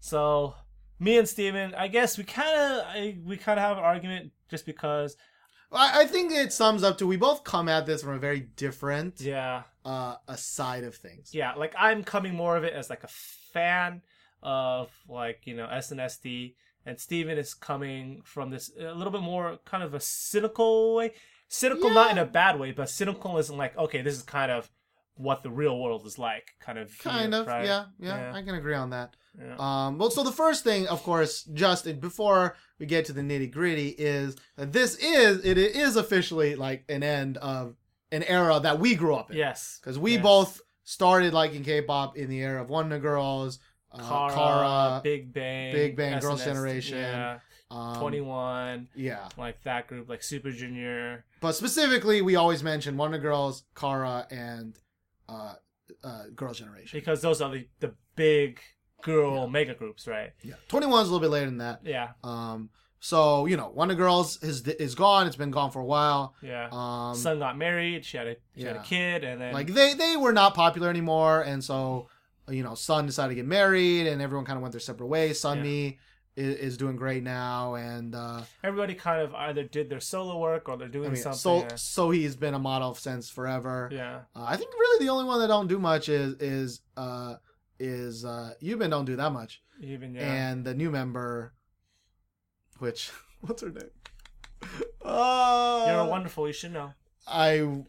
[0.00, 0.54] So
[1.00, 4.66] me and Steven, I guess we kind of we kind of have an argument just
[4.66, 5.16] because
[5.72, 8.40] I, I think it sums up to we both come at this from a very
[8.40, 11.34] different yeah uh, a side of things.
[11.34, 14.00] yeah like i'm coming more of it as like a fan
[14.42, 16.54] of like you know SNSD,
[16.86, 21.12] and steven is coming from this a little bit more kind of a cynical way
[21.48, 24.70] cynical not in a bad way but cynical isn't like okay this is kind of
[25.18, 27.64] what the real world is like kind of Kind of, right?
[27.64, 28.32] yeah, yeah, Yeah.
[28.34, 29.16] I can agree on that.
[29.36, 29.56] Yeah.
[29.58, 33.50] Um, well, so the first thing, of course, just before we get to the nitty
[33.50, 37.76] gritty, is that this is it is officially like an end of
[38.10, 39.36] an era that we grew up in.
[39.36, 40.22] yes because we yes.
[40.22, 43.58] both started liking K-pop in the era of Wonder Girls,
[43.92, 47.38] uh, Kara, Kara, Big Bang, Big Bang, Girls' Generation, yeah,
[47.70, 51.24] um, 2NE1, Yeah, like that group, like Super Junior.
[51.40, 54.78] but specifically, we always mention Wonder Girls, Kara, and
[55.28, 55.54] uh,
[56.04, 56.98] uh, Girls' Generation.
[56.98, 58.60] Because those are the, the big
[59.02, 60.32] girl mega groups, right?
[60.42, 61.80] Yeah, 2NE1 is a little bit later than that.
[61.84, 62.70] Yeah, Um,
[63.00, 65.26] so you know, Wonder Girls is is gone.
[65.28, 66.34] It's been gone for a while.
[66.42, 66.68] yeah.
[66.72, 68.04] Um, Son got married.
[68.04, 70.90] She had a she had a kid, and then like they they were not popular
[70.90, 72.08] anymore, and so
[72.50, 75.40] you know, Sun decided to get married, and everyone kind of went their separate ways.
[75.40, 75.98] Sunmi
[76.36, 80.68] is, is doing great now, and uh, everybody kind of either did their solo work
[80.68, 81.68] or they're doing I mean, something.
[81.68, 83.90] so so he's been a model since forever.
[83.92, 84.20] yeah.
[84.36, 87.34] Uh, I think really the only one that don't do much is is uh
[87.80, 90.32] is uh Yubin don't do that much, even yeah.
[90.32, 91.52] and the new member,
[92.78, 93.10] which
[93.40, 93.90] what's her name?
[95.00, 96.46] Uh, You're wonderful.
[96.46, 96.92] You should know.
[97.26, 97.84] I.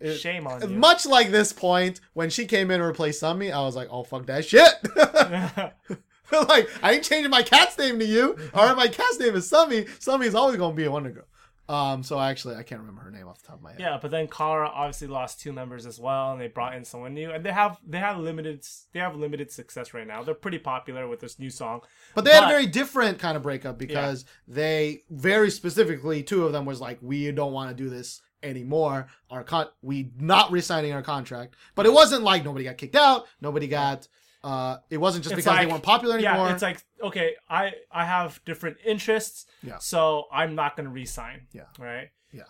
[0.00, 0.76] it- Shame on you.
[0.76, 4.02] Much like this point, when she came in and replaced Sunmi, I was like, "Oh
[4.04, 4.72] fuck that shit!"
[6.48, 8.36] like, I ain't changing my cat's name to you.
[8.54, 9.88] All right, my cat's name is Sunmi.
[9.98, 11.24] Sunmi's always gonna be a Wonder Girl.
[11.68, 13.80] Um, so actually, I can't remember her name off the top of my head.
[13.80, 17.14] yeah, but then Kara obviously lost two members as well, and they brought in someone
[17.14, 20.24] new, and they have they have limited they have limited success right now.
[20.24, 21.82] They're pretty popular with this new song.
[22.16, 26.52] But they had a very different kind of breakup because they very specifically two of
[26.52, 29.06] them was like, we don't want to do this anymore.
[29.30, 31.56] Our con we not resigning our contract.
[31.74, 33.26] But it wasn't like nobody got kicked out.
[33.40, 34.08] Nobody got.
[34.42, 36.46] Uh, it wasn't just It's because they weren't popular anymore.
[36.46, 39.76] Yeah, it's like okay, I I have different interests, Yeah.
[39.78, 41.42] so I'm not going to resign.
[41.52, 41.64] Yeah.
[41.78, 42.08] right.
[42.32, 42.44] Yeah.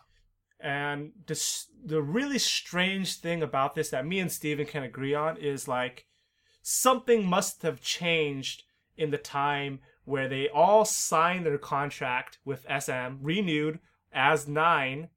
[0.60, 5.36] And this the really strange thing about this that me and Steven can agree on
[5.36, 6.06] is like
[6.62, 8.62] something must have changed
[8.96, 13.78] in the time where they all signed their contract with SM, renewed
[14.12, 15.08] as nine,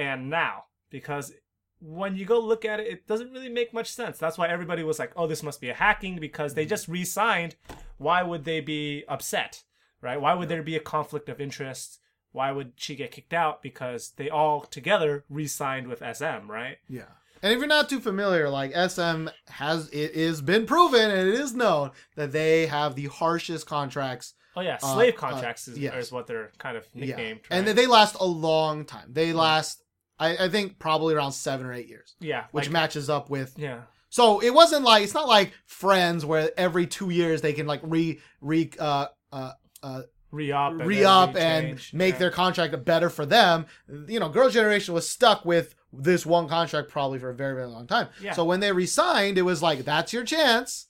[0.00, 1.32] and now because
[1.80, 4.18] when you go look at it, it doesn't really make much sense.
[4.18, 7.56] That's why everybody was like, "Oh, this must be a hacking because they just re-signed.
[7.98, 9.62] Why would they be upset,
[10.00, 10.20] right?
[10.20, 11.98] Why would there be a conflict of interest?
[12.32, 16.76] Why would she get kicked out because they all together re-signed with SM, right?
[16.88, 17.12] Yeah.
[17.42, 21.34] And if you're not too familiar, like SM has it is been proven and it
[21.34, 24.34] is known that they have the harshest contracts.
[24.54, 25.94] Oh yeah, Uh, slave uh, contracts is, yes.
[25.94, 27.40] is what they're kind of nicknamed.
[27.50, 27.56] Yeah.
[27.56, 29.08] And they last a long time.
[29.12, 29.82] They last
[30.20, 32.14] I, I think probably around seven or eight years.
[32.20, 33.80] yeah, Which like- matches up with yeah,
[34.10, 37.80] so it wasn't like it's not like friends where every two years they can like
[37.82, 39.52] re re uh uh
[39.82, 40.02] uh
[40.32, 42.18] re-up, and re then up and make yeah.
[42.18, 43.66] their contract better for them.
[44.06, 47.66] You know, Girls' Generation was stuck with this one contract probably for a very, very
[47.66, 48.08] long time.
[48.22, 48.34] Yeah.
[48.34, 50.86] So when they resigned, it was like, that's your chance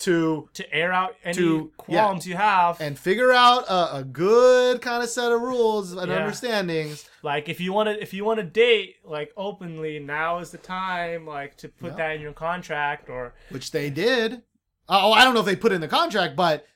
[0.00, 2.00] to to air out any To- yeah.
[2.02, 2.80] qualms you have.
[2.80, 6.18] and figure out a, a good kind of set of rules and Yeah.
[6.18, 7.08] understandings.
[7.22, 10.58] like if you want to if you want to date like openly, now is the
[10.58, 11.96] time like to put Yeah.
[11.96, 14.42] that in your contract or which they did.
[14.88, 16.66] Uh, oh, I don't know if they put it in the contract, but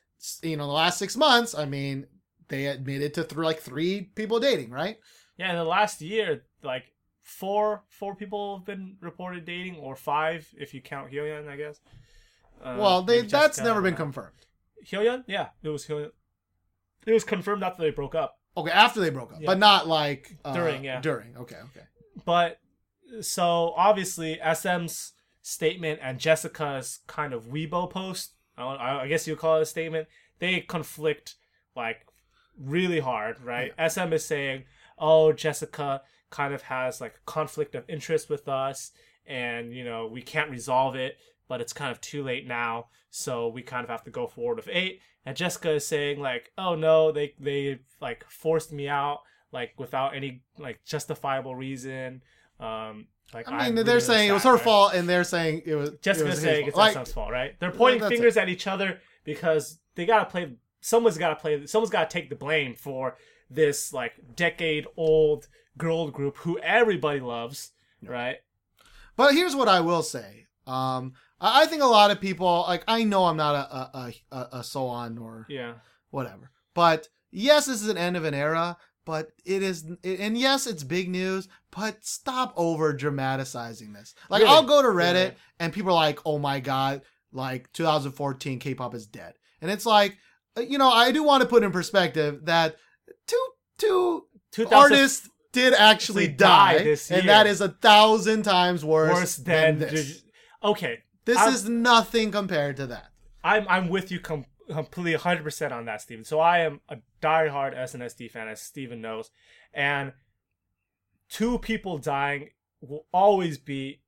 [0.43, 2.07] you know, the last six months, I mean,
[2.49, 4.99] they admitted to th- like three people dating, right?
[5.37, 6.85] yeah, in the last year like
[7.23, 11.81] four four people have been reported dating or five if you count Hyoyeon, I guess.
[12.65, 14.31] Uh, well, they that's Jessica, never been uh, confirmed.
[14.87, 15.25] Hyoyeon?
[15.27, 16.11] Yeah, it was Hyoyeon.
[17.07, 18.39] It was confirmed after they broke up.
[18.57, 19.47] Okay, after they broke up, Yeah.
[19.47, 21.01] but not like uh, During, yeah.
[21.01, 21.37] during.
[21.37, 21.87] Okay, okay.
[22.25, 22.59] But
[23.21, 25.13] so obviously SM's
[25.43, 30.09] statement and Jessica's kind of Weibo post, I, I guess you call it a statement,
[30.39, 31.35] they conflict
[31.77, 32.07] like
[32.59, 33.73] really hard, right?
[33.91, 34.65] SM is saying,
[34.99, 38.93] "Oh, Jessica kind of has like a conflict of interest with us
[39.27, 41.17] and, you know, we can't resolve it,
[41.49, 44.57] but it's kind of too late now, so we kind of have to go forward
[44.57, 49.21] with 8." And Jessica is saying like, "Oh no, they they like forced me out
[49.53, 52.23] like without any like justifiable reason."
[52.61, 54.63] Um like I mean, I'm they're saying it was her right?
[54.63, 56.89] fault, and they're saying it was Jessica it was saying fault.
[56.89, 57.59] it's Like, fault, right?
[57.59, 60.53] They're pointing fingers at each other because they gotta play.
[60.81, 61.67] Someone's gotta play.
[61.67, 63.17] Someone's gotta take the blame for
[63.51, 65.49] this like decade old
[65.79, 67.73] girl group who everybody loves,
[68.03, 68.37] right?
[69.17, 70.47] But here's what I will say.
[70.67, 74.49] Um, I think a lot of people like I know I'm not a a a,
[74.59, 75.75] a, SONE or Yeah,
[76.11, 76.51] whatever.
[76.75, 78.77] But yes, this is an end of an era.
[79.07, 81.47] But it is, and yes, it's big news.
[81.71, 84.15] But stop over dramatizing this.
[84.31, 84.55] Like Really?
[84.55, 89.07] I'll go to Reddit and people are like, "Oh my god, like 2014 K-pop is
[89.07, 90.17] dead," and it's like,
[90.57, 92.77] uh, you know, I do want to put in perspective that
[93.27, 93.47] two
[93.77, 99.37] two 2000 artists did actually die, this and that is a thousand times worse, worse
[99.37, 100.23] than, than this.
[100.63, 101.04] okay.
[101.25, 103.11] This I'm- is nothing compared to that.
[103.43, 106.25] I'm I'm with you com- completely 100 percent on that, Steven.
[106.25, 109.31] So I am a diehard SNSD fan, as Steven knows,
[109.73, 110.13] and
[111.29, 114.01] two people dying will always be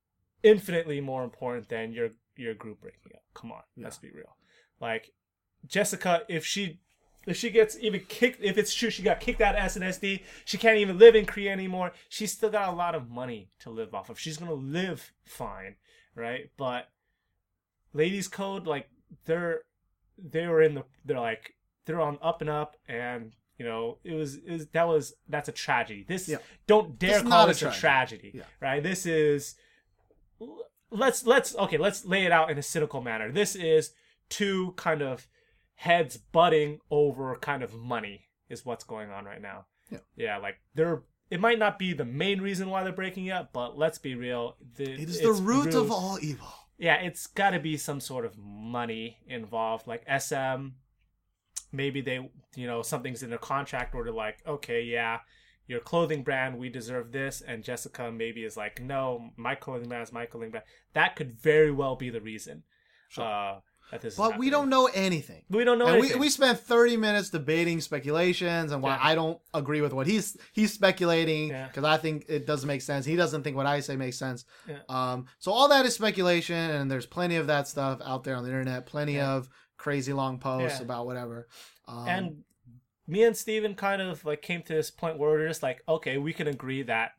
[0.43, 3.23] infinitely more important than your your group breaking up.
[3.33, 4.35] Come on, let's be real.
[4.79, 5.11] Like
[5.65, 6.79] Jessica, if she
[7.25, 10.57] if she gets even kicked, if it's true she got kicked out of SNSD, she
[10.57, 11.91] can't even live in Korea anymore.
[12.09, 14.19] She's still got a lot of money to live off of.
[14.19, 15.75] She's gonna live fine,
[16.15, 16.51] right?
[16.57, 16.89] But
[17.97, 18.87] Ladies Code, like
[19.25, 19.61] they're
[20.17, 21.53] they were in the they're like
[21.85, 25.49] they're on up and up and you know it was it was that was that's
[25.49, 26.37] a tragedy this Yeah.
[26.67, 27.79] don't dare is call this a tragedy.
[27.79, 28.43] tragedy, Yeah.
[28.59, 29.55] right this is
[30.89, 33.91] let's let's okay let's lay it out in a cynical manner this is
[34.29, 35.27] two kind of
[35.75, 39.99] heads butting over kind of money is what's going on right now Yeah.
[40.15, 43.77] yeah like they're it might not be the main reason why they're breaking up but
[43.77, 46.47] let's be real the, It is the it's root of all evil.
[46.77, 50.67] Yeah, it's got to be some sort of money involved, like SM.
[51.71, 55.19] Maybe they, you know, something's in their contract where they're like, okay, yeah,
[55.67, 60.03] your clothing brand, we deserve this, and Jessica maybe is like, no, my clothing brand
[60.03, 60.65] is my clothing brand.
[60.93, 62.63] That could very well be the reason.
[63.23, 63.59] Uh,
[63.91, 65.43] that this is But we don't know anything.
[65.49, 65.85] We don't know.
[65.87, 66.19] and we, anything.
[66.19, 68.99] we spent 30 minutes debating speculations and why Yeah.
[69.01, 71.67] I don't agree with what he's he's speculating Yeah.
[71.67, 73.05] because I think it doesn't make sense.
[73.05, 74.45] He doesn't think what I say makes sense.
[74.67, 74.79] Yeah.
[74.89, 78.43] Um, so all that is speculation, and there's plenty of that stuff out there on
[78.43, 78.85] the internet.
[78.85, 79.31] Plenty Yeah.
[79.35, 80.85] of crazy long posts Yeah.
[80.85, 81.47] about whatever.
[81.87, 82.43] Um, and
[83.07, 86.17] me and Steven kind of like came to this point where we're just like, okay,
[86.17, 87.11] we can agree that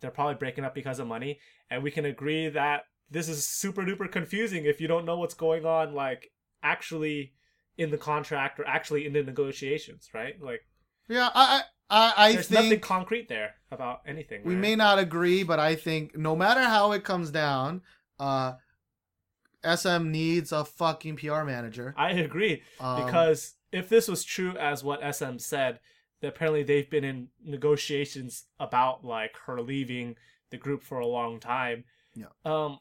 [0.00, 1.38] they're probably breaking up because of money,
[1.70, 5.34] and we can agree that this is super duper confusing if you don't know what's
[5.34, 6.30] going on, like
[6.62, 7.32] actually
[7.76, 10.40] in the contract or actually in the negotiations, right?
[10.40, 10.60] Like,
[11.08, 14.42] yeah, I I, I, there's nothing concrete there about anything.
[14.44, 14.60] we right?
[14.60, 17.82] may not agree, but I think no matter how it comes down,
[18.18, 18.54] uh,
[19.64, 21.94] SM needs a fucking PR manager.
[21.96, 25.80] I agree Um, because if this was true as what SM said,
[26.20, 30.16] that apparently they've been in negotiations about like her leaving
[30.50, 31.84] the group for a long time.
[32.14, 32.26] Yeah.
[32.44, 32.78] Um,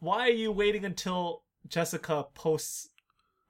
[0.00, 2.90] why are you waiting until Jessica posts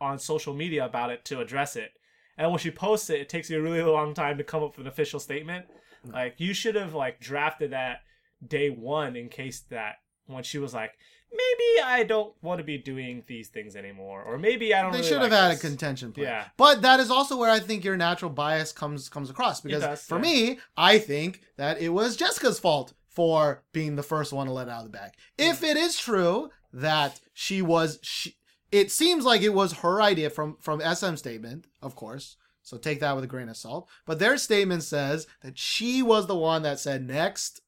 [0.00, 1.92] on social media about it to address it?
[2.36, 4.76] And when she posts it, it takes you a really long time to come up
[4.76, 5.66] with an official statement.
[6.04, 8.00] Like you should have like drafted that
[8.46, 9.96] day one in case that
[10.26, 10.92] when she was like,
[11.32, 14.92] maybe I don't want to be doing these things anymore, or maybe I don't.
[14.92, 16.26] they really should have like had a contention plan.
[16.26, 16.44] Yeah.
[16.56, 20.04] But that is also where I think your natural bias comes comes across because does,
[20.04, 20.22] for yeah.
[20.22, 24.68] me, I think that it was Jessica's fault for being the first one to let
[24.68, 25.12] it out of the bag.
[25.38, 28.36] If it is true that she was she
[28.72, 32.36] it seems like it was her idea from from SM statement, of course.
[32.62, 33.88] So take that with a grain of salt.
[34.06, 37.60] But their statement says that she was the one that said next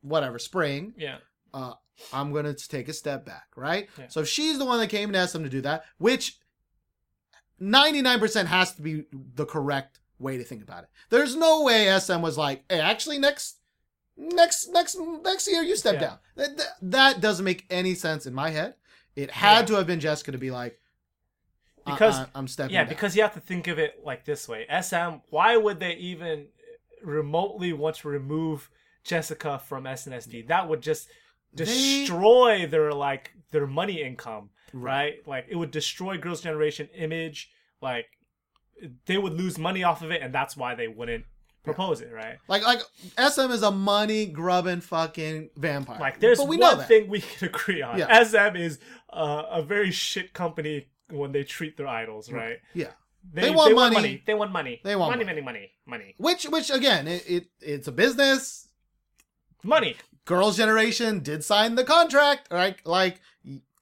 [0.00, 1.16] whatever spring Yeah.
[1.52, 1.74] uh,
[2.12, 3.88] I'm going to take a step back, right?
[3.98, 4.06] Yeah.
[4.08, 6.38] So if she's the one that came to SM to do that, which
[7.60, 10.90] 99% has to be the correct way to think about it.
[11.10, 13.58] There's no way SM was like, hey, actually next
[14.16, 16.00] next next next year you step Yeah.
[16.00, 16.18] down.
[16.36, 18.74] That, that, that doesn't make any sense in my head.
[19.16, 19.66] It had Yeah.
[19.66, 20.80] to have been Jessica to be like
[21.86, 22.88] I- Because- uh, I, am stepping Yeah, down.
[22.88, 24.66] because you have to think of it like this way.
[24.70, 26.48] SM, why would they even
[27.02, 28.70] remotely want to remove
[29.04, 30.42] Jessica from SNSD?
[30.48, 31.08] That would just
[31.52, 34.92] They- destroy their like their money income, Right.
[35.18, 35.26] right?
[35.28, 37.50] Like it would destroy Girls' Generation image.
[37.82, 38.06] Like
[39.06, 41.26] they would lose money off of it, and that's why they wouldn't
[41.64, 42.36] propose it, right?
[42.48, 42.80] Like like
[43.16, 45.98] SM is a money grubbing fucking vampire.
[45.98, 46.88] Like there's but we one know that.
[46.88, 47.98] thing we can agree on.
[47.98, 48.22] Yeah.
[48.22, 48.78] SM is
[49.12, 52.58] uh, a very shit company when they treat their idols, right?
[52.74, 52.90] Yeah.
[53.32, 53.94] They, They want money.
[53.96, 54.22] money.
[54.26, 54.80] They want money.
[54.84, 55.40] They want money, money.
[55.40, 58.68] money, money, money, Which which again, it, it it's a business.
[59.62, 59.96] money.
[60.26, 62.76] Girls' Generation did sign the contract, right?
[62.86, 63.20] Like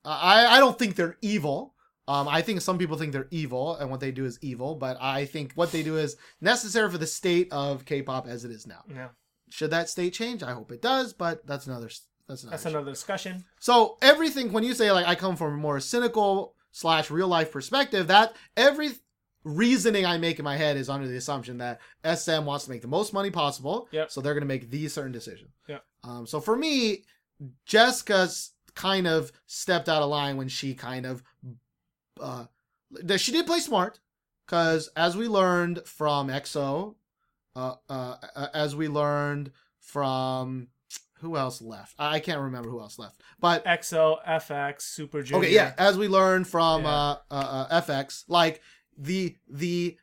[0.04, 1.71] I I don't think they're evil.
[2.08, 4.96] Um, I think some people think they're evil and what they do is evil, but
[5.00, 8.66] I think what they do is necessary for the state of K-pop as it is
[8.66, 8.82] now.
[8.92, 9.08] Yeah,
[9.50, 10.42] Should that state change?
[10.42, 11.88] I hope it does, but that's another
[12.28, 12.50] that's another.
[12.56, 13.44] that's another discussion.
[13.60, 17.52] So everything when you say like I come from a more cynical slash real life
[17.52, 18.90] perspective, that every
[19.44, 22.82] reasoning I make in my head is under the assumption that SM wants to make
[22.82, 23.88] the most money possible.
[23.92, 24.10] Yep.
[24.10, 25.50] So they're gonna make these certain decisions.
[25.68, 25.84] Yep.
[26.04, 27.04] Um, so for me,
[27.66, 31.22] Jessica's kind of stepped out of line when she kind of
[32.20, 32.44] uh
[32.90, 33.98] that she did play smart
[34.46, 36.94] because as we learned from EXO,
[37.56, 38.16] uh, uh,
[38.52, 40.68] as we learned from
[41.20, 41.94] who else left?
[41.98, 45.44] I I can't remember who else left, but EXO, FX, Super Junior.
[45.46, 45.72] okay, yeah.
[45.78, 46.90] As we learned from Yeah.
[46.90, 48.60] uh, uh, uh, FX, like
[48.98, 49.96] the the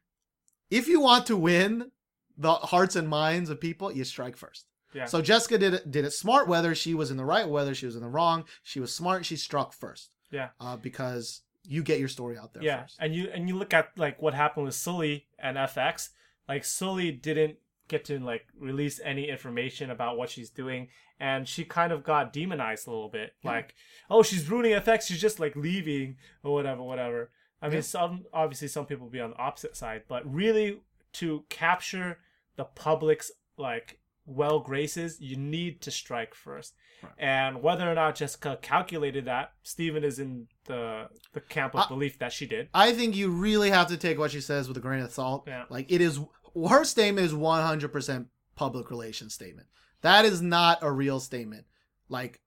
[0.71, 1.91] if you want to win
[2.37, 4.65] the hearts and minds of people, you strike first.
[4.93, 5.05] Yeah.
[5.05, 6.47] So Jessica did it did it smart.
[6.47, 9.25] Whether she was in the right, whether she was in the wrong, she was smart.
[9.25, 10.09] She struck first.
[10.31, 10.49] Yeah.
[10.59, 12.97] Uh, because you get your story out there yeah, first.
[12.99, 16.09] and you and you look at like what happened with Sulli and FX.
[16.47, 20.87] Like Sulli didn't get to like release any information about what she's doing,
[21.19, 23.33] and she kind of got demonized a little bit.
[23.43, 23.51] Yeah.
[23.51, 23.75] Like,
[24.09, 25.03] oh, she's ruining FX.
[25.03, 27.29] She's just like leaving or whatever, whatever.
[27.61, 27.81] I mean, Yeah.
[27.81, 30.81] some obviously some people will be on the opposite side, but really
[31.13, 32.17] to capture
[32.55, 33.98] the public's like
[34.29, 36.75] well graces, you need to strike first.
[37.01, 37.11] Right.
[37.17, 41.87] And whether or not Jessica calculated that, Steven is in the the camp of I-
[41.87, 42.69] belief that she did.
[42.73, 45.45] I think you really have to take what she says with a grain of salt.
[45.47, 45.65] Yeah.
[45.69, 46.19] Like it is
[46.67, 48.25] her statement is 100%
[48.55, 49.67] public relations statement.
[50.01, 51.65] That is not a real statement.
[52.09, 52.41] Like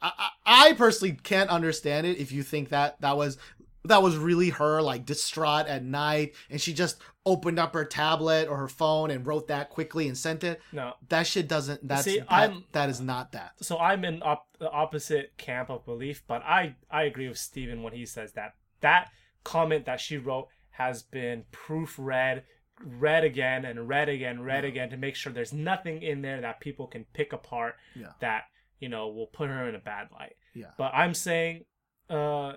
[0.00, 0.30] I, I
[0.68, 3.38] I personally can't understand it if you think that that was
[3.88, 8.48] that was really her like distraught at night and she just opened up her tablet
[8.48, 10.60] or her phone and wrote that quickly and sent it.
[10.72, 10.92] No.
[11.08, 13.52] That shit doesn't that's See, that, I'm- that is not that.
[13.60, 17.82] So I'm in op- the opposite camp of belief, but I I agree with Steven
[17.82, 19.10] when he says that that
[19.44, 22.42] comment that she wrote has been proofread,
[22.84, 24.68] read again and read again, read Yeah.
[24.70, 28.12] again to make sure there's nothing in there that people can pick apart Yeah.
[28.20, 28.44] that
[28.78, 30.36] you know will put her in a bad light.
[30.54, 30.70] Yeah.
[30.76, 31.64] But I'm saying,
[32.10, 32.54] uh,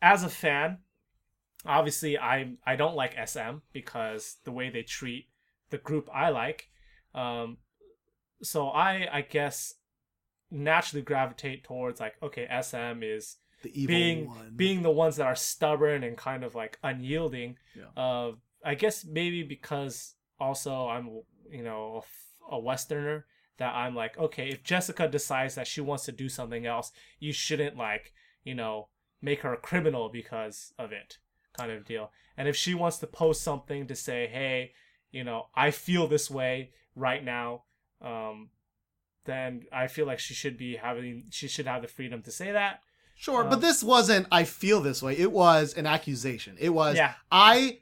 [0.00, 0.78] as a fan,
[1.66, 5.28] obviously I I don't like SM because the way they treat
[5.70, 6.68] the group I like.
[7.14, 7.58] Um,
[8.42, 9.74] so I I guess
[10.50, 14.52] naturally gravitate towards like okay SM is The evil being one.
[14.56, 17.56] being the ones that are stubborn and kind of like unyielding.
[17.76, 18.02] Yeah.
[18.02, 18.32] Uh,
[18.64, 22.04] I guess maybe because also I'm you know
[22.50, 23.26] a Westerner
[23.58, 27.32] that I'm like okay if Jessica decides that she wants to do something else, you
[27.32, 28.12] shouldn't like
[28.44, 28.88] you know
[29.22, 31.18] make her a criminal because of it
[31.56, 32.10] kind of deal.
[32.36, 34.72] And if she wants to post something to say hey
[35.10, 37.62] you know I feel this way right now.
[38.00, 38.50] Um,
[39.24, 42.52] then I feel like she should be having she should have the freedom to say
[42.52, 42.80] that.
[43.16, 45.16] Sure, Um, but this wasn't I feel this way.
[45.16, 46.56] It was an accusation.
[46.58, 47.14] It was Yeah.
[47.30, 47.80] I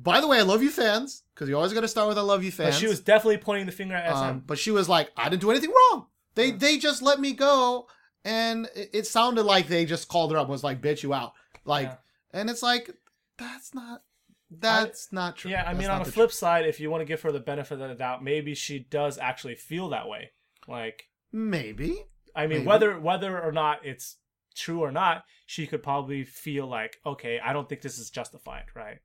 [0.00, 2.44] by the way, I love you fans, because you always gotta start with I love
[2.44, 2.76] you fans.
[2.76, 4.22] But she was definitely pointing the finger at SM.
[4.22, 6.06] um, but she was like, I didn't do anything wrong.
[6.36, 6.56] They Yeah.
[6.56, 7.88] they just let me go.
[8.24, 11.14] And it, it sounded like they just called her up and was like, bitch you
[11.14, 11.32] out.
[11.64, 11.96] Like Yeah.
[12.40, 12.90] and it's like,
[13.36, 14.02] that's not
[14.50, 15.50] that's not true.
[15.50, 17.30] yeah, I That's mean, on the the flip side, if you want to give her
[17.32, 20.30] the benefit of the doubt, maybe she does actually feel that way.
[20.66, 21.04] Like.
[21.30, 22.04] Maybe.
[22.34, 22.66] I mean, Maybe.
[22.66, 24.16] whether whether or not it's
[24.56, 28.64] true or not, she could probably feel like, okay, I don't think this is justified,
[28.74, 28.98] right?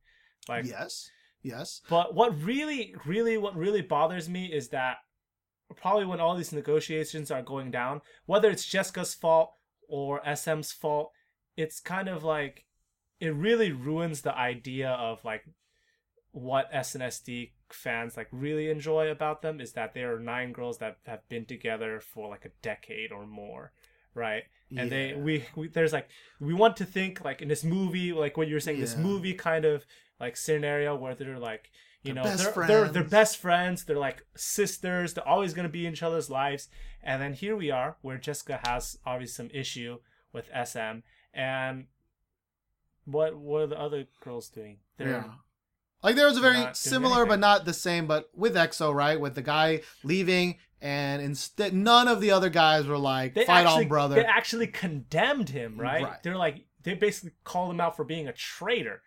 [0.48, 1.10] Like, yes.
[1.42, 1.82] Yes.
[1.90, 4.98] But what really, really, what really bothers me is that
[5.76, 9.54] probably when all these negotiations are going down, whether it's Jessica's fault
[9.88, 11.12] or SM's fault,
[11.56, 12.66] it's kind of like
[13.20, 15.46] it really ruins the idea of like
[16.32, 20.98] what SNSD fans like really enjoy about them is that there are nine girls that
[21.06, 23.72] have been together for like a decade or more,
[24.14, 24.44] right?
[24.76, 26.10] And they we, we there's like
[26.40, 29.34] we want to think like in this movie, like what you were saying, this movie
[29.34, 29.86] kind of
[30.20, 31.70] like scenario where they're like
[32.04, 33.86] you know they're, they're they're best friends.
[33.86, 35.14] They're like sisters.
[35.14, 36.70] They're always gonna be in each other's lives.
[37.02, 40.00] And then here we are, where Jessica has obviously some issue
[40.32, 41.00] with SM,
[41.34, 41.88] and
[43.06, 44.78] what what are the other girls doing?
[44.98, 45.24] They're Yeah.
[46.02, 49.20] Like there was a very similar but not the same, but with EXO, right?
[49.20, 53.66] With the guy leaving and instead none of the other guys were like they fight
[53.66, 54.16] actually on brother.
[54.16, 56.04] they actually condemned him, right?
[56.04, 56.24] Right.
[56.24, 59.02] They're like they basically called him out for being a traitor,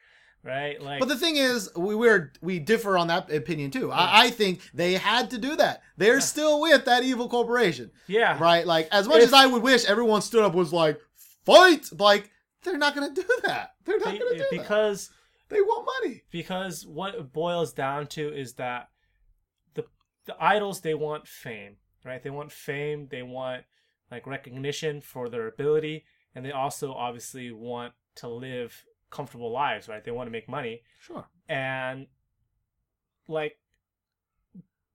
[0.46, 0.80] right?
[0.80, 3.90] Like But the thing is, we we're we differ on that opinion too.
[3.92, 5.82] I, I think they had to do that.
[5.96, 8.66] They're still with that evil corporation, yeah, right?
[8.66, 11.00] Like as much If- as I would wish everyone stood up was like
[11.44, 12.30] fight, like
[12.62, 13.74] they're not gonna do that.
[13.84, 14.50] They're not They- gonna do that.
[14.50, 15.10] because
[15.48, 16.22] They want money.
[16.30, 18.88] because what it boils down to is that
[19.74, 19.84] the
[20.26, 22.22] the idols they want fame, right?
[22.22, 23.64] They want fame, they want
[24.10, 26.04] like recognition for their ability,
[26.34, 30.02] and they also obviously want to live comfortable lives, right?
[30.04, 30.82] They want to make money.
[31.00, 31.26] Sure.
[31.48, 32.06] and
[33.28, 33.58] like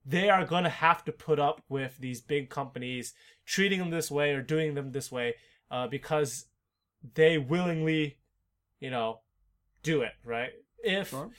[0.05, 3.13] they are going to have to put up with these big companies
[3.45, 5.35] treating them this way or doing them this way
[5.69, 6.45] uh, because
[7.13, 8.17] they willingly
[8.79, 9.19] you know
[9.83, 10.51] do it right
[10.83, 11.29] if Sure.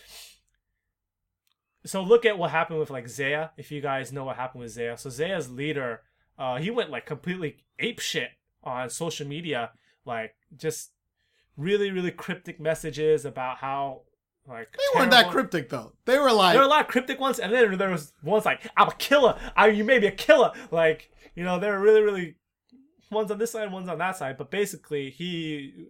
[1.85, 4.73] so look at what happened with like ZE:A if you guys know what happened with
[4.73, 6.03] ZE:A so ZE:A's leader
[6.39, 8.31] uh he went like completely ape shit
[8.63, 9.71] on social media
[10.05, 10.91] like just
[11.57, 14.03] really really cryptic messages about how
[14.49, 15.93] like They weren't that cryptic though.
[16.05, 18.45] They were like there were a lot of cryptic ones, and then there was ones
[18.45, 20.53] like "I'm a killer." I you may be a killer.
[20.71, 22.37] Like you know, there were really, really
[23.11, 24.37] ones on this side, ones on that side.
[24.37, 25.87] But basically, he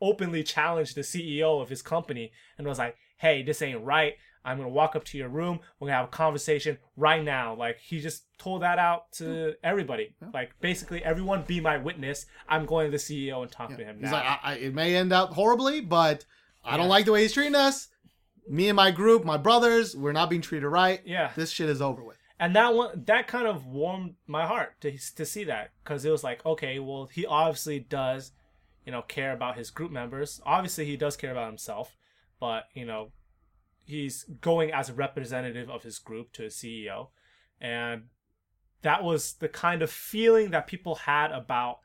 [0.00, 4.14] openly challenged the CEO of his company and was like, "Hey, this ain't right.
[4.44, 5.60] I'm gonna walk up to your room.
[5.78, 10.14] We're gonna have a conversation right now." Like he just told that out to everybody.
[10.34, 12.26] Like basically, everyone be my witness.
[12.48, 14.12] I'm going to the CEO and talk to him He's now.
[14.12, 16.24] like, I, I, it may end up horribly, but
[16.64, 17.88] I don't like the way he's treating us.
[18.48, 21.00] Me and my group, my brothers, we're not being treated right.
[21.06, 22.16] yeah, This shit is over with.
[22.40, 26.10] and that one that kind of warmed my heart to to see that because it
[26.10, 28.32] was like okay well he obviously does
[28.84, 31.96] you know care about his group members obviously he does care about himself
[32.40, 33.12] but you know
[33.84, 37.08] he's going as a representative of his group to his ceo
[37.60, 38.04] and
[38.82, 41.78] that was the kind of feeling that people had about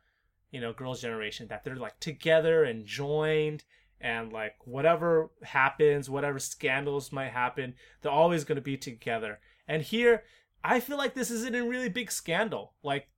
[0.52, 3.64] you know girls generation that they're like together and joined
[4.00, 9.40] and like whatever happens whatever scandals might happen they're always going to be together.
[9.68, 10.24] And here
[10.64, 12.74] i feel like this isn't a really big scandal.
[12.84, 13.10] Like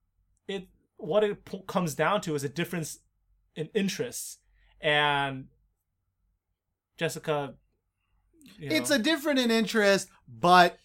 [0.48, 1.38] it what it
[1.68, 3.00] comes down to is a difference
[3.56, 4.40] in interests.
[4.82, 5.46] And
[6.98, 7.56] jessica
[8.58, 10.78] you It's a different in interest, but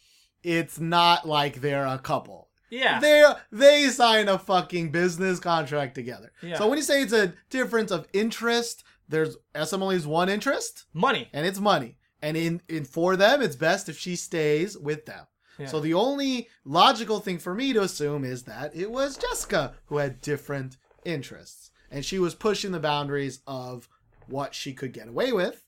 [0.43, 2.49] it's not like they're a couple.
[2.71, 6.33] yeah They they sign a fucking business contract together.
[6.43, 6.57] Yeah.
[6.57, 10.85] So when you say it's a difference of interest, there's SM only has one interest,
[10.93, 11.99] money and it's money.
[12.23, 15.27] And in, in for them, it's best if she stays with them.
[15.59, 15.67] Yeah.
[15.67, 19.99] So the only logical thing for me to assume is that it was Jessica who
[19.99, 23.89] had different interests, and she was pushing the boundaries of
[24.27, 25.64] what she could get away with,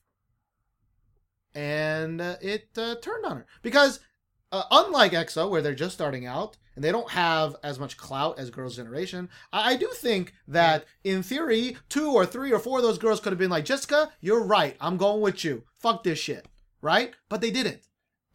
[1.57, 3.99] and uh, it uh, turned on her because
[4.51, 8.37] uh, unlike EXO, where they're just starting out and they don't have as much clout
[8.37, 12.77] as Girls' Generation, I, I do think that in theory, two or three or four
[12.77, 14.77] of those girls could have been like, Jessica, you're right.
[14.79, 15.63] I'm going with you.
[15.79, 16.47] Fuck this shit.
[16.81, 17.13] Right?
[17.27, 17.81] But they didn't.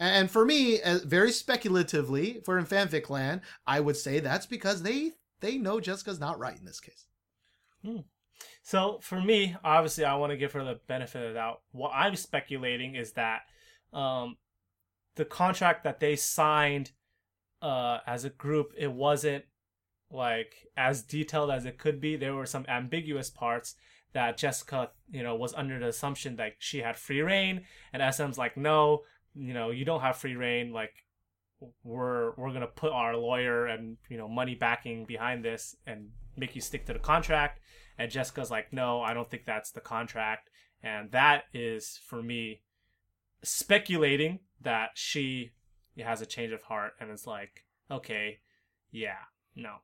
[0.00, 4.82] And for me, as very speculatively, for in fanfic land, I would say that's because
[4.82, 7.06] they they know Jessica's not right in this case.
[8.62, 11.60] So for me, obviously, I want to give her the benefit of the doubt.
[11.72, 13.42] What I'm speculating is that
[13.92, 14.36] um,
[15.16, 16.92] the contract that they signed
[17.60, 19.44] uh, as a group, it wasn't
[20.10, 22.16] like as detailed as it could be.
[22.16, 23.74] There were some ambiguous parts
[24.12, 27.62] that Jessica, you know, was under the assumption that she had free reign,
[27.92, 29.02] and SM's like, no,
[29.34, 30.72] you know, you don't have free reign.
[30.72, 30.92] Like,
[31.84, 36.54] we're we're gonna put our lawyer and you know money backing behind this and make
[36.54, 37.60] you stick to the contract.
[38.02, 40.50] And Jessica's like, no, I don't think that's the contract.
[40.82, 42.62] And that is for me
[43.44, 45.52] speculating that she
[46.02, 48.40] has a change of heart and it's like, okay,
[48.90, 49.18] yeah,
[49.54, 49.76] no.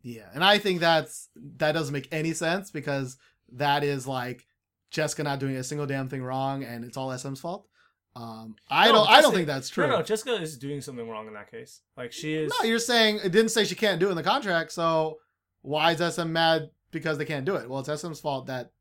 [0.00, 1.28] Yeah, and I think that's
[1.58, 3.18] that doesn't make any sense because
[3.52, 4.46] that is like
[4.90, 7.66] Jessica not doing a single damn thing wrong, and it's all SM's fault.
[8.14, 9.10] Um, I No, don't.
[9.10, 9.86] I don't think that's true.
[9.86, 11.80] No, no, Jessica is doing something wrong in that case.
[11.96, 12.52] Like she is.
[12.58, 14.72] No, you're saying it didn't say she can't do it in the contract.
[14.72, 15.18] So
[15.62, 17.68] why is SM mad because they can't do it?
[17.68, 18.72] Well, it's SM's fault that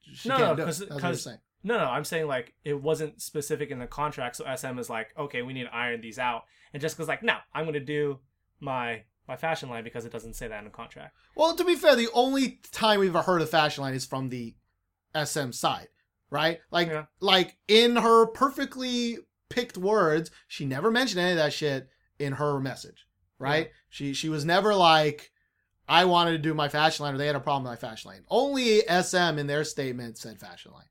[0.00, 0.66] she No, can't no, do it.
[0.66, 1.38] That's what you're saying.
[1.62, 5.14] No, no, I'm saying like it wasn't specific in the contract, so SM is like,
[5.18, 8.18] okay, we need to iron these out, and Jessica's like, no, I'm gonna do
[8.60, 11.16] my my Fashion Line because it doesn't say that in the contract.
[11.34, 14.28] Well, to be fair, the only time we've ever heard of Fashion Line is from
[14.28, 14.54] the
[15.14, 15.88] SM side,
[16.28, 16.60] right?
[16.70, 17.06] Like, Yeah.
[17.20, 19.16] like in her perfectly
[19.48, 21.88] picked words, she never mentioned any of that shit
[22.18, 23.06] in her message,
[23.38, 23.70] right?
[23.88, 25.32] She she was never like,
[25.88, 28.10] I wanted to do my Fashion Line, or they had a problem with my Fashion
[28.10, 28.24] Line.
[28.28, 30.84] Only SM in their statement said Fashion Line.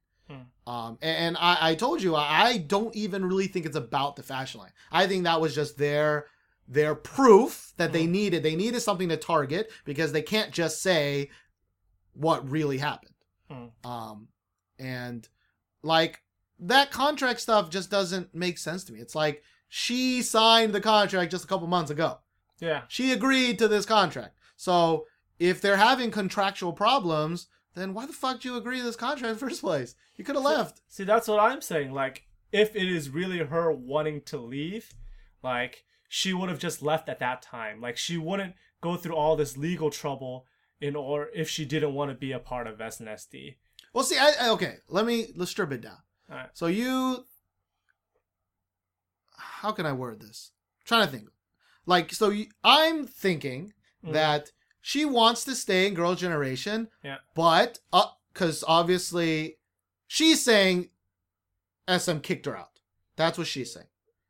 [0.65, 4.15] Um, and, and I, I told you, I, I don't even really think it's about
[4.15, 4.72] the Fashion Line.
[4.91, 6.28] I think that was just their
[6.68, 8.41] their proof that they needed.
[8.41, 11.30] They needed something to target because they can't just say
[12.14, 13.15] what really happened.
[13.52, 13.70] Mm.
[13.86, 14.28] Um,
[14.80, 15.28] and
[15.82, 16.22] like
[16.60, 19.02] that contract stuff just doesn't make sense to me.
[19.02, 22.20] It's like she signed the contract just a couple months ago.
[22.60, 22.84] Yeah.
[22.88, 24.38] She agreed to this contract.
[24.64, 25.07] So
[25.40, 29.30] if they're having contractual problems, then why the fuck do you agree to this contract
[29.30, 29.94] in the first place?
[30.15, 30.80] You could have left.
[30.88, 31.91] See, that's what I'm saying.
[31.91, 32.23] Like,
[32.53, 34.94] if it is really her wanting to leave,
[35.44, 37.81] like, she would have just left at that time.
[37.81, 40.45] Like, she wouldn't go through all this legal trouble
[40.80, 43.56] in or if she didn't want to be a part of SNSD.
[43.91, 45.98] Well, see, I, I- okay, let me let's strip it down.
[46.31, 46.49] All right.
[46.53, 47.26] So you,
[49.35, 50.52] how can I word this?
[50.85, 51.27] trying to think.
[51.85, 53.73] Like, so you, I'm thinking
[54.05, 54.13] Mhm.
[54.13, 54.51] that
[54.81, 57.17] she wants to stay in Girl Generation, Yeah.
[57.35, 59.57] but uh, because obviously
[60.07, 60.89] she's saying
[61.88, 62.80] SM kicked her out.
[63.15, 63.88] That's what she's saying.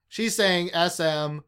[0.09, 1.39] She's saying SM.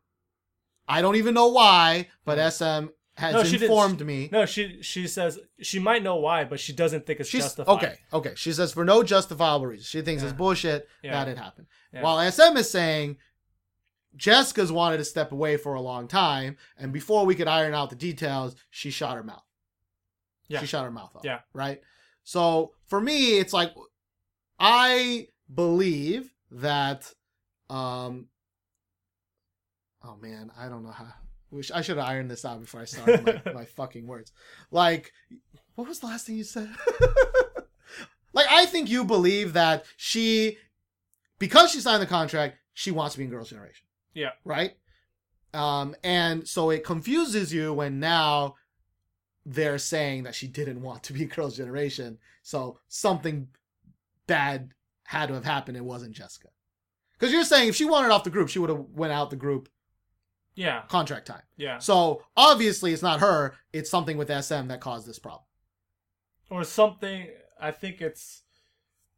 [0.88, 2.88] I don't even know why, but SM
[3.18, 4.30] has No, she informed me.
[4.32, 7.74] No, she she says she might know why, but she doesn't think it's She's justified.
[7.74, 8.00] okay.
[8.14, 8.34] Okay.
[8.36, 9.86] She says for no justifiable reason.
[9.86, 10.30] She thinks Yeah.
[10.30, 11.12] it's bullshit Yeah.
[11.14, 11.68] that it happened.
[11.94, 12.02] Yeah.
[12.02, 13.18] While SM is saying
[14.16, 17.90] Jessica's wanted to step away for a long time, and before we could iron out
[17.90, 19.44] the details, she shot her mouth.
[20.48, 20.60] Yeah.
[20.60, 21.26] She shot her mouth off.
[21.26, 21.40] Yeah.
[21.54, 21.82] Right.
[22.24, 23.74] So for me, it's like
[24.60, 27.12] I believe that.
[27.70, 28.28] um
[30.04, 31.08] Oh man, I don't know how.
[31.50, 34.32] Wish I should have ironed this out before I started my, my fucking words.
[34.72, 35.12] Like,
[35.76, 36.70] what was the last thing you said?
[38.34, 40.58] like, I think you believe that she,
[41.40, 43.85] because she signed the contract, she wants to be in Girls' Generation,
[44.16, 44.32] Yeah.
[44.44, 44.76] right?
[45.54, 48.56] Um, and so it confuses you when now
[49.46, 53.48] they're saying that she didn't want to be Girls' Generation, so something
[54.28, 54.72] bad
[55.04, 55.78] had to have happened.
[55.78, 56.48] It wasn't Jessica,
[57.14, 59.36] because you're saying if she wanted off the group, she would have went out the
[59.36, 59.70] group
[60.56, 60.84] Yeah.
[60.90, 61.44] contract time.
[61.58, 61.78] Yeah.
[61.78, 63.54] So obviously it's not her.
[63.72, 65.44] It's something with SM that caused this problem.
[66.50, 67.28] or something
[67.60, 68.44] i think it's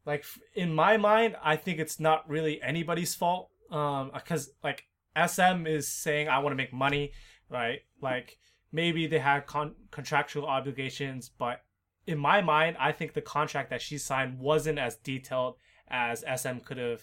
[0.05, 0.23] like
[0.55, 4.86] in my mind i think it's not really anybody's fault um because like
[5.25, 7.11] sm is saying i want to make money
[7.49, 7.79] right?
[8.01, 8.37] Like
[8.73, 11.61] maybe they had con- contractual obligations but
[12.05, 15.55] in my mind i think the contract that she signed wasn't as detailed
[15.89, 17.01] as sm could have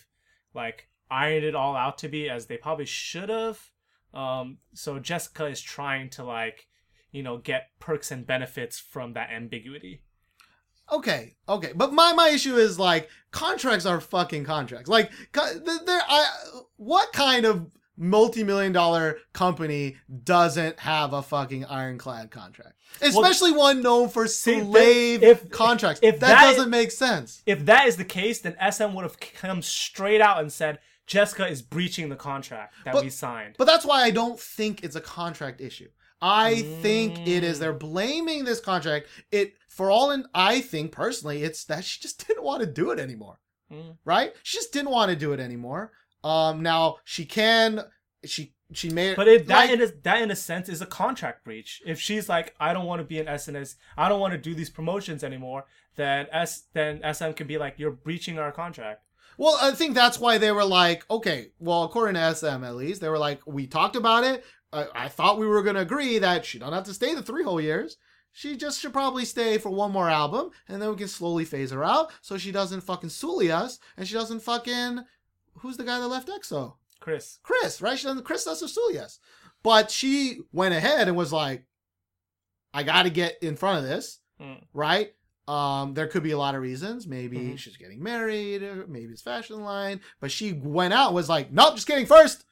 [0.54, 3.70] like ironed it all out to be as they probably should have.
[4.12, 6.66] Um so jessica is trying to like
[7.10, 10.02] you know get perks and benefits from that ambiguity.
[10.92, 14.88] Okay, okay, but my my issue is like contracts are fucking contracts.
[14.88, 16.26] Like, there, I
[16.76, 24.08] what kind of multi-million dollar company doesn't have a fucking ironclad contract, especially one known
[24.08, 26.00] for See, slave if- contracts?
[26.02, 27.42] if that, that- doesn't make sense.
[27.46, 31.46] if that is the case, then SM would have come straight out and said Jessica
[31.46, 33.56] is breaching the contract that But- we signed.
[33.58, 35.88] But that's why I don't think it's a contract issue.
[36.22, 37.58] I think it Mm.
[37.58, 39.08] they're blaming this contract.
[39.30, 42.90] It for all in I think personally it's that she just didn't want to do
[42.90, 43.40] it anymore.
[43.70, 43.98] Mm.
[44.06, 44.32] Right?
[44.42, 45.92] She just didn't want to do it anymore.
[46.24, 47.84] Um now she can
[48.24, 50.86] she she may But it, that like- in a, that in a sense is a
[50.86, 51.82] contract breach.
[51.86, 54.54] If she's like, I don't want to be in SNS, I don't want to do
[54.54, 59.02] these promotions anymore, then S then SM can be like, you're breaching our contract.
[59.36, 63.00] Well, I think that's why they were like, okay, well, according to SM at least,
[63.00, 64.44] they were like, we talked about it.
[64.72, 67.22] I, I thought we were going to agree that she don't have to stay the
[67.22, 67.96] three whole years.
[68.32, 71.70] She just should probably stay for one more album, and then we can slowly phase
[71.70, 75.04] her out so she doesn't fucking sully us, and she doesn't fucking.
[75.58, 76.74] Who's the guy that left EXO?
[77.00, 77.38] Kris.
[77.42, 77.98] Kris, right?
[77.98, 78.08] She.
[78.22, 79.18] Kris us.
[79.62, 81.64] But she went ahead and was like,
[82.72, 84.62] I got to get in front of this Mm.
[84.72, 85.12] right?
[85.46, 87.06] Um, there could be a lot of reasons.
[87.06, 87.58] Maybe Mhm.
[87.58, 90.00] she's getting married, or maybe it's fashion line.
[90.20, 92.06] But she went out and was like, nope, just kidding.
[92.06, 92.44] First,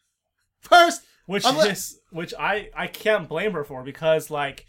[0.61, 1.03] first.
[1.27, 4.67] which is which I I can't blame her for because like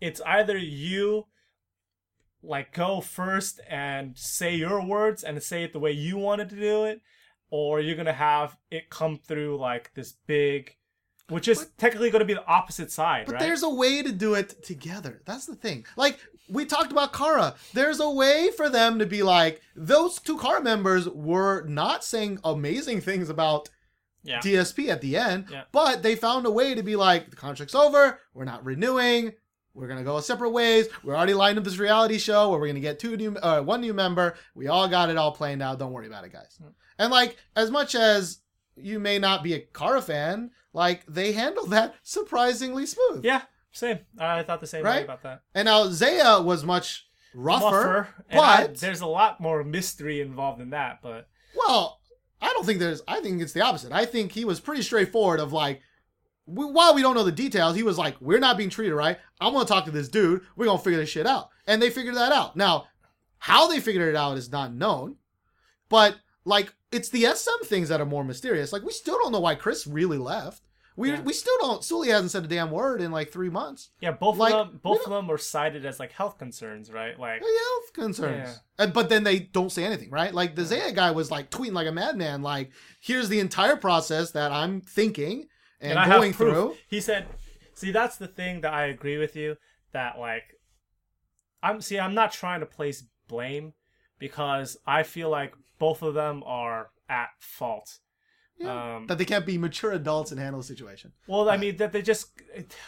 [0.00, 1.26] it's either you
[2.42, 6.56] like go first and say your words and say it the way you wanted to
[6.56, 7.00] do it
[7.50, 10.76] or you're going to have it come through like this big
[11.28, 14.12] which is technically going to be the opposite side But right there's a way to
[14.12, 15.22] do it together.
[15.24, 15.84] That's the thing.
[15.96, 17.56] Like we talked about Kara.
[17.74, 22.38] There's a way for them to be like those two Kara members were not saying
[22.44, 23.70] amazing things about
[24.22, 24.38] Yeah.
[24.40, 25.46] DSP at the end.
[25.50, 25.62] Yeah.
[25.72, 28.20] But they found a way to be like, the contract's over.
[28.32, 29.32] We're not renewing.
[29.76, 30.88] We're gonna go separate ways.
[31.04, 33.82] We're already lined up this reality show where we're gonna get two new, uh, one
[33.82, 34.34] new member.
[34.54, 35.78] We all got it all planned out.
[35.78, 36.56] Don't worry about it, guys.
[36.58, 36.68] Hmm.
[36.98, 38.38] And like, as much as
[38.74, 43.22] you may not be a Kara fan, like they handled that surprisingly smooth.
[43.24, 43.98] Yeah, same.
[44.18, 45.04] I thought the same way Right?
[45.04, 45.42] about that.
[45.54, 50.22] And now ZE:A was much rougher, Rougher, and I- but there's a lot more mystery
[50.22, 51.00] involved in that.
[51.02, 52.00] But Well,
[52.40, 53.02] I don't think there's.
[53.06, 53.92] I think it's the opposite.
[53.92, 55.38] I think he was pretty straightforward.
[55.40, 55.82] Of like,
[56.46, 59.18] we, while we don't know the details, he was like, "We're not being treated right.
[59.40, 60.42] I'm gonna talk to this dude.
[60.56, 62.56] We're gonna figure this shit out." And they figured that out.
[62.56, 62.86] Now,
[63.38, 65.16] how they figured it out is not known,
[65.88, 68.72] but like, it's the SM things that are more mysterious.
[68.72, 70.62] Like, we still don't know why Kris really left.
[70.98, 71.20] We Yeah.
[71.20, 71.82] we still don't.
[71.82, 73.90] Sulli hasn't said a damn word in like three months.
[74.00, 77.18] yeah, both Like, of them, both of them were cited as like health concerns, right?
[77.18, 78.48] Like, health concerns.
[78.78, 78.84] Yeah.
[78.84, 80.32] And, but then they don't say anything, right?
[80.32, 82.70] Like the ZE:A guy was like tweeting like a madman, like,
[83.00, 85.48] here's the entire process that I'm thinking
[85.80, 86.76] and, I going through.
[86.88, 87.26] He said,
[87.74, 89.56] "See, that's the thing that I agree with you.
[89.92, 90.58] That like,
[91.62, 93.74] I'm see, I'm not trying to place blame
[94.18, 97.98] because I feel like both of them are at fault.
[98.58, 98.96] Yeah.
[98.96, 101.12] Um, that they can't be mature adults and handle the situation.
[101.26, 102.30] well, I mean that they just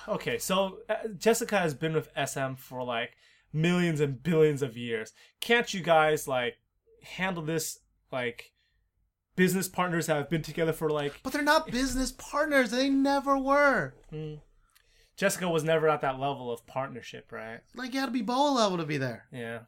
[0.09, 0.39] okay.
[0.39, 3.11] So uh, Jessica has been with SM for like
[3.53, 5.13] millions and billions of years.
[5.41, 6.57] Can't you guys like
[7.03, 8.53] handle this like?"
[9.39, 12.71] Business partners have been together for like But they're not business partners.
[12.71, 13.95] They never were.
[14.13, 14.41] Mm.
[15.17, 17.61] Jessica was never at that level of partnership, right?
[17.75, 19.27] Like you had to be BoA level to be there.
[19.33, 19.61] Yeah.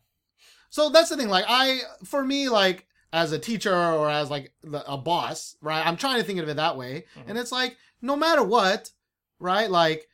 [0.70, 1.28] So that's the thing.
[1.28, 5.84] Like I, for me, like as a teacher or as like a boss, right?
[5.84, 7.28] I'm trying to think of it that way, mm-hmm.
[7.28, 8.90] and it's like no matter what,
[9.38, 9.70] right?
[9.70, 10.08] Like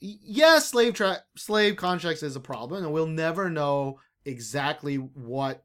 [0.00, 5.64] yes, slave tra- slave contracts is a problem, and we'll never know exactly what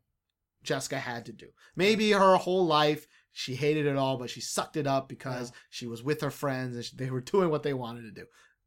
[0.64, 1.48] Jessica had to do.
[1.76, 5.88] Maybe her whole life she hated it all, but she sucked it up because she
[5.88, 8.26] was with her friends and she, they were doing what they wanted to do.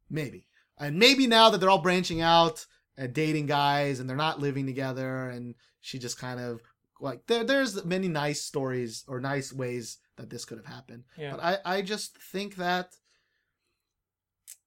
[0.09, 0.45] Maybe,
[0.77, 2.65] and maybe now that they're all branching out
[2.97, 6.61] and dating guys and they're not living together and she just kind of
[7.01, 11.31] like there there's many nice stories or nice ways that this could have happened Yeah.
[11.31, 12.95] but i i just think that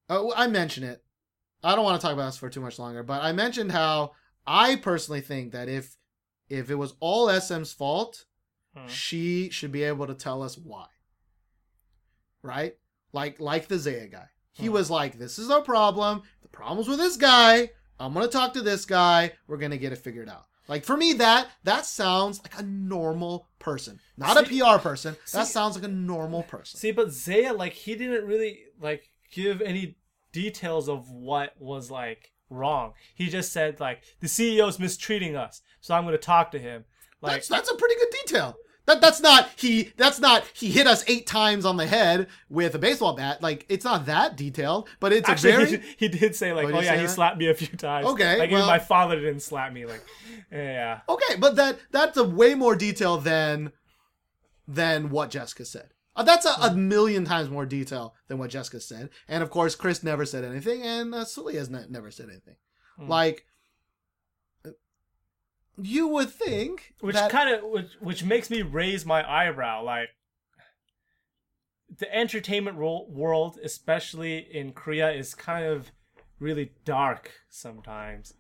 [0.08, 1.02] oh i mentioned it
[1.62, 4.12] i don't want to talk about this for too much longer but i mentioned how
[4.46, 5.96] i personally think that if
[6.48, 8.24] if it was all sm's fault
[8.76, 8.86] Hmm.
[8.88, 10.86] she should be able to tell us why
[12.42, 12.76] right?
[13.12, 14.28] Like like the ZE:A guy.
[14.52, 14.72] He Hmm.
[14.72, 16.22] was like this is our problem.
[16.42, 17.70] The problem's with this guy.
[17.98, 19.32] I'm gonna talk to this guy.
[19.46, 20.46] We're gonna get it figured out.
[20.68, 24.00] Like for me that that sounds like a normal person.
[24.16, 25.16] Not See- a pr person.
[25.32, 26.78] That sounds like a normal person.
[26.78, 29.96] See, but ZE:A, like, he didn't really like give any
[30.32, 32.94] details of what was like wrong.
[33.14, 36.84] He just said like the CEO's mistreating us, so I'm going to talk to him.
[37.22, 40.86] Like, that's that's a pretty good detail that that's not he that's not he hit
[40.86, 44.88] us eight times on the head with a baseball bat like it's not that detailed
[45.00, 47.02] but it's actually, a very he, did- he did say like, Oh, oh, yeah, he
[47.02, 47.10] that?
[47.10, 48.06] slapped me a few times.
[48.06, 49.86] Okay, like well- even my father didn't slap me.
[49.86, 50.04] Like,
[50.50, 53.72] yeah, Okay, but that that's a way more detail than
[54.68, 55.90] than what Jessica said.
[56.14, 59.10] Uh, that's a, a million times more detail than what Jessica said.
[59.28, 62.56] And of course, Kris never said anything, and uh, Sulli has ne- never said anything.
[62.96, 63.08] Hmm.
[63.08, 63.44] Like,
[65.80, 69.82] you would think which that kind of which which makes me raise my eyebrow.
[69.82, 70.08] Like,
[71.98, 75.90] the entertainment ro- world, especially in Korea, is kind of
[76.38, 78.34] really dark sometimes.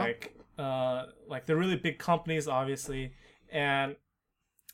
[0.00, 3.14] Like, uh, like the really big companies, obviously,
[3.50, 3.96] and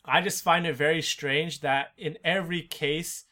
[0.05, 3.25] I just find it very strange that in every case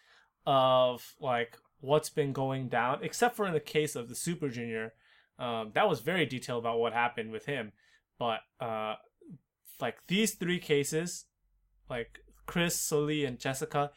[0.46, 4.92] of like what's been going down, except for in the case of the Super Junior,
[5.38, 7.72] um, that was very detailed about what happened with him.
[8.18, 8.94] But uh,
[9.80, 11.26] like these three cases,
[11.90, 13.90] like Kris, Sulli, and Jessica,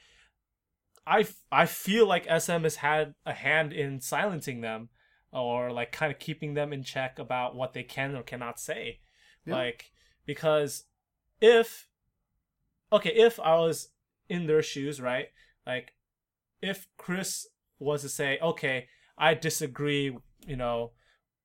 [1.07, 4.89] I I feel like SM has had a hand in silencing them,
[5.31, 8.99] or like kind of keeping them in check about what they can or cannot say,
[9.45, 9.55] Yeah.
[9.55, 9.91] like
[10.25, 10.85] because
[11.41, 11.87] if
[12.91, 13.89] okay if I was
[14.27, 15.27] in their shoes, right,
[15.65, 15.93] like
[16.61, 17.47] if Kris
[17.79, 18.87] was to say, okay,
[19.17, 20.15] I disagree,
[20.45, 20.91] you know,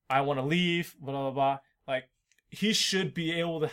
[0.09, 2.09] I want to leave, blah blah blah, like
[2.49, 3.71] he should be able to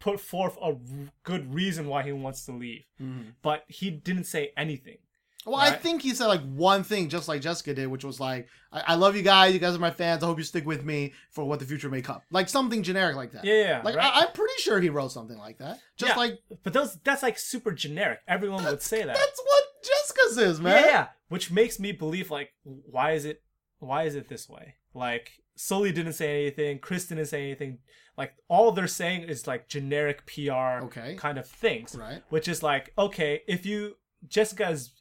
[0.00, 0.76] put forth a
[1.24, 3.34] good reason why he wants to leave, Mhm.
[3.42, 4.98] but he didn't say anything.
[5.46, 8.48] Well, I think he said like one thing, just like Jessica did, which was like,
[8.70, 9.54] I-, "I love you guys.
[9.54, 10.22] You guys are my fans.
[10.22, 13.16] I hope you stick with me for what the future may come." Like something generic
[13.16, 13.44] like that.
[13.44, 14.12] Yeah, yeah, Like right?
[14.12, 15.80] I- I'm pretty sure he wrote something like that.
[15.96, 16.16] Just Yeah.
[16.16, 18.20] like but those that's like super generic.
[18.28, 19.16] Everyone would say that.
[19.16, 20.84] that's what Jessica says, man.
[20.84, 23.42] Yeah, yeah, which makes me believe like why is it
[23.78, 24.74] why is it this way?
[24.92, 27.78] Like Sulli didn't say anything, Kris didn't say anything.
[28.16, 31.16] Like all they're saying is like generic PR Okay.
[31.16, 31.94] kind of things.
[31.96, 32.22] Right.
[32.30, 34.92] Which is like, okay, if you Jessica has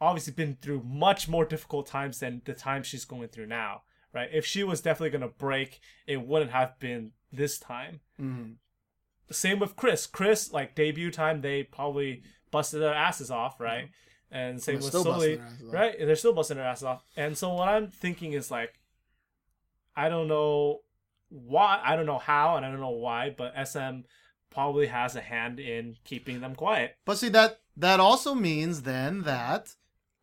[0.00, 3.82] obviously been through much more difficult times than the time she's going through now,
[4.12, 4.28] right?
[4.32, 8.00] If she was definitely gonna break, it wouldn't have been this time.
[8.20, 8.56] Mhm.
[9.30, 10.06] Same with Kris.
[10.06, 13.88] Kris, like debut time, they probably busted their asses off, right?
[14.30, 15.74] And same They're with Sulli, their asses off.
[15.74, 15.98] right?
[15.98, 17.02] They're still busting their asses off.
[17.16, 18.78] And so what I'm thinking is like,
[19.96, 20.80] I don't know
[21.28, 24.00] why, I don't know how, and I don't know why, but SM
[24.50, 26.96] probably has a hand in keeping them quiet.
[27.04, 29.74] But see that that also means then that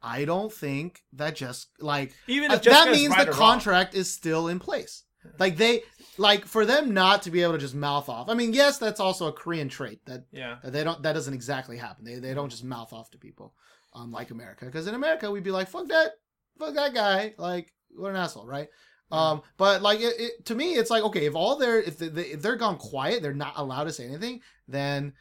[0.02, 3.39] I don't think that just like Even uh, if that means right the or wrong.
[3.53, 5.03] contract is still in place.
[5.38, 5.81] Like they
[6.18, 8.27] like for them not to be able to just mouth off.
[8.30, 10.57] I mean, yes, that's also a Korean trait that Yeah.
[10.64, 12.06] that they don't that doesn't exactly happen.
[12.06, 13.53] They they don't just mouth off to people,
[13.93, 14.65] um, like America.
[14.65, 16.14] Because in America we'd be like, fuck that,
[16.57, 18.69] fuck that guy, like what an asshole, right?
[19.12, 22.08] Um, but like it, it, to me, it's like okay, if all they're if they,
[22.08, 25.14] if they're gone quiet, they're not allowed to say anything, then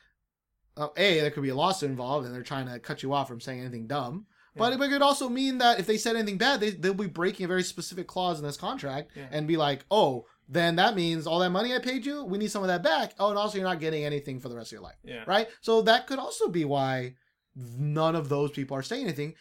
[0.76, 3.28] uh, a there could be a lawsuit involved, and they're trying to cut you off
[3.28, 4.26] from saying anything dumb.
[4.56, 7.44] But it could also mean that if they said anything bad, they they'll be breaking
[7.44, 9.26] a very specific clause in this contract Yeah.
[9.30, 12.50] and be like, oh, then that means all that money I paid you, we need
[12.50, 13.14] some of that back.
[13.18, 15.22] Oh, and also you're not getting anything for the rest of your life Yeah.
[15.26, 15.48] right?
[15.60, 17.14] So that could also be why
[17.54, 19.34] none of those people are saying anything.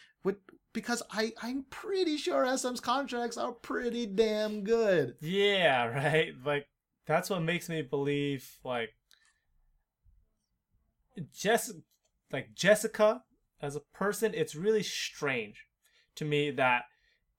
[0.72, 5.16] Because I I'm pretty sure SM's contracts are pretty damn good.
[5.20, 6.32] Yeah, right.
[6.44, 6.66] Like
[7.06, 8.90] that's what makes me believe like
[11.32, 11.72] Jess
[12.32, 13.22] like Jessica
[13.62, 15.66] as a person, it's really strange
[16.16, 16.84] to me that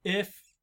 [0.03, 0.53] if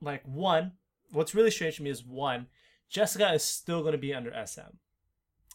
[0.00, 0.72] like one,
[1.10, 2.46] what's really strange to me is one,
[2.90, 4.76] Jessica is still going to be under SM.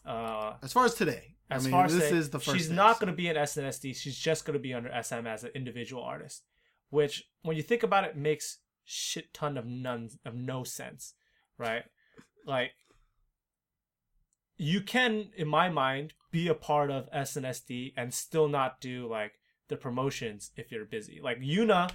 [0.05, 2.57] Uh, As far as today, as I mean, far as this is the first.
[2.57, 3.95] she's not going to be in SNSD.
[3.95, 6.43] She's just going to be under SM as an individual artist,
[6.89, 11.13] which, when you think about it, makes shit ton of none of no sense,
[11.57, 11.83] right?
[12.45, 12.71] Like,
[14.57, 19.33] you can, in my mind, be a part of SNSD and still not do like
[19.69, 21.19] the promotions if you're busy.
[21.23, 21.89] Like Yoona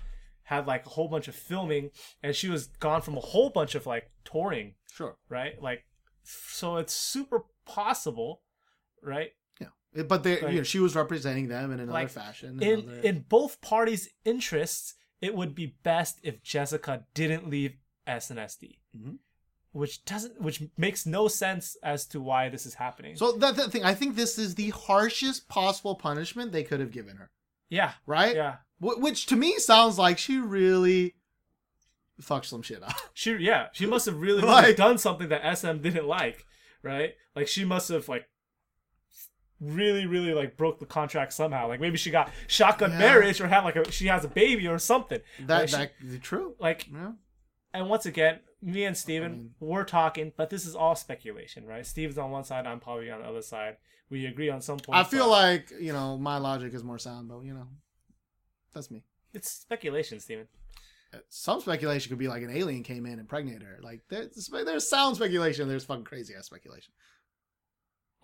[0.44, 1.90] had like a whole bunch of filming,
[2.22, 5.16] and she was gone from a whole bunch of like touring Sure.
[5.28, 5.60] right?
[5.60, 5.84] Like,
[6.22, 8.42] so it's super possible,
[9.02, 9.30] right?
[10.08, 12.60] But they, Like- you know, she was representing them in another Like, fashion.
[12.62, 17.76] In another- in both parties' interests, it would be best if Jessica didn't leave
[18.06, 19.18] SNSD, Mhm.
[19.72, 23.16] which doesn't, which makes no sense as to why this is happening.
[23.16, 23.84] so that, the thing.
[23.84, 27.30] I think this is the harshest possible punishment they could have given her.
[27.70, 28.34] yeah, Right?
[28.36, 31.14] yeah, Wh- Which to me sounds like she really
[32.20, 32.94] fucked some shit up.
[33.14, 36.44] she yeah she must have really, really Like- done something that SM didn't like,
[36.82, 37.14] right?
[37.34, 38.28] Like she must have like
[39.64, 42.98] really really like broke the contract somehow like maybe she got shotgun Yeah.
[42.98, 46.22] marriage or had like a she has a baby or something That Like, she- that
[46.22, 46.54] true.
[46.58, 47.12] like Yeah.
[47.72, 51.66] and once again, me and Steven, I mean- we're talking, but this is all speculation,
[51.66, 51.84] right?
[51.86, 53.76] Steven's on one side, I'm probably on the other side.
[54.10, 54.98] We agree on some points.
[54.98, 57.68] I feel like you know my logic is more sound, but you know,
[58.72, 59.02] that's me.
[59.32, 60.46] it's speculation, Steven.
[61.12, 63.78] Uh, some speculation could be like an alien came in and impregnated her.
[63.82, 65.68] Like there's there's sound speculation.
[65.68, 66.92] There's fucking crazy ass speculation.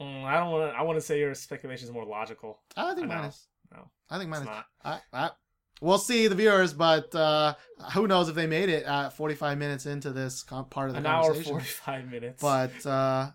[0.00, 0.78] Mm, I don't want to.
[0.78, 2.60] I want to say your speculation is more logical.
[2.76, 3.46] I think I mine is.
[3.72, 4.56] No, I think mine it's is.
[4.56, 4.66] not.
[4.84, 5.30] I, I,
[5.80, 7.54] we'll see the viewers, but uh,
[7.94, 11.00] who knows if they made it at 45 minutes into this com- part of the
[11.00, 11.52] An hour conversation.
[11.52, 12.40] forty-five minutes.
[12.42, 13.30] But uh,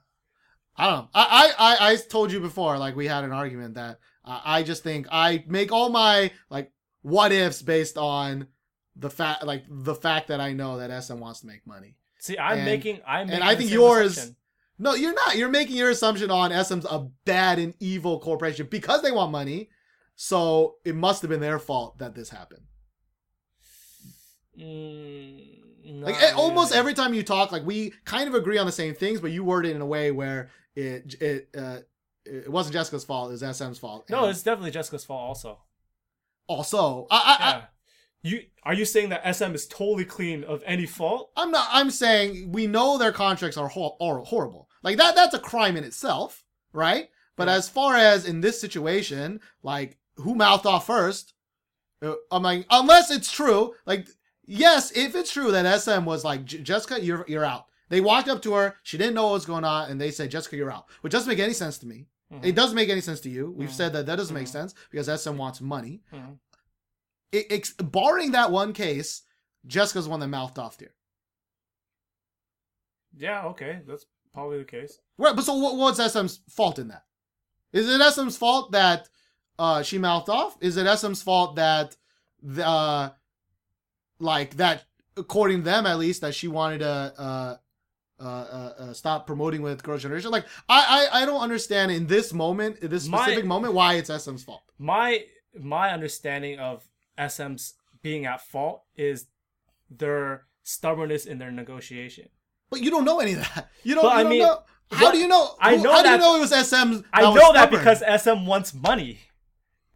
[0.76, 1.10] I don't know.
[1.14, 4.64] I, I, I, I told you before, like we had an argument that uh, I
[4.64, 6.72] just think I make all my like
[7.04, 8.48] what ifs based on
[8.96, 11.96] the fact, like the fact that I know that SM wants to make money.
[12.18, 13.02] see, I'm and- making.
[13.08, 14.36] I'm and making I think yours- assumption.
[14.78, 15.38] No, you're not.
[15.38, 19.70] You're making your assumption on SM's a bad and evil corporation because they want money.
[20.16, 22.64] So it must have been their fault that this happened.
[24.60, 28.72] Mm, Like eh, almost every time you talk, like we kind of agree on the
[28.72, 31.80] same things, but you word it in a way where it it uh,
[32.26, 34.10] it wasn't Jessica's fault; it was SM's fault.
[34.10, 35.28] No, And it's definitely Jessica's fault.
[35.28, 35.60] Also,
[36.48, 37.62] also I, I, yeah.
[38.26, 41.30] You are you saying that SM is totally clean of any fault?
[41.38, 41.68] I'm not.
[41.72, 44.68] I'm saying we know their contracts are, hor- are horrible.
[44.82, 45.14] Like that.
[45.16, 46.44] That's a crime in itself,
[46.74, 47.10] right?
[47.36, 47.54] But Yeah.
[47.56, 51.34] as far as in this situation, like who mouthed off first?
[52.02, 54.08] Uh, I'm like, unless it's true, like
[54.48, 57.66] yes, if it's true that SM was like Jessica, you're you're out.
[57.90, 60.32] They walked up to her, she didn't know what was going on, and they said,
[60.32, 60.86] Jessica, you're out.
[61.02, 62.08] Which doesn't make any sense to me.
[62.34, 62.44] Mhm.
[62.44, 63.52] It doesn't make any sense to you.
[63.56, 63.74] We've Mhm.
[63.74, 64.52] said that that doesn't make Mhm.
[64.58, 66.02] sense because SM wants money.
[67.34, 67.46] Mhm.
[67.50, 69.24] It, barring that one case,
[69.66, 70.94] Jessica's the one that mouthed off there.
[73.18, 75.00] Yeah, okay, that's probably the case.
[75.18, 77.04] Right, but so what, what's SM's fault in that?
[77.72, 79.08] Is it SM's fault that
[79.58, 80.58] uh, she mouthed off?
[80.62, 81.96] Is it SM's fault that
[82.42, 83.10] the uh,
[84.20, 84.84] like that
[85.18, 86.88] according to them at least that she wanted to
[87.18, 87.58] uh,
[88.20, 90.32] uh, uh, uh, stop promoting with Girls' Generation?
[90.32, 93.94] Like I, I I don't understand in this moment, in this My- specific moment, why
[93.96, 94.64] it's SM's fault.
[94.78, 95.24] My
[95.58, 96.84] my understanding of
[97.18, 99.28] SM's being at fault is
[99.90, 102.30] their stubbornness in their negotiation.
[102.70, 103.70] But you don't know any of that.
[103.84, 104.04] You don't.
[104.04, 104.60] But you I don't mean, know.
[104.92, 105.56] How do you know?
[105.60, 107.06] I know How do you that- know it was SM?
[107.14, 107.80] I know that stubborn?
[107.80, 109.20] because SM wants money.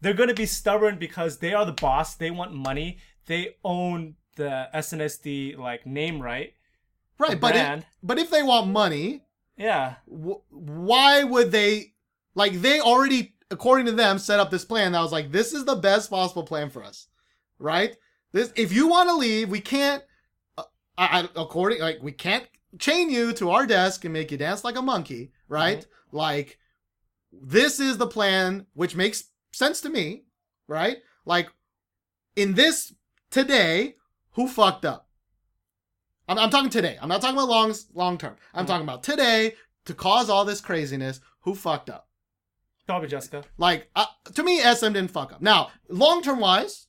[0.02, 2.16] They're going to be stubborn because they are the boss.
[2.16, 2.98] They want money.
[3.26, 6.54] They own the SNSD like name right.
[7.18, 7.40] right.
[7.40, 9.26] But if, but if they want money,
[9.58, 9.96] Yeah.
[10.08, 11.94] wh- why would they?
[12.34, 15.66] Like they already, according to them, set up this plan that was like, this is
[15.66, 17.08] the best possible plan for us,
[17.60, 17.96] right?
[18.32, 20.04] This, if you want to leave, we can't.
[20.58, 20.64] Uh,
[20.98, 24.78] I, according, like we can't chain you to our desk and make you dance like
[24.78, 25.86] a monkey, right?
[26.12, 26.60] Like
[27.32, 30.24] this is the plan, which makes sense to me,
[30.68, 30.98] right?
[31.26, 31.50] Like
[32.36, 32.94] in this
[33.32, 33.96] today,
[34.32, 35.08] who fucked up?
[36.28, 36.98] I'm, I'm talking today.
[37.02, 38.36] I'm not talking about long long term.
[38.54, 39.56] I'm talking about today
[39.86, 41.20] to cause all this craziness.
[41.42, 42.08] Who fucked up?
[42.86, 43.44] Probably Jessica.
[43.58, 45.42] Like uh, to me, SM didn't fuck up.
[45.42, 46.88] Now, long term wise,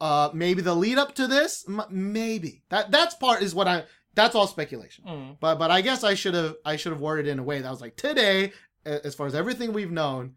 [0.00, 3.84] uh, maybe the lead up to this, m- maybe that that's part is what I.
[4.14, 5.04] That's all speculation.
[5.06, 5.36] Mm.
[5.40, 7.60] But but I guess I should have I should have worded it in a way
[7.60, 8.52] that was like today,
[8.84, 10.34] as far as everything we've known,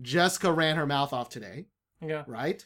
[0.00, 1.66] Jessica ran her mouth off today,
[2.00, 2.24] Yeah.
[2.26, 2.64] right?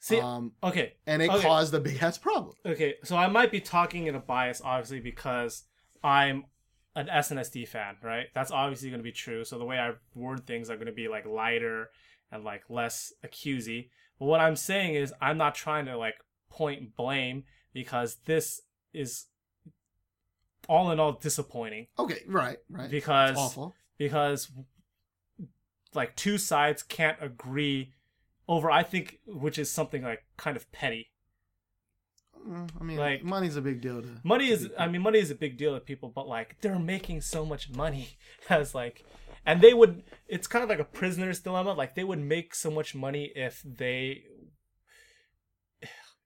[0.00, 0.20] See.
[0.20, 0.94] um, okay.
[1.08, 1.42] and it okay.
[1.42, 2.54] caused a big ass problem.
[2.64, 2.94] Okay.
[3.02, 5.64] So I might be talking in a bias, obviously, because
[6.04, 6.44] I'm
[6.94, 8.26] an SNSD fan, right?
[8.34, 9.44] That's obviously going to be true.
[9.44, 11.90] So the way I word things are going to be like lighter
[12.30, 13.90] and like less accusy.
[14.18, 16.14] But what I'm saying is, I'm not trying to like
[16.50, 18.62] point blame because this
[18.92, 19.26] is
[20.68, 22.90] all in all disappointing Okay, right, right.
[22.90, 23.74] because It's awful.
[23.96, 24.50] because
[25.94, 27.92] like two sides can't agree
[28.48, 31.10] over I think which is something like kind of petty.
[32.46, 34.68] Mm, I mean, like- money's a big deal to Money is.
[34.78, 37.70] I mean money is a big deal to people, but like they're making so much
[37.70, 38.16] money
[38.50, 39.04] as like
[39.48, 41.72] and they would it's kind of like a prisoner's dilemma.
[41.72, 44.24] Like they would make so much money if they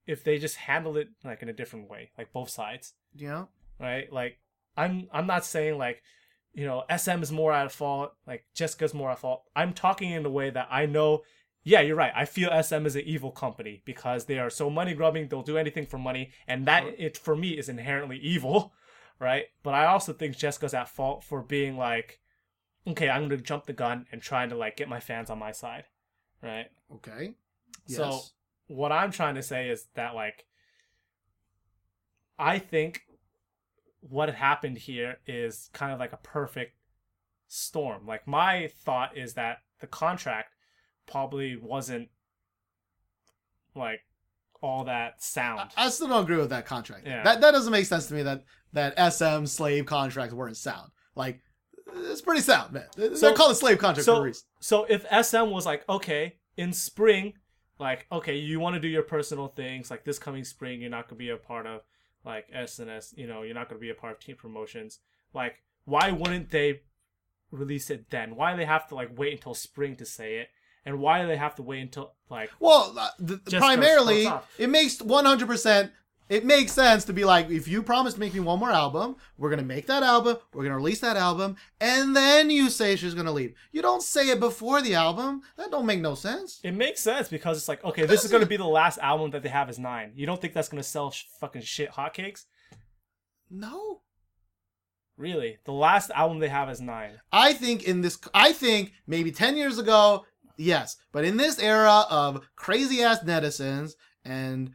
[0.06, 2.94] if they just handled it like in a different way, like both sides.
[3.14, 3.44] yeah
[3.78, 4.12] right?
[4.12, 4.38] Like
[4.76, 6.02] I'm I'm not saying like
[6.52, 9.44] you know SM is more at fault, like Jessica's more at fault.
[9.54, 11.22] I'm talking in a way that I know.
[11.64, 12.12] Yeah, you're right.
[12.16, 15.28] I feel SM is an evil company because they are so money grubbing.
[15.28, 18.72] They'll do anything for money, and that it for me is inherently evil,
[19.20, 19.44] right?
[19.62, 22.18] But I also think Jessica's at fault for being like,
[22.86, 25.52] okay, I'm gonna jump the gun and try to like get my fans on my
[25.52, 25.84] side,
[26.42, 26.66] right?
[26.94, 27.34] Okay.
[27.86, 27.96] Yes.
[27.96, 28.20] So
[28.68, 30.46] what I'm trying to say is that like
[32.38, 33.02] I think
[34.00, 36.76] what happened here is kind of like a perfect
[37.48, 38.06] storm.
[38.06, 40.54] Like my thought is that the contract
[41.06, 42.08] probably wasn't
[43.74, 44.00] like
[44.60, 45.70] all that sound.
[45.76, 47.06] I still don't agree with that contract.
[47.06, 47.22] Yeah.
[47.22, 48.22] That that doesn't make sense to me.
[48.22, 50.90] That that SM slave contracts weren't sound.
[51.14, 51.42] Like
[51.94, 52.86] it's pretty sound, man.
[52.96, 54.46] They're So- called a slave contract for a so reason.
[54.60, 57.34] so if SM was like, okay, in spring,
[57.78, 61.08] like, okay, you want to do your personal things, like this coming spring, you're not
[61.08, 61.82] gonna be a part of
[62.24, 65.00] like SNS, you know, you're not gonna be a part of team promotions.
[65.34, 66.82] Like, why wouldn't they
[67.50, 68.36] release it then?
[68.36, 70.48] Why do they have to like wait until spring to say it?
[70.84, 74.28] And why do they have to wait until like Well, uh, the, primarily,
[74.58, 75.90] it makes 100%.
[76.32, 79.16] It makes sense to be like, if you promise to make me one more album,
[79.36, 83.12] we're gonna make that album, we're gonna release that album, and then you say she's
[83.12, 83.52] gonna leave.
[83.70, 85.42] You don't say it before the album.
[85.58, 86.58] That don't make no sense.
[86.64, 89.42] it makes sense because it's like, okay, this is gonna be the last album that
[89.42, 90.12] they have as nine.
[90.14, 92.46] You don't think that's gonna sell sh- fucking shit hotcakes?
[93.50, 94.00] No.
[95.18, 95.58] Really?
[95.66, 97.20] The last album they have is nine.
[97.30, 100.24] I think in this, I think maybe 10 years ago,
[100.56, 100.96] yes.
[101.12, 103.92] But in this era of crazy ass netizens
[104.24, 104.72] and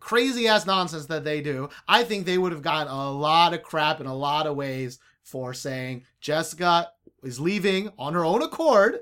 [0.00, 3.62] crazy ass nonsense that they do, I think they would have gotten a lot of
[3.62, 6.90] crap in a lot of ways for saying Jessica
[7.22, 9.00] is leaving on her own accord.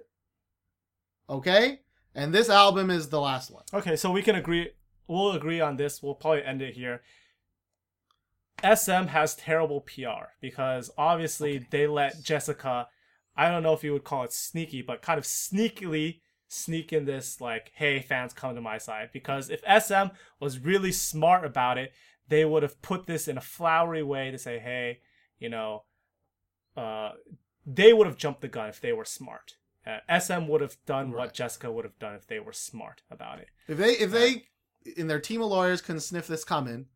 [1.28, 1.80] Okay?
[2.14, 3.64] And this album is the last one.
[3.72, 4.70] Okay, so we can agree.
[5.06, 6.02] We'll agree on this.
[6.02, 7.02] We'll probably end it here.
[8.62, 12.88] SM has terrible PR because obviously they let Jessica.
[13.36, 16.20] I don't know if you would call it sneaky, but kind of sneakily
[16.52, 20.08] sneak in this like, "Hey, fans, come to my side." Because if SM
[20.40, 21.92] was really smart about it,
[22.28, 25.00] they would have put this in a flowery way to say, "Hey,
[25.38, 25.84] you know,
[26.76, 27.12] uh,
[27.66, 29.56] they would have jumped the gun if they were smart."
[29.86, 31.20] Uh, SM would have done Right.
[31.26, 33.48] what Jessica would have done if they were smart about it.
[33.66, 34.48] If they, if they,
[34.96, 36.86] in their team of lawyers couldn't sniff this coming,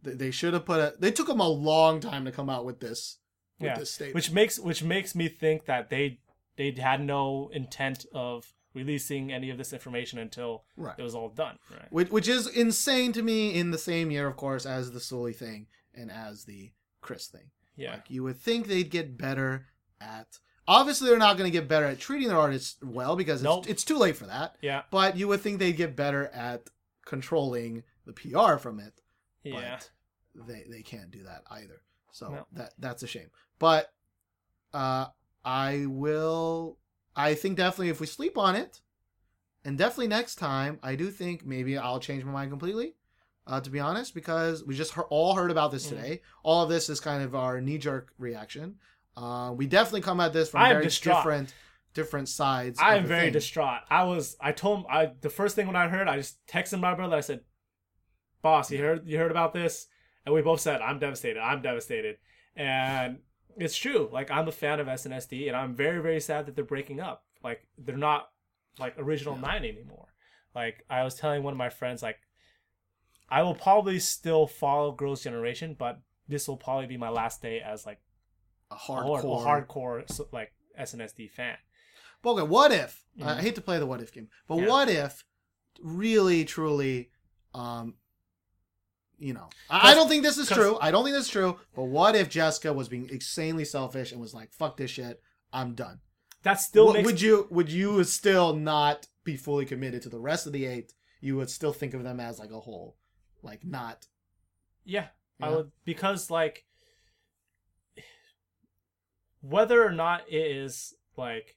[0.00, 2.64] they, they should have put a, they took them a long time to come out
[2.64, 3.18] with this,
[3.58, 4.14] with Yeah, this statement.
[4.14, 6.20] which makes which makes me think that they
[6.56, 10.94] they had no intent of releasing any of this information until Right.
[10.98, 11.58] it was all done.
[11.70, 11.90] Right.
[11.92, 15.34] which which is insane to me in the same year of course as the Sulli
[15.34, 17.50] thing and as the Kris thing.
[17.76, 17.92] Yeah.
[17.94, 19.66] Like you would think they'd get better
[20.00, 23.44] at Obviously, they're not going to get better at treating their artists well because it's,
[23.44, 23.68] Nope.
[23.68, 24.56] it's too late for that.
[24.62, 24.84] Yeah.
[24.90, 26.70] But you would think they'd get better at
[27.04, 28.94] controlling the PR from it.
[29.42, 29.78] Yeah.
[30.34, 31.82] But they they can't do that either.
[32.12, 32.46] So No.
[32.52, 33.28] that that's a shame.
[33.58, 33.92] But
[34.72, 35.08] uh,
[35.44, 36.78] I will.
[37.16, 38.80] I think definitely if we sleep on it,
[39.64, 42.94] and definitely next time, I do think maybe I'll change my mind completely.
[43.46, 45.90] Uh, to be honest, because we just he- all heard about this Mm.
[45.90, 46.22] today.
[46.42, 48.76] All of this is kind of our knee jerk reaction.
[49.16, 51.18] Uh, we definitely come at this from I very distraught.
[51.18, 51.54] different
[51.92, 52.78] different sides.
[52.82, 53.32] I am very thing.
[53.34, 53.82] distraught.
[53.88, 54.36] I was.
[54.40, 54.86] I told.
[54.90, 57.16] I the first thing when I heard, I just texted my brother.
[57.16, 57.42] I said,
[58.42, 59.86] "Boss, you heard you heard about this?"
[60.26, 61.38] And we both said, "I'm devastated.
[61.38, 62.16] I'm devastated."
[62.56, 63.18] And
[63.56, 64.08] it's true.
[64.12, 67.24] Like I'm a fan of SNSD, and I'm very very sad that they're breaking up.
[67.42, 68.30] Like they're not
[68.78, 69.40] like original Yeah.
[69.42, 70.08] nine anymore.
[70.54, 72.18] Like I was telling one of my friends, like
[73.28, 77.60] I will probably still follow Girls' Generation, but this will probably be my last day
[77.60, 78.00] as like
[78.70, 79.18] a hardcore.
[79.40, 81.56] a hardcore like SNSD fan.
[82.22, 83.04] But okay, what if?
[83.22, 83.40] I Mhm.
[83.40, 84.68] hate to play the what if game, but Yeah.
[84.68, 85.24] what if,
[85.80, 87.10] really, truly,
[87.52, 87.96] um,
[89.18, 90.76] you know, I, don't think this is true.
[90.80, 91.58] I don't think this is true.
[91.74, 95.20] But what if Jessica was being insanely selfish and was like, "Fuck this shit,
[95.52, 96.00] I'm done."
[96.42, 100.20] That still What- makes would you would you still not be fully committed to the
[100.20, 100.92] rest of the eight?
[101.20, 102.96] You would still think of them as like a whole,
[103.42, 104.06] like not.
[104.84, 105.08] Yeah,
[105.40, 105.56] I Yeah.
[105.56, 106.66] would because like
[109.40, 111.56] whether or not it is like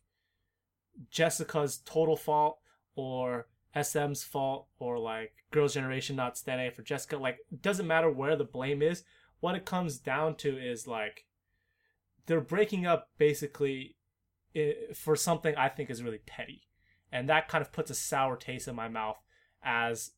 [1.10, 2.60] Jessica's total fault
[2.96, 8.10] or SM's fault or like Girls' Generation not standing up for Jessica, like doesn't matter
[8.10, 9.04] where the blame is.
[9.40, 11.26] What it comes down to is like
[12.26, 13.96] they're breaking up basically
[14.96, 16.64] for something I think is really petty,
[17.12, 19.18] and that kind of puts a sour taste in my mouth
[19.64, 20.12] as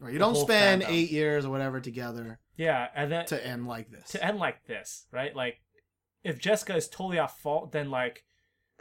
[0.00, 0.88] Or you don't spend fandom.
[0.90, 4.08] eight years or whatever together yeah, and then to end like this.
[4.10, 5.36] to end like this, right?
[5.36, 5.60] Like,
[6.24, 8.24] if Jessica is totally at fault, then like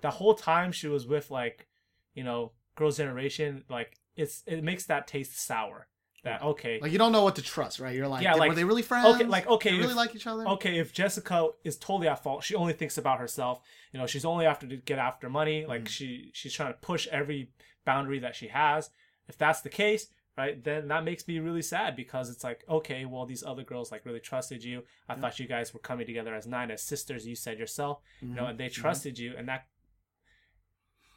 [0.02, 1.68] the whole time she was with like,
[2.14, 5.88] you know, Girls' Generation, like it's it makes that taste sour.
[6.23, 7.95] That okay, like you don't know what to trust, right?
[7.95, 9.06] You're like, Yeah, like, were they really friends?
[9.15, 10.43] okay, like okay, they really if, like each other.
[10.47, 13.61] okay, if Jessica is totally at fault, she only thinks about herself.
[13.91, 15.68] You know, she's only after to get after money.
[15.68, 15.88] Like Mhm.
[15.89, 17.52] she she's trying to push every
[17.85, 18.89] boundary that she has.
[19.27, 23.06] If that's the case, right, then that makes me really sad because it's like, okay,
[23.06, 24.81] well, these other girls like really trusted you.
[25.07, 25.19] I Yeah.
[25.22, 27.27] thought you guys were coming together as nine as sisters.
[27.27, 28.49] You said yourself, you know, Mhm.
[28.49, 29.68] and they trusted you, and that.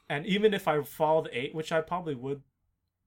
[0.09, 2.43] And even if I follow the eight, which I probably would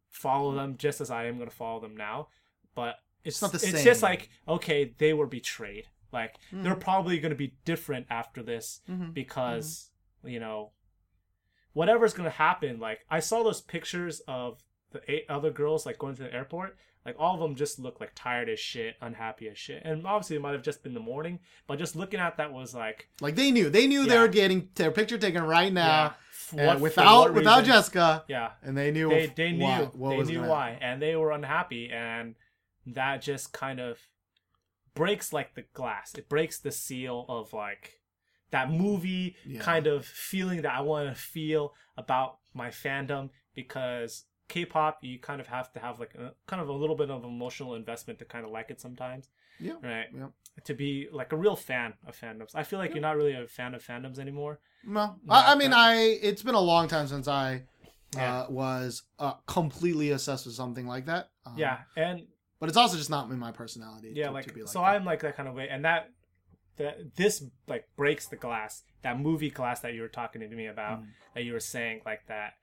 [0.09, 2.27] follow them just as I am going to follow them now,
[2.75, 3.83] but it's not the it's same.
[3.85, 5.87] just like okay, they were betrayed.
[6.11, 6.79] Like they're Mhm.
[6.81, 9.13] probably going to be different after this Mhm.
[9.13, 9.91] because
[10.23, 10.71] you know
[11.73, 12.79] whatever's going to happen.
[12.79, 16.77] Like I saw those pictures of the eight other girls like going to the airport.
[17.05, 20.35] Like all of them just look like tired as shit, unhappy as shit, and obviously
[20.35, 21.39] it might have just been the morning.
[21.65, 24.21] But just looking at that was like Like they knew, they knew they Yeah.
[24.21, 26.13] were getting their picture taken right now yeah,
[26.53, 27.73] what- without without reason.
[27.73, 30.83] Jessica, Yeah, and they knew they they knew why- what they was knew why, happen.
[30.83, 32.35] and they were unhappy, and
[32.85, 33.99] that just kind of
[34.93, 36.13] breaks like the glass.
[36.15, 38.01] It breaks the seal of like
[38.51, 39.61] that movie Yeah.
[39.61, 45.39] kind of feeling that I want to feel about my fandom because K-pop you kind
[45.39, 48.25] of have to have like a, kind of a little bit of emotional investment to
[48.25, 49.29] kind of like it sometimes,
[49.59, 50.07] Yeah, right?
[50.13, 50.27] yeah.
[50.65, 52.49] To be like a real fan of fandoms.
[52.53, 54.59] I feel like you're not really a fan of fandoms anymore.
[54.85, 57.63] No, I, I mean, I it's been a long time since I
[58.15, 58.41] Yeah.
[58.41, 61.29] uh, was uh, completely obsessed with something like that.
[61.45, 62.27] Um, yeah, and
[62.59, 64.11] but it's also just not in my personality.
[64.15, 64.85] yeah to, like, to be like so that.
[64.85, 66.11] i'm like that kind of way and that
[66.77, 70.67] that this like breaks the glass that movie glass that you were talking to me
[70.67, 71.07] about Mm.
[71.33, 72.53] that you were saying like that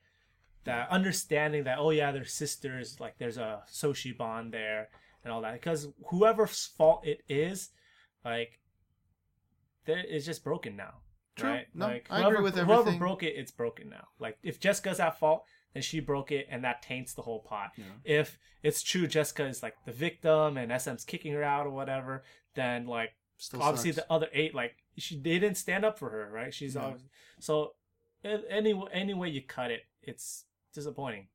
[0.65, 4.89] that understanding that oh yeah they're sisters like there's a soshi bond there
[5.25, 7.71] and all that because whoever's fault it is
[8.31, 8.61] like
[9.87, 10.95] there it's just broken now
[11.37, 11.51] True.
[11.51, 12.99] right No, like I agree whoever, with whoever everything.
[12.99, 15.45] broke it it's broken now like if jessica's at fault
[15.75, 17.85] then she broke it and that taints the whole pot Yeah.
[18.05, 22.25] if it's true Jessica is like the victim and SM's kicking her out or whatever,
[22.57, 24.09] then like Still obviously sucks.
[24.09, 26.53] the other eight like she they didn't stand up for her, right?
[26.53, 26.95] She's Yeah.
[27.39, 27.75] so
[28.25, 31.29] any any way you cut it, it's disappointing,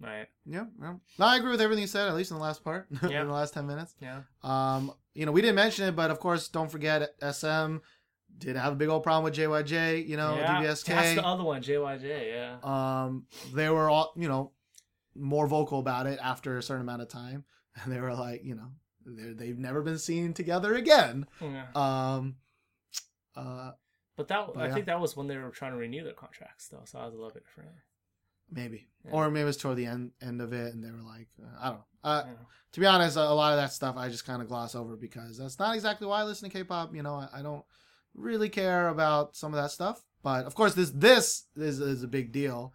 [0.00, 0.26] right?
[0.46, 0.94] yeah, yeah.
[1.18, 2.08] No, I agree with everything you said.
[2.08, 3.22] At least in the last part, Yeah.
[3.22, 3.94] in the last ten minutes.
[4.00, 7.76] Yeah, Um, you know, we didn't mention it, but of course, don't forget SM
[8.38, 10.06] did have a big old problem with JYJ.
[10.06, 10.62] You know, yeah.
[10.62, 10.86] DBSK.
[10.86, 12.32] That's the other one, JYJ.
[12.32, 14.52] Yeah, um they were all you know
[15.16, 17.44] more vocal about it after a certain amount of time
[17.82, 18.70] and they were like you know
[19.04, 21.66] they've never been seen together again yeah.
[21.74, 22.36] um
[23.34, 23.72] uh
[24.16, 24.74] But that But I yeah.
[24.74, 26.82] think that was when they were trying to renew their contracts, though.
[26.84, 27.70] So I was a little bit different.
[28.50, 29.12] Maybe Yeah.
[29.12, 31.46] or maybe it was toward the end end of it and they were like uh,
[31.60, 32.32] i don't know uh, Yeah.
[32.72, 34.96] to be honest a, a lot of that stuff i just kind of gloss over
[34.96, 37.64] because that's not exactly why i listen to k-pop you know I, I don't
[38.14, 40.02] really care about some of that stuff.
[40.22, 42.74] But of course, this this is, is a big deal.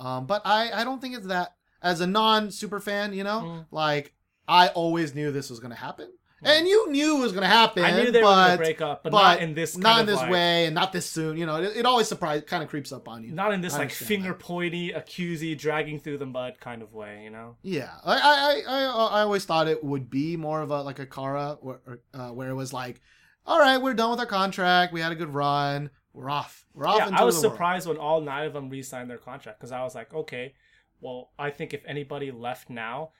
[0.00, 3.40] Um, but I I don't think it's that as a non super fan, you know,
[3.42, 3.66] Mm.
[3.70, 4.12] like
[4.48, 6.10] I always knew this was gonna happen,
[6.42, 7.84] and you knew it was gonna happen.
[7.84, 9.76] I knew they were but, gonna break up, but, but not in this.
[9.76, 11.36] not kind in of this like- way and not this soon.
[11.36, 13.32] You know, it, it always surprise kind of creeps up on you.
[13.32, 17.22] Not in this I like finger pointy, accusy, dragging through the mud kind of way.
[17.24, 17.56] You know.
[17.62, 21.06] Yeah, I, I, I, I always thought it would be more of a like a
[21.06, 21.80] Kara, where,
[22.14, 23.00] uh, where it was like,
[23.46, 26.86] all right, we're done with our contract, we had a good run, we're off, we're
[26.86, 26.98] off.
[26.98, 29.72] Yeah, I was the world." surprised when all nine of them re-signed their contract because
[29.72, 30.54] I was like, okay,
[31.00, 33.10] well, I think if anybody left now,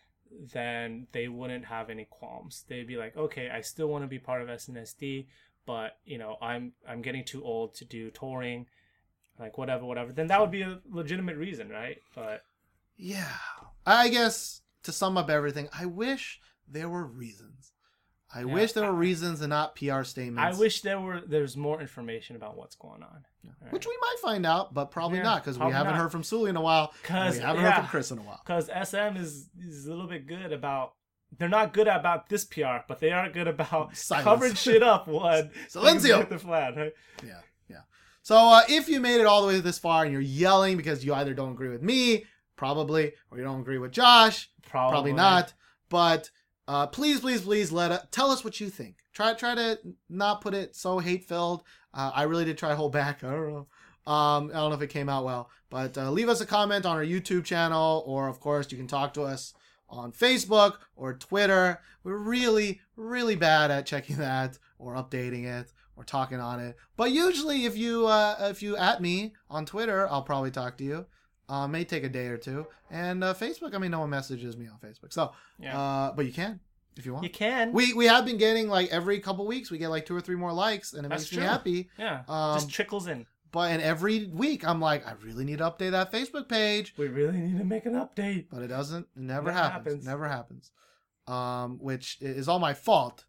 [0.52, 2.64] then they wouldn't have any qualms.
[2.68, 5.26] They'd be like, okay, I still want to be part of SNSD,
[5.66, 8.66] but you know, I'm I'm getting too old to do touring,
[9.38, 10.12] like whatever, whatever.
[10.12, 11.98] Then that would be a legitimate reason, right?
[12.14, 12.42] But
[12.96, 13.36] Yeah,
[13.86, 17.71] I guess to sum up everything, I wish there were reasons.
[18.34, 20.56] I Yeah, wish there were I- reasons and not PR statements.
[20.56, 23.24] I wish there were there's more information about what's going on.
[23.60, 23.72] Right.
[23.72, 26.00] which we might find out, but probably Yeah, not because we haven't not.
[26.00, 26.92] heard from Sulli in a while.
[27.02, 28.40] Because we haven't heard from Kris in a while.
[28.44, 30.94] because SM is is a little bit good about.
[31.38, 34.24] They're not good about this PR, but they are good about Silence.
[34.24, 36.28] covering shit up One Silencio.
[36.28, 36.92] the flat, right?
[37.26, 37.80] Yeah, yeah.
[38.22, 41.04] So uh, if you made it all the way this far and you're yelling because
[41.04, 42.26] you either don't agree with me,
[42.56, 45.54] probably, or you don't agree with Josh, Probably, probably not.
[45.88, 46.30] But
[46.68, 48.96] uh, please, please, please let us, tell us what you think.
[49.12, 49.78] Try try to
[50.08, 51.62] not put it so hate filled.
[51.92, 53.24] Uh, I really did try to hold back.
[53.24, 53.66] I don't know.
[54.04, 56.86] Um, I don't know if it came out well, but uh, leave us a comment
[56.86, 59.54] on our YouTube channel, or of course you can talk to us
[59.88, 61.80] on Facebook or Twitter.
[62.02, 66.76] We're really, really bad at checking that or updating it or talking on it.
[66.96, 70.84] But usually, if you uh, if you at me on Twitter, I'll probably talk to
[70.84, 71.06] you.
[71.48, 72.66] Uh, may take a day or two.
[72.90, 75.12] And uh, Facebook, I mean, no one messages me on Facebook.
[75.12, 76.60] So, Yeah, uh, but you can
[76.96, 77.24] if you want.
[77.24, 77.72] you can.
[77.72, 80.36] We we have been getting like every couple weeks we get like two or three
[80.36, 81.90] more likes and it That's makes me happy.
[81.98, 83.26] yeah, Um, just trickles in.
[83.50, 87.08] But and every week I'm like I really need to update that Facebook page, We
[87.08, 88.46] really need to make an update.
[88.50, 89.06] but it doesn't.
[89.16, 89.84] It never Never happens.
[89.86, 90.06] happens.
[90.06, 90.70] Never happens.
[91.26, 93.24] Um, which is all my fault.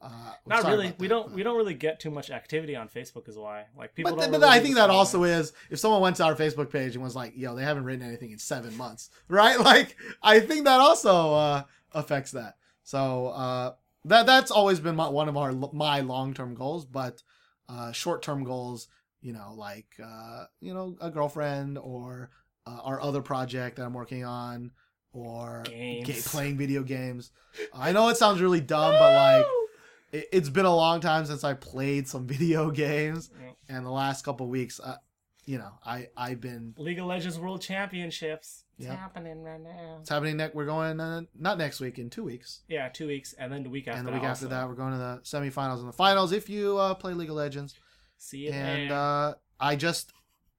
[0.00, 0.10] Uh,
[0.46, 0.94] Not really.
[0.98, 1.32] We that, don't.
[1.32, 3.28] We don't really get too much activity on Facebook.
[3.28, 4.14] Is why like people.
[4.14, 6.94] But, th- really I think that also is if someone went to our Facebook page
[6.94, 9.58] and was like, "Yo, they haven't written anything in seven months," right?
[9.58, 11.62] Like, I think that also uh,
[11.92, 12.54] affects that.
[12.84, 13.72] So uh,
[14.04, 17.22] that that's always been my, one of our my long term goals, but
[17.68, 18.86] uh, short term goals,
[19.20, 22.30] you know, like uh, you know, a girlfriend or
[22.66, 24.70] uh, our other project that I'm working on,
[25.12, 26.06] or Games.
[26.06, 27.32] ga- playing video games.
[27.74, 29.46] I know it sounds really dumb, but like
[30.12, 33.76] it, it's been a long time since I played some video games, Yeah.
[33.76, 34.96] and the last couple weeks, uh,
[35.44, 36.74] you know, I I've been.
[36.76, 38.64] League of Legends World Championships.
[38.78, 38.96] It's Yep.
[38.98, 39.98] happening right now.
[40.00, 40.54] It's happening next.
[40.54, 43.70] We're going uh, not next week in two weeks, Yeah, two weeks, and then the
[43.70, 43.98] week after.
[43.98, 46.30] and the week that after that we're going to the semifinals and the finals.
[46.32, 47.74] If you uh, play League of Legends,
[48.18, 48.96] See you and there.
[48.98, 50.12] uh, I just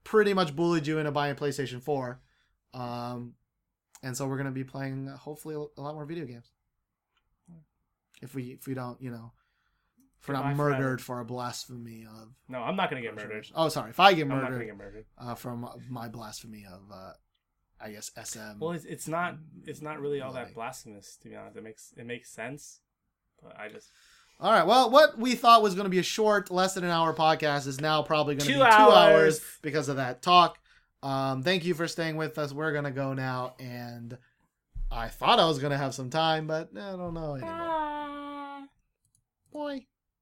[0.03, 2.19] pretty much bullied you into buying PlayStation Four,
[2.73, 3.35] um,
[4.03, 6.51] and so we're gonna be playing uh, hopefully a lot more video games.
[8.21, 9.31] If we if we don't, you know,
[10.21, 10.81] if we're not Goodbye forever.
[10.81, 13.47] murdered for a blasphemy of no, I'm not gonna get murdered.
[13.55, 13.91] Oh, sorry.
[13.91, 15.05] If I get murdered, I'm not gonna murdered get murdered.
[15.31, 17.13] uh, from my blasphemy of, uh,
[17.81, 18.59] I guess SM.
[18.59, 19.35] Well, it's, it's not.
[19.65, 21.55] It's not really all Like- that blasphemous, to be honest.
[21.55, 22.81] It makes it makes sense,
[23.41, 23.89] but I just
[24.41, 24.65] All right.
[24.67, 27.67] Well, what we thought was going to be a short, less than an hour podcast
[27.67, 28.93] is now probably going to Two be two hours.
[28.95, 30.57] hours because of that talk.
[31.03, 32.51] Um, thank you for staying with us.
[32.51, 34.17] We're gonna go now, and
[34.91, 38.67] I thought I was gonna have some time, but I don't know anymore.
[39.53, 39.85] Boy.